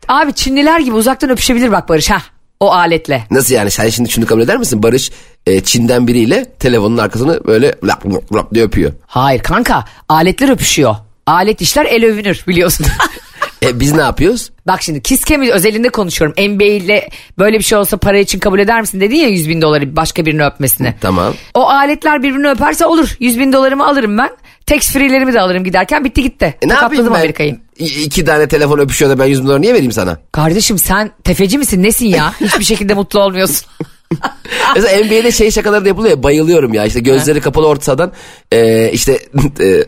Abi 0.09 0.33
Çinliler 0.35 0.81
gibi 0.81 0.95
uzaktan 0.97 1.31
öpüşebilir 1.31 1.73
bak 1.73 1.89
Barış 1.89 2.11
ha. 2.11 2.23
O 2.61 2.73
aletle. 2.73 3.25
nasıl 3.31 3.55
yani 3.55 3.71
sen 3.71 3.89
şimdi 3.89 4.11
şunu 4.11 4.27
kabul 4.27 4.43
eder 4.43 4.57
misin? 4.57 4.83
Barış 4.83 5.11
e, 5.47 5.61
Çin'den 5.61 6.07
biriyle 6.07 6.45
telefonun 6.59 6.99
arkasını 6.99 7.47
böyle 7.47 7.75
lap 7.85 8.07
lap 8.07 8.33
lap 8.35 8.55
diye 8.55 8.65
öpüyor. 8.65 8.93
Hayır 9.07 9.43
kanka 9.43 9.85
aletler 10.09 10.49
öpüşüyor. 10.49 10.97
Alet 11.27 11.61
işler 11.61 11.85
el 11.85 12.05
övünür 12.05 12.45
biliyorsun. 12.49 12.87
E, 13.64 13.81
biz 13.81 13.92
ne 13.92 14.03
yapıyoruz? 14.03 14.50
Bak 14.66 14.83
şimdi 14.83 15.03
Kiskemi 15.03 15.53
özelinde 15.53 15.88
konuşuyorum. 15.88 16.35
NBA 16.55 16.64
ile 16.64 17.09
böyle 17.38 17.59
bir 17.59 17.64
şey 17.64 17.79
olsa 17.79 17.96
para 17.96 18.18
için 18.18 18.38
kabul 18.38 18.59
eder 18.59 18.81
misin 18.81 19.00
dedin 19.00 19.16
ya 19.16 19.29
100 19.29 19.48
bin 19.48 19.62
doları 19.62 19.96
başka 19.96 20.27
birini 20.27 20.44
öpmesine. 20.46 20.94
Tamam. 21.00 21.35
O 21.55 21.68
aletler 21.68 22.22
birbirini 22.22 22.48
öperse 22.50 22.87
olur. 22.87 23.16
100 23.20 23.38
bin 23.38 23.53
dolarımı 23.53 23.87
alırım 23.87 24.18
ben. 24.18 24.31
Tax 24.66 24.90
free'lerimi 24.92 25.33
de 25.35 25.40
alırım 25.40 25.64
giderken 25.64 26.05
bitti 26.05 26.22
gitti. 26.22 26.55
E, 26.62 26.68
ne 26.68 26.72
yapayım 26.72 27.07
ben? 27.07 27.11
Amerika'yı. 27.11 27.57
İ- 27.79 28.03
iki 28.05 28.24
tane 28.24 28.48
telefon 28.48 28.79
öpüşüyor 28.79 29.11
da 29.11 29.18
ben 29.18 29.24
100 29.27 29.42
bin 29.42 29.46
dolar 29.48 29.61
niye 29.61 29.74
vereyim 29.74 29.92
sana? 29.92 30.18
Kardeşim 30.33 30.79
sen 30.79 31.11
tefeci 31.24 31.59
misin 31.59 31.83
nesin 31.83 32.07
ya? 32.07 32.33
Hiçbir 32.40 32.64
şekilde 32.64 32.94
mutlu 32.94 33.20
olmuyorsun. 33.20 33.66
Mesela 34.77 35.05
NBA'de 35.05 35.33
şey 35.33 35.50
şakaları 35.50 35.85
da 35.85 35.88
yapılıyor 35.88 36.16
ya 36.16 36.22
bayılıyorum 36.22 36.74
ya 36.74 36.85
işte 36.85 37.00
gözleri 37.00 37.40
kapalı 37.40 37.66
ortadan 37.66 38.12
e, 38.53 38.90
işte 38.92 39.12
e, 39.61 39.66
e, 39.66 39.85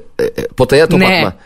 potaya 0.56 0.86
top 0.88 1.00
Ne? 1.00 1.18
atma 1.18 1.36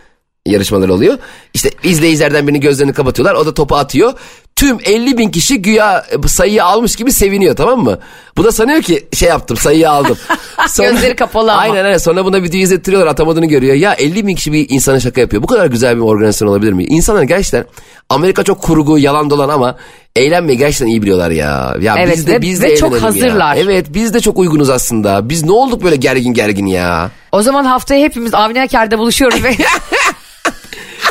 yarışmaları 0.51 0.95
oluyor. 0.95 1.19
İşte 1.55 1.71
izleyicilerden 1.85 2.47
birini 2.47 2.61
gözlerini 2.61 2.93
kapatıyorlar 2.93 3.35
o 3.35 3.47
da 3.47 3.55
topu 3.55 3.77
atıyor. 3.77 4.13
Tüm 4.57 4.79
50 4.85 5.19
bin 5.19 5.31
kişi 5.31 5.63
güya 5.63 6.05
sayıyı 6.27 6.65
almış 6.65 6.97
gibi 6.97 7.13
seviniyor 7.13 7.57
tamam 7.57 7.81
mı? 7.85 7.99
Bu 8.37 8.45
da 8.45 8.53
sanıyor 8.53 8.83
ki 8.83 9.07
şey 9.15 9.29
yaptım 9.29 9.57
sayıyı 9.57 9.91
aldım. 9.91 10.17
Gözleri 10.79 11.17
kapalı 11.17 11.53
ama. 11.53 11.61
Aynen 11.63 11.85
aynen 11.85 11.99
sonra 11.99 12.25
buna 12.25 12.43
video 12.43 12.61
izlettiriyorlar 12.61 13.11
atamadığını 13.11 13.47
görüyor. 13.47 13.75
Ya 13.75 13.93
50 13.95 14.27
bin 14.27 14.35
kişi 14.35 14.53
bir 14.53 14.67
insana 14.71 15.01
şaka 15.01 15.21
yapıyor. 15.21 15.43
Bu 15.43 15.47
kadar 15.47 15.67
güzel 15.67 15.97
bir 15.97 16.01
organizasyon 16.03 16.49
olabilir 16.49 16.73
mi? 16.73 16.85
İnsanlar 16.85 17.23
gerçekten 17.23 17.65
Amerika 18.09 18.43
çok 18.43 18.63
kurgu 18.63 18.99
yalan 18.99 19.31
dolan 19.31 19.49
ama 19.49 19.77
eğlenmeyi 20.17 20.59
gerçekten 20.59 20.87
iyi 20.87 21.03
biliyorlar 21.03 21.31
ya. 21.31 21.77
Ya 21.81 21.95
Evet, 21.99 22.17
biz 22.17 22.27
de 22.27 22.33
ve- 22.33 22.43
biz 22.43 22.63
de 22.63 22.67
ve 22.69 22.77
çok 22.77 22.93
eğlenelim 22.93 23.17
ya. 23.17 23.25
hazırlar. 23.27 23.57
Evet 23.57 23.87
biz 23.91 24.15
de 24.15 24.21
çok 24.21 24.39
uygunuz 24.39 24.71
aslında. 24.71 25.29
Biz 25.29 25.43
ne 25.45 25.53
olduk 25.53 25.83
böyle 25.85 25.97
gergin 25.97 26.35
gergin 26.35 26.67
ya. 26.67 27.11
O 27.33 27.43
zaman 27.43 27.65
haftaya 27.65 28.01
hepimiz 28.05 28.35
Avni 28.35 28.61
Aker'de 28.63 28.99
buluşuyoruz 28.99 29.45
ve 29.45 29.51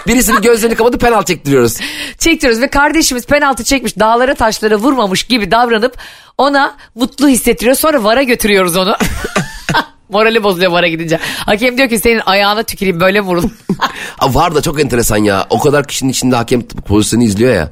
Birisinin 0.08 0.42
gözlerini 0.42 0.76
kapatıp 0.76 1.02
penaltı 1.02 1.26
çektiriyoruz. 1.26 1.78
çektiriyoruz 2.18 2.62
ve 2.62 2.68
kardeşimiz 2.68 3.26
penaltı 3.26 3.64
çekmiş 3.64 4.00
dağlara 4.00 4.36
taşlara 4.36 4.76
vurmamış 4.76 5.24
gibi 5.24 5.52
davranıp 5.52 5.98
ona 6.38 6.76
mutlu 6.96 7.28
hissettiriyor. 7.28 7.76
Sonra 7.76 8.04
VAR'a 8.04 8.24
götürüyoruz 8.24 8.78
onu. 8.78 8.96
Morali 10.10 10.44
bozuluyor 10.44 10.72
VAR'a 10.72 10.88
gidince. 10.88 11.20
Hakem 11.46 11.78
diyor 11.78 11.90
ki 11.90 12.00
senin 12.00 12.22
ayağına 12.26 12.64
tüküreyim 12.64 13.00
böyle 13.00 13.22
vurun. 13.22 13.54
Var 14.22 14.56
da 14.56 14.62
çok 14.62 14.82
enteresan 14.82 15.18
ya. 15.18 15.48
O 15.50 15.60
kadar 15.60 15.88
kişinin 15.88 16.12
içinde 16.12 16.36
hakem 16.36 16.62
pozisyonu 16.68 17.24
izliyor 17.24 17.54
ya. 17.54 17.72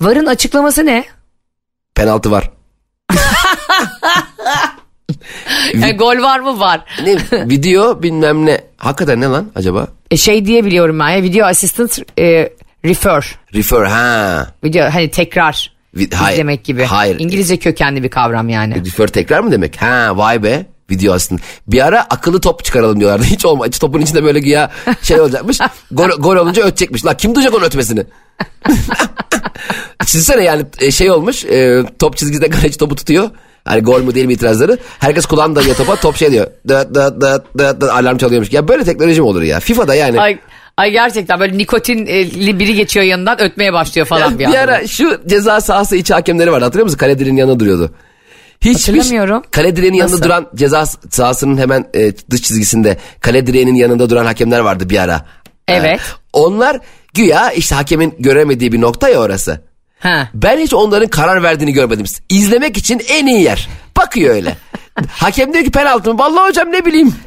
VAR'ın 0.00 0.26
açıklaması 0.26 0.86
ne? 0.86 1.04
Penaltı 1.94 2.30
var. 2.30 2.50
Yani 5.74 5.92
gol 5.96 6.22
var 6.22 6.40
mı 6.40 6.60
var. 6.60 6.84
Ne 7.04 7.16
video 7.48 8.02
bilmem 8.02 8.46
ne. 8.46 8.60
Hakikaten 8.76 9.20
ne 9.20 9.26
lan 9.26 9.50
acaba? 9.54 9.86
E 10.10 10.16
şey 10.16 10.46
diye 10.46 10.64
biliyorum 10.64 10.98
ben 10.98 11.08
ya 11.10 11.22
video 11.22 11.46
assistant 11.46 11.98
e, 12.18 12.52
refer. 12.84 13.34
Refer 13.54 13.82
ha. 13.84 14.46
Video 14.64 14.90
hani 14.92 15.10
tekrar 15.10 15.72
Vi- 15.96 16.14
hayır, 16.14 16.32
izlemek 16.34 16.64
gibi. 16.64 16.84
hayır. 16.84 17.16
İngilizce 17.18 17.56
kökenli 17.56 18.02
bir 18.02 18.08
kavram 18.08 18.48
yani. 18.48 18.84
Refer 18.86 19.06
tekrar 19.06 19.40
mı 19.40 19.52
demek? 19.52 19.82
Ha 19.82 20.16
vay 20.16 20.42
be. 20.42 20.66
Video 20.90 21.14
aslında. 21.14 21.40
Bir 21.66 21.86
ara 21.86 22.00
akıllı 22.02 22.40
top 22.40 22.64
çıkaralım 22.64 23.00
diyorlardı. 23.00 23.24
Hiç 23.24 23.44
olma. 23.44 23.66
Hiç 23.66 23.78
topun 23.78 24.00
içinde 24.00 24.24
böyle 24.24 24.40
güya 24.40 24.70
şey 25.02 25.20
olacakmış. 25.20 25.58
gol, 25.90 26.08
gol 26.08 26.36
olunca 26.36 26.62
ötecekmiş. 26.62 27.06
La 27.06 27.16
kim 27.16 27.34
duyacak 27.34 27.54
onun 27.54 27.64
ötmesini? 27.64 28.04
Düşünsene 30.02 30.44
yani 30.44 30.64
e, 30.80 30.90
şey 30.90 31.10
olmuş. 31.10 31.44
e, 31.44 31.82
top 31.98 32.16
çizgide 32.16 32.50
kaleci 32.50 32.78
topu 32.78 32.94
tutuyor. 32.96 33.30
Hani 33.64 33.82
gol 33.82 34.02
mu 34.02 34.14
değil 34.14 34.26
mi 34.26 34.32
itirazları. 34.32 34.78
Herkes 34.98 35.26
kulağını 35.26 35.56
dayıyor 35.56 35.76
topa. 35.76 35.96
Top 35.96 36.16
şey 36.16 36.32
diyor. 36.32 36.46
Dıt 36.68 36.94
dıt 36.94 37.20
dıt 37.20 37.58
dıt 37.58 37.80
dıt 37.80 37.90
alarm 37.90 38.16
çalıyormuş. 38.18 38.52
Ya 38.52 38.68
böyle 38.68 38.84
teknoloji 38.84 39.20
mi 39.20 39.26
olur 39.26 39.42
ya? 39.42 39.60
FIFA'da 39.60 39.94
yani. 39.94 40.20
Ay, 40.20 40.38
ay 40.76 40.90
gerçekten 40.90 41.40
böyle 41.40 41.58
nikotinli 41.58 42.58
biri 42.58 42.74
geçiyor 42.74 43.06
yanından 43.06 43.40
ötmeye 43.42 43.72
başlıyor 43.72 44.06
falan 44.06 44.34
bir 44.34 44.38
bir 44.38 44.44
anda. 44.44 44.58
ara 44.58 44.86
şu 44.86 45.20
ceza 45.26 45.60
sahası 45.60 45.96
içi 45.96 46.14
hakemleri 46.14 46.52
vardı 46.52 46.64
hatırlıyor 46.64 46.84
musun? 46.84 46.98
Kale 46.98 47.18
direğinin 47.18 47.38
yanında 47.40 47.60
duruyordu. 47.60 47.90
Hiçbir 48.60 48.98
Hatırlamıyorum. 48.98 49.42
Kale 49.50 49.76
direğinin 49.76 49.96
yanında 49.96 50.22
duran 50.22 50.46
ceza 50.54 50.86
sahasının 51.10 51.58
hemen 51.58 51.84
e, 51.94 52.12
dış 52.30 52.42
çizgisinde 52.42 52.96
kale 53.20 53.46
direğinin 53.46 53.74
yanında 53.74 54.10
duran 54.10 54.24
hakemler 54.24 54.60
vardı 54.60 54.90
bir 54.90 54.98
ara. 54.98 55.26
Evet. 55.68 56.00
Ha, 56.00 56.16
onlar 56.32 56.80
güya 57.14 57.50
işte 57.50 57.74
hakemin 57.74 58.14
göremediği 58.18 58.72
bir 58.72 58.80
nokta 58.80 59.08
ya 59.08 59.20
orası. 59.20 59.60
Ha. 60.00 60.28
Ben 60.34 60.58
hiç 60.58 60.74
onların 60.74 61.08
karar 61.08 61.42
verdiğini 61.42 61.72
görmedim. 61.72 62.06
İzlemek 62.28 62.76
için 62.76 63.02
en 63.08 63.26
iyi 63.26 63.42
yer. 63.42 63.68
Bakıyor 63.96 64.34
öyle. 64.34 64.56
Hakem 65.10 65.52
diyor 65.52 65.64
ki 65.64 65.70
penaltı 65.70 66.12
mı? 66.14 66.18
Vallahi 66.18 66.48
hocam 66.48 66.72
ne 66.72 66.84
bileyim. 66.84 67.14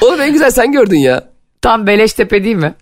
Oğlum 0.00 0.20
en 0.20 0.32
güzel 0.32 0.50
sen 0.50 0.72
gördün 0.72 0.98
ya. 0.98 1.24
Tam 1.62 1.86
Beleştepe 1.86 2.44
değil 2.44 2.56
mi? 2.56 2.74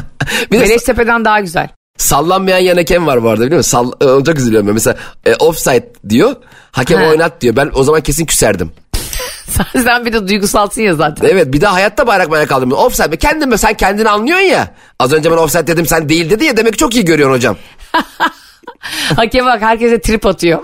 Bir 0.52 0.60
de 0.60 0.64
Beleştepe'den 0.64 1.24
daha 1.24 1.40
güzel. 1.40 1.68
Sallanmayan 1.98 2.58
yan 2.58 2.76
hakem 2.76 3.06
var 3.06 3.22
bu 3.22 3.28
arada 3.28 3.44
biliyor 3.46 3.58
musun? 3.58 3.94
Sall 4.00 4.20
e, 4.20 4.24
çok 4.24 4.38
üzülüyorum 4.38 4.66
ben. 4.68 4.74
Mesela 4.74 4.96
e, 5.26 5.34
offside 5.34 5.92
diyor. 6.08 6.36
Hakem 6.72 6.98
Ha. 6.98 7.08
oynat 7.08 7.40
diyor. 7.40 7.56
Ben 7.56 7.70
o 7.74 7.84
zaman 7.84 8.00
kesin 8.00 8.26
küserdim. 8.26 8.72
Sen, 9.84 10.04
bir 10.06 10.12
de 10.12 10.28
duygusalsın 10.28 10.82
ya 10.82 10.94
zaten. 10.94 11.28
Evet 11.28 11.52
bir 11.52 11.60
daha 11.60 11.74
hayatta 11.74 12.06
bayrak 12.06 12.30
bayrak 12.30 12.48
kaldım. 12.48 12.72
Offside 12.72 13.08
mi? 13.08 13.16
Kendin 13.16 13.48
mi? 13.48 13.58
Sen 13.58 13.74
kendini 13.74 14.08
anlıyorsun 14.08 14.46
ya. 14.46 14.74
Az 14.98 15.12
önce 15.12 15.30
ben 15.30 15.36
offside 15.36 15.66
dedim 15.66 15.86
sen 15.86 16.08
değil 16.08 16.30
dedi 16.30 16.44
ya. 16.44 16.56
Demek 16.56 16.78
çok 16.78 16.94
iyi 16.94 17.04
görüyorsun 17.04 17.36
hocam. 17.36 17.56
Hakem 19.16 19.46
bak 19.46 19.62
herkese 19.62 20.00
trip 20.00 20.26
atıyor. 20.26 20.58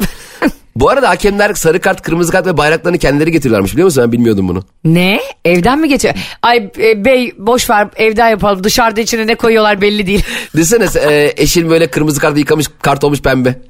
Bu 0.76 0.90
arada 0.90 1.08
hakemler 1.08 1.54
sarı 1.54 1.80
kart, 1.80 2.02
kırmızı 2.02 2.32
kart 2.32 2.46
ve 2.46 2.56
bayraklarını 2.56 2.98
kendileri 2.98 3.32
getiriyorlarmış 3.32 3.72
biliyor 3.72 3.84
musun? 3.86 4.02
Ben 4.04 4.12
bilmiyordum 4.12 4.48
bunu. 4.48 4.64
ne? 4.84 5.20
Evden 5.44 5.78
mi 5.78 5.88
geçiyor? 5.88 6.14
Ay 6.42 6.70
e, 6.78 7.04
bey 7.04 7.32
boş 7.38 7.70
ver 7.70 7.88
evden 7.96 8.28
yapalım. 8.28 8.64
Dışarıda 8.64 9.00
içine 9.00 9.26
ne 9.26 9.34
koyuyorlar 9.34 9.80
belli 9.80 10.06
değil. 10.06 10.24
Düşünsene 10.54 11.12
e, 11.12 11.32
eşin 11.36 11.70
böyle 11.70 11.86
kırmızı 11.90 12.20
kart 12.20 12.38
yıkamış 12.38 12.66
kart 12.82 13.04
olmuş 13.04 13.20
pembe. 13.22 13.54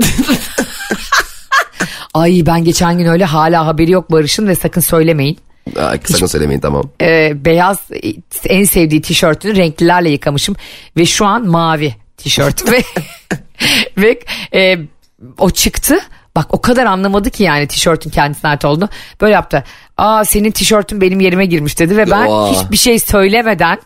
Ay 2.16 2.42
ben 2.46 2.64
geçen 2.64 2.98
gün 2.98 3.06
öyle 3.06 3.24
hala 3.24 3.66
haberi 3.66 3.90
yok 3.90 4.12
Barış'ın 4.12 4.48
ve 4.48 4.54
sakın 4.54 4.80
söylemeyin. 4.80 5.38
Aa, 5.76 5.94
sakın 6.04 6.26
söylemeyin 6.26 6.60
tamam. 6.60 6.90
Ee, 7.00 7.32
beyaz 7.44 7.78
e, 7.90 8.12
en 8.48 8.64
sevdiği 8.64 9.02
tişörtünü 9.02 9.56
renklilerle 9.56 10.10
yıkamışım 10.10 10.56
ve 10.96 11.06
şu 11.06 11.26
an 11.26 11.46
mavi 11.46 11.94
tişört 12.16 12.72
ve 12.72 12.82
ve 13.96 14.20
e, 14.54 14.78
o 15.38 15.50
çıktı. 15.50 15.98
Bak 16.36 16.54
o 16.54 16.60
kadar 16.60 16.86
anlamadı 16.86 17.30
ki 17.30 17.42
yani 17.42 17.66
tişörtün 17.66 18.10
kendisine 18.10 18.50
ait 18.50 18.64
olduğunu. 18.64 18.88
Böyle 19.20 19.32
yaptı. 19.32 19.64
Aa 19.96 20.24
senin 20.24 20.50
tişörtün 20.50 21.00
benim 21.00 21.20
yerime 21.20 21.46
girmiş 21.46 21.78
dedi 21.78 21.96
ve 21.96 22.10
ben 22.10 22.26
Oha. 22.26 22.52
hiçbir 22.52 22.76
şey 22.76 22.98
söylemeden 22.98 23.78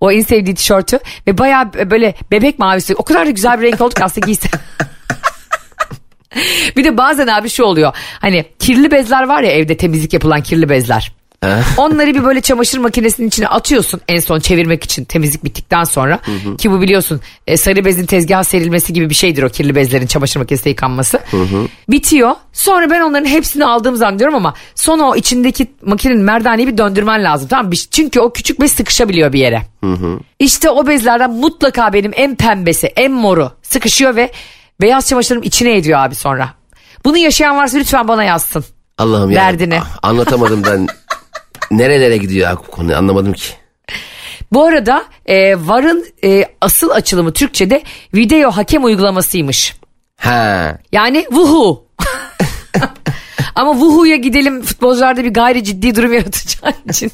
o 0.00 0.12
en 0.12 0.20
sevdiği 0.20 0.54
tişörtü 0.54 0.98
ve 1.26 1.38
bayağı 1.38 1.72
böyle 1.72 2.14
bebek 2.30 2.58
mavisi 2.58 2.94
o 2.94 3.02
kadar 3.02 3.26
da 3.26 3.30
güzel 3.30 3.60
bir 3.60 3.66
renk 3.66 3.80
oldu 3.80 3.94
ki 3.94 4.04
aslında 4.04 4.26
giyse. 4.26 4.48
bir 6.76 6.84
de 6.84 6.96
bazen 6.96 7.26
abi 7.26 7.48
şu 7.48 7.64
oluyor. 7.64 7.92
Hani 8.20 8.44
kirli 8.58 8.90
bezler 8.90 9.22
var 9.22 9.42
ya 9.42 9.50
evde 9.50 9.76
temizlik 9.76 10.12
yapılan 10.12 10.42
kirli 10.42 10.68
bezler. 10.68 11.12
Onları 11.76 12.14
bir 12.14 12.24
böyle 12.24 12.40
çamaşır 12.40 12.78
makinesinin 12.78 13.28
içine 13.28 13.48
atıyorsun 13.48 14.00
en 14.08 14.18
son 14.18 14.40
çevirmek 14.40 14.84
için 14.84 15.04
temizlik 15.04 15.44
bittikten 15.44 15.84
sonra. 15.84 16.18
Ki 16.58 16.70
bu 16.70 16.80
biliyorsun 16.80 17.20
e, 17.46 17.56
sarı 17.56 17.84
bezin 17.84 18.06
tezgaha 18.06 18.44
serilmesi 18.44 18.92
gibi 18.92 19.10
bir 19.10 19.14
şeydir 19.14 19.42
o 19.42 19.48
kirli 19.48 19.74
bezlerin 19.74 20.06
çamaşır 20.06 20.40
makinesinde 20.40 20.68
yıkanması. 20.68 21.20
Bitiyor. 21.88 22.34
Sonra 22.52 22.90
ben 22.90 23.00
onların 23.00 23.26
hepsini 23.26 23.64
aldığım 23.64 23.96
zannediyorum 23.96 24.34
ama 24.34 24.54
sonra 24.74 25.02
o 25.02 25.16
içindeki 25.16 25.66
makinenin 25.82 26.22
merdaneyi 26.22 26.68
bir 26.68 26.78
döndürmen 26.78 27.24
lazım. 27.24 27.48
Tamam 27.48 27.66
mı? 27.66 27.72
Çünkü 27.90 28.20
o 28.20 28.32
küçük 28.32 28.60
bez 28.60 28.72
sıkışabiliyor 28.72 29.32
bir 29.32 29.40
yere. 29.40 29.62
İşte 30.38 30.70
o 30.70 30.86
bezlerden 30.86 31.30
mutlaka 31.30 31.92
benim 31.92 32.12
en 32.16 32.34
pembesi 32.34 32.86
en 32.86 33.12
moru 33.12 33.50
sıkışıyor 33.62 34.16
ve 34.16 34.30
beyaz 34.82 35.08
çamaşırım 35.08 35.42
içine 35.42 35.76
ediyor 35.76 35.98
abi 35.98 36.14
sonra. 36.14 36.54
Bunu 37.04 37.16
yaşayan 37.16 37.56
varsa 37.56 37.78
lütfen 37.78 38.08
bana 38.08 38.24
yazsın. 38.24 38.64
Allah'ım 38.98 39.30
ya. 39.30 39.36
Derdini. 39.36 39.80
Ah, 39.80 39.98
Anlatamadım 40.02 40.62
ben. 40.66 40.86
Nerelere 41.70 42.16
gidiyor 42.16 42.56
bu 42.56 42.70
konu 42.70 42.96
anlamadım 42.96 43.32
ki. 43.32 43.44
Bu 44.52 44.64
arada 44.64 45.04
e, 45.26 45.66
VAR'ın 45.66 46.06
e, 46.24 46.44
asıl 46.60 46.90
açılımı 46.90 47.32
Türkçe'de 47.32 47.82
video 48.14 48.50
hakem 48.50 48.84
uygulamasıymış. 48.84 49.76
Ha. 50.16 50.78
Yani 50.92 51.26
vuhu. 51.30 51.84
Ama 53.54 53.74
vuhu'ya 53.74 54.16
gidelim 54.16 54.62
futbolcularda 54.62 55.24
bir 55.24 55.34
gayri 55.34 55.64
ciddi 55.64 55.94
durum 55.94 56.12
yaratacağı 56.12 56.72
için. 56.90 57.12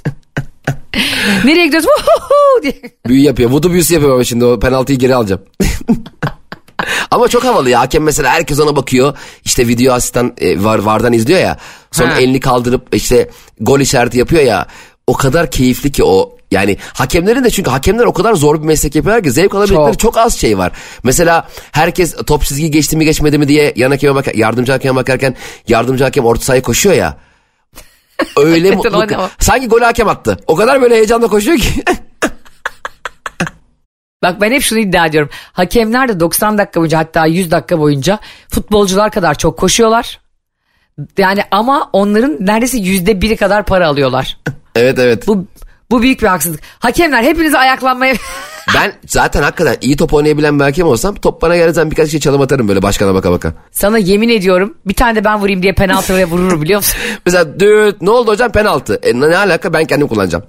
Nereye 1.45 1.67
gidiyoruz? 1.67 1.89
Vuhu 1.89 2.63
diye. 2.63 2.83
Büyü 3.07 3.21
yapıyor. 3.21 3.51
Voodoo 3.51 3.73
büyüsü 3.73 3.95
yapıyor 3.95 4.25
şimdi 4.25 4.45
o 4.45 4.61
penaltıyı 4.61 4.99
geri 4.99 5.15
alacağım. 5.15 5.43
Ama 7.11 7.29
çok 7.29 7.45
havalı 7.45 7.71
ya. 7.71 7.81
Hakem 7.81 8.03
mesela 8.03 8.31
herkes 8.31 8.61
ona 8.61 8.77
bakıyor. 8.77 9.17
İşte 9.45 9.69
video 9.69 9.95
asistan 9.95 10.35
e, 10.39 10.65
var 10.65 10.79
vardan 10.79 11.13
izliyor 11.13 11.41
ya. 11.41 11.59
Sonra 11.93 12.15
Ha. 12.15 12.21
elini 12.21 12.41
kaldırıp 12.41 12.95
işte 12.95 13.31
gol 13.61 13.81
işareti 13.81 14.19
yapıyor 14.19 14.43
ya. 14.43 14.67
O 15.07 15.13
kadar 15.13 15.51
keyifli 15.51 15.93
ki 15.93 16.05
o. 16.05 16.35
Yani 16.51 16.77
hakemlerin 16.93 17.45
de 17.45 17.51
çünkü 17.51 17.71
hakemler 17.71 18.05
o 18.05 18.13
kadar 18.13 18.35
zor 18.35 18.63
bir 18.63 18.67
meslek 18.67 18.95
yapıyorlar 18.95 19.25
ki 19.25 19.31
zevk 19.31 19.55
alabildikleri 19.55 19.93
çok. 19.93 19.99
Çok. 19.99 20.17
az 20.19 20.39
şey 20.39 20.59
var. 20.59 20.73
Mesela 21.03 21.49
herkes 21.73 22.17
top 22.27 22.45
çizgiyi 22.45 22.71
geçti 22.71 22.97
mi 22.97 23.05
geçmedi 23.05 23.39
mi 23.39 23.49
diye 23.49 23.73
yan 23.77 23.91
hakeme 23.91 24.15
bak 24.15 24.37
yardımcı 24.37 24.73
hakeme 24.73 24.97
bakarken 24.97 25.37
yardımcı 25.69 26.05
hakem 26.05 26.25
orta 26.25 26.45
sahaya 26.45 26.63
koşuyor 26.63 26.97
ya. 26.97 27.17
Öyle 28.37 28.71
mutlu. 28.71 29.07
Sanki 29.39 29.69
gol 29.69 29.81
hakem 29.81 30.09
attı. 30.09 30.37
O 30.47 30.57
kadar 30.57 30.83
böyle 30.83 30.95
heyecanla 30.95 31.27
koşuyor 31.29 31.59
ki. 31.59 31.85
Bak 34.23 34.41
ben 34.41 34.53
hep 34.53 34.63
şunu 34.63 34.79
iddia 34.79 35.07
ediyorum. 35.07 35.31
Hakemler 35.53 36.09
de 36.09 36.21
90 36.21 36.59
dakika 36.59 36.81
boyunca 36.81 36.99
hatta 36.99 37.27
100 37.27 37.51
dakika 37.51 37.79
boyunca 37.79 38.19
futbolcular 38.49 39.11
kadar 39.11 39.35
çok 39.39 39.59
koşuyorlar. 39.59 40.21
Yani 41.19 41.43
ama 41.51 41.91
onların 41.93 42.37
neredeyse 42.41 42.79
yüzde 42.79 43.21
biri 43.21 43.37
kadar 43.37 43.67
para 43.67 43.89
alıyorlar. 43.89 44.39
evet 44.75 44.99
evet. 44.99 45.27
Bu 45.27 45.47
bu 45.91 46.03
büyük 46.03 46.23
bir 46.23 46.27
haksızlık. 46.27 46.61
Hakemler 46.79 47.23
hepiniz 47.23 47.55
ayaklanmaya... 47.55 48.15
Ben 48.75 48.93
zaten 49.07 49.43
hakikaten 49.43 49.77
iyi 49.81 49.97
top 49.97 50.15
oynayabilen 50.15 50.59
bir 50.59 50.65
hakem 50.65 50.87
olsam 50.87 51.15
top 51.15 51.43
bana 51.43 51.57
gelirsen 51.57 51.91
birkaç 51.91 52.11
şey 52.11 52.21
çalım 52.21 52.41
atarım 52.41 52.69
böyle 52.69 52.83
başkana 52.83 53.15
baka 53.15 53.31
baka. 53.33 53.53
Sana 53.71 53.99
yemin 53.99 54.29
ediyorum 54.29 54.75
bir 54.87 54.95
tane 54.95 55.17
de 55.17 55.25
ben 55.25 55.41
vurayım 55.41 55.63
diye 55.63 55.73
penaltıya 55.73 56.27
vurur 56.27 56.61
biliyor 56.63 56.79
musun? 56.79 56.97
Mesela 57.27 57.61
düt 57.61 58.03
ne 58.03 58.11
oldu 58.11 58.31
hocam 58.31 58.53
penaltı. 58.53 59.01
E, 59.03 59.21
ne 59.21 59.37
alaka 59.37 59.73
ben 59.73 59.85
kendim 59.85 60.09
kullanacağım. 60.09 60.45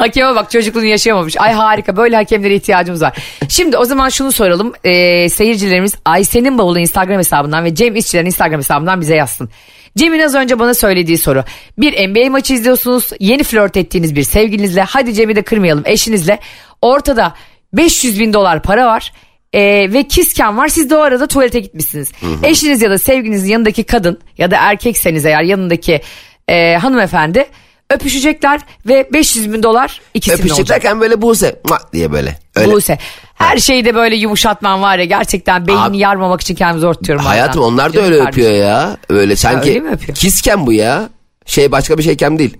Hakeme 0.00 0.34
bak 0.34 0.50
çocukluğunu 0.50 0.84
yaşayamamış. 0.84 1.36
Ay 1.40 1.52
harika 1.52 1.96
böyle 1.96 2.16
hakemlere 2.16 2.54
ihtiyacımız 2.54 3.02
var. 3.02 3.18
Şimdi 3.48 3.76
o 3.76 3.84
zaman 3.84 4.08
şunu 4.08 4.32
soralım. 4.32 4.72
Ee, 4.84 5.28
seyircilerimiz 5.28 5.94
Ayşe'nin 6.04 6.58
bavulu 6.58 6.78
Instagram 6.78 7.18
hesabından 7.18 7.64
ve 7.64 7.74
Cem 7.74 7.96
İşçilerin 7.96 8.26
Instagram 8.26 8.58
hesabından 8.58 9.00
bize 9.00 9.16
yazsın. 9.16 9.48
Cem'in 9.96 10.20
az 10.20 10.34
önce 10.34 10.58
bana 10.58 10.74
söylediği 10.74 11.18
soru. 11.18 11.44
Bir 11.78 12.08
NBA 12.08 12.30
maçı 12.30 12.54
izliyorsunuz. 12.54 13.10
Yeni 13.20 13.42
flört 13.42 13.76
ettiğiniz 13.76 14.16
bir 14.16 14.22
sevgilinizle. 14.22 14.82
Hadi 14.82 15.14
Cem'i 15.14 15.36
de 15.36 15.42
kırmayalım 15.42 15.82
eşinizle. 15.86 16.38
Ortada 16.82 17.34
500 17.72 18.20
bin 18.20 18.32
dolar 18.32 18.62
para 18.62 18.86
var. 18.86 19.12
Ee, 19.52 19.92
ve 19.92 20.02
kisken 20.02 20.56
var 20.56 20.68
siz 20.68 20.90
de 20.90 20.96
o 20.96 21.00
arada 21.00 21.26
tuvalete 21.26 21.60
gitmişsiniz. 21.60 22.12
Eşiniz 22.42 22.82
ya 22.82 22.90
da 22.90 22.98
sevgilinizin 22.98 23.52
yanındaki 23.52 23.84
kadın 23.84 24.20
ya 24.38 24.50
da 24.50 24.56
erkekseniz 24.60 25.26
eğer 25.26 25.42
yanındaki 25.42 26.00
e, 26.48 26.74
hanımefendi 26.74 27.46
öpüşecekler 27.90 28.60
ve 28.86 29.08
500 29.12 29.52
bin 29.52 29.62
dolar 29.62 30.00
ikisinin 30.14 30.34
olacak. 30.36 30.46
Öpüşeceklerken 30.46 31.00
böyle 31.00 31.22
Buse 31.22 31.60
diye 31.92 32.12
böyle. 32.12 32.38
Öyle. 32.56 32.72
Buse. 32.72 32.98
Her 33.34 33.56
şeyde 33.58 33.94
böyle 33.94 34.16
yumuşatman 34.16 34.82
var 34.82 34.98
ya 34.98 35.04
gerçekten 35.04 35.66
beynini 35.66 35.82
Abi- 35.82 35.98
yarmamak 35.98 36.40
için 36.40 36.54
kendimi 36.54 36.80
zor 36.80 36.94
tutuyorum. 36.94 37.24
Hayatım 37.24 37.62
bazen. 37.62 37.72
onlar 37.72 37.94
da 37.94 38.00
öyle 38.00 38.18
kardeşim. 38.18 38.28
öpüyor 38.28 38.52
ya. 38.64 38.96
Öyle 39.08 39.36
sanki 39.36 39.70
öyle 39.70 39.80
mi 39.80 39.90
öpüyor? 39.90 40.14
kisken 40.14 40.66
bu 40.66 40.72
ya. 40.72 41.08
Şey 41.46 41.72
başka 41.72 41.98
bir 41.98 42.02
şeyken 42.02 42.38
değil. 42.38 42.56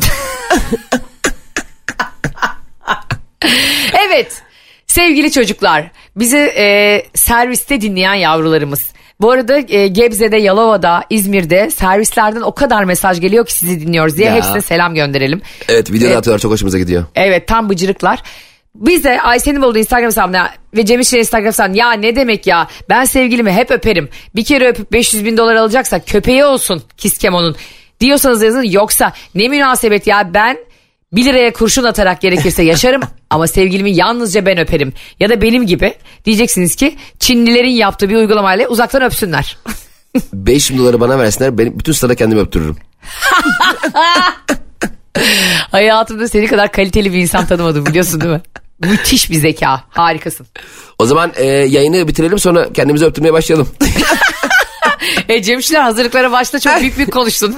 Evet 4.08 4.42
sevgili 4.86 5.32
çocuklar 5.32 5.90
bizi 6.16 6.36
e, 6.36 7.02
serviste 7.14 7.80
dinleyen 7.80 8.14
yavrularımız. 8.14 8.92
Bu 9.20 9.30
arada 9.30 9.58
e, 9.68 9.88
Gebze'de, 9.88 10.36
Yalova'da, 10.36 11.04
İzmir'de 11.10 11.70
servislerden 11.70 12.40
o 12.40 12.54
kadar 12.54 12.84
mesaj 12.84 13.20
geliyor 13.20 13.46
ki 13.46 13.52
sizi 13.52 13.80
dinliyoruz 13.80 14.16
diye 14.16 14.26
Ya. 14.28 14.34
hepsine 14.34 14.60
selam 14.60 14.94
gönderelim. 14.94 15.42
Evet 15.68 15.92
videoda 15.92 16.16
atıyorlar 16.18 16.38
çok 16.40 16.52
hoşumuza 16.52 16.78
gidiyor. 16.78 17.04
Evet 17.14 17.48
tam 17.48 17.68
bıcırıklar. 17.68 18.22
Bize 18.74 19.20
Ayşe'nin 19.20 19.62
bulduğu 19.62 19.78
Instagram 19.78 20.06
hesabına 20.06 20.50
ve 20.76 20.86
Cem 20.86 21.00
İşçi'nin 21.00 21.20
Instagram 21.20 21.46
hesabına 21.46 21.76
ya 21.76 21.92
ne 21.92 22.16
demek 22.16 22.46
ya 22.46 22.68
ben 22.88 23.04
sevgilimi 23.04 23.52
hep 23.52 23.70
öperim. 23.70 24.08
Bir 24.34 24.44
kere 24.44 24.68
öpüp 24.68 24.92
500 24.92 25.24
bin 25.24 25.36
dolar 25.36 25.54
alacaksak 25.54 26.06
köpeği 26.06 26.44
olsun 26.44 26.82
Kiskemo'nun 26.96 27.56
diyorsanız 28.00 28.42
yazın 28.42 28.62
yoksa 28.62 29.12
ne 29.34 29.48
münasebet 29.48 30.06
ya 30.06 30.30
ben 30.34 30.56
1 31.12 31.24
liraya 31.24 31.52
kurşun 31.52 31.84
atarak 31.84 32.20
gerekirse 32.20 32.62
yaşarım 32.62 33.02
ama 33.30 33.46
sevgilimi 33.46 33.90
yalnızca 33.90 34.46
ben 34.46 34.58
öperim. 34.58 34.92
Ya 35.20 35.30
da 35.30 35.42
benim 35.42 35.66
gibi 35.66 35.94
diyeceksiniz 36.24 36.76
ki 36.76 36.96
Çinlilerin 37.18 37.70
yaptığı 37.70 38.08
bir 38.08 38.16
uygulamayla 38.16 38.68
uzaktan 38.68 39.02
öpsünler. 39.02 39.58
5 40.32 40.70
bin 40.70 40.78
doları 40.78 41.00
bana 41.00 41.18
versinler 41.18 41.58
benim 41.58 41.78
bütün 41.78 41.92
sırada 41.92 42.14
kendimi 42.14 42.40
öptürürüm. 42.40 42.76
Hayatımda 45.70 46.28
seni 46.28 46.46
kadar 46.46 46.72
kaliteli 46.72 47.12
bir 47.12 47.18
insan 47.18 47.46
tanımadım 47.46 47.86
biliyorsun 47.86 48.20
değil 48.20 48.32
mi? 48.32 48.40
Müthiş 48.80 49.30
bir 49.30 49.34
zeka 49.34 49.84
harikasın. 49.88 50.46
O 50.98 51.06
zaman 51.06 51.32
e, 51.36 51.44
yayını 51.46 52.08
bitirelim 52.08 52.38
sonra 52.38 52.72
kendimizi 52.72 53.04
öptürmeye 53.04 53.32
başlayalım. 53.32 53.68
E 55.28 55.42
Cemşiler 55.42 55.80
hazırlıklara 55.82 56.32
başla 56.32 56.60
çok 56.60 56.80
büyük 56.80 56.96
büyük 56.96 57.12
konuştun. 57.12 57.56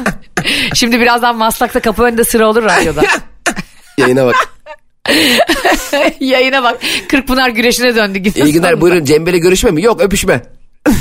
Şimdi 0.74 1.00
birazdan 1.00 1.36
Maslak'ta 1.36 1.80
kapı 1.80 2.02
önünde 2.02 2.24
sıra 2.24 2.48
olur 2.48 2.62
radyoda. 2.62 3.02
Yayına 3.98 4.26
bak. 4.26 4.36
Yayına 6.20 6.62
bak. 6.62 6.80
Kırkpınar 7.08 7.48
güreşine 7.48 7.96
döndü. 7.96 8.18
İyi 8.34 8.52
günler 8.52 8.80
buyurun 8.80 9.04
Cember'le 9.04 9.38
görüşme 9.38 9.70
mi? 9.70 9.82
Yok 9.82 10.00
öpüşme. 10.00 10.42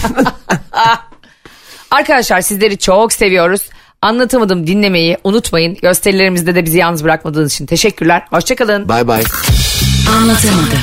Arkadaşlar 1.91 2.41
sizleri 2.41 2.77
çok 2.77 3.13
seviyoruz. 3.13 3.61
Anlatamadım 4.01 4.67
dinlemeyi 4.67 5.17
unutmayın. 5.23 5.75
Gösterilerimizde 5.81 6.55
de 6.55 6.65
bizi 6.65 6.77
yalnız 6.77 7.03
bırakmadığınız 7.03 7.53
için 7.53 7.65
teşekkürler. 7.65 8.25
Hoşçakalın. 8.29 8.89
Bay 8.89 9.07
bay. 9.07 9.23
Anlatamadım. 10.17 10.79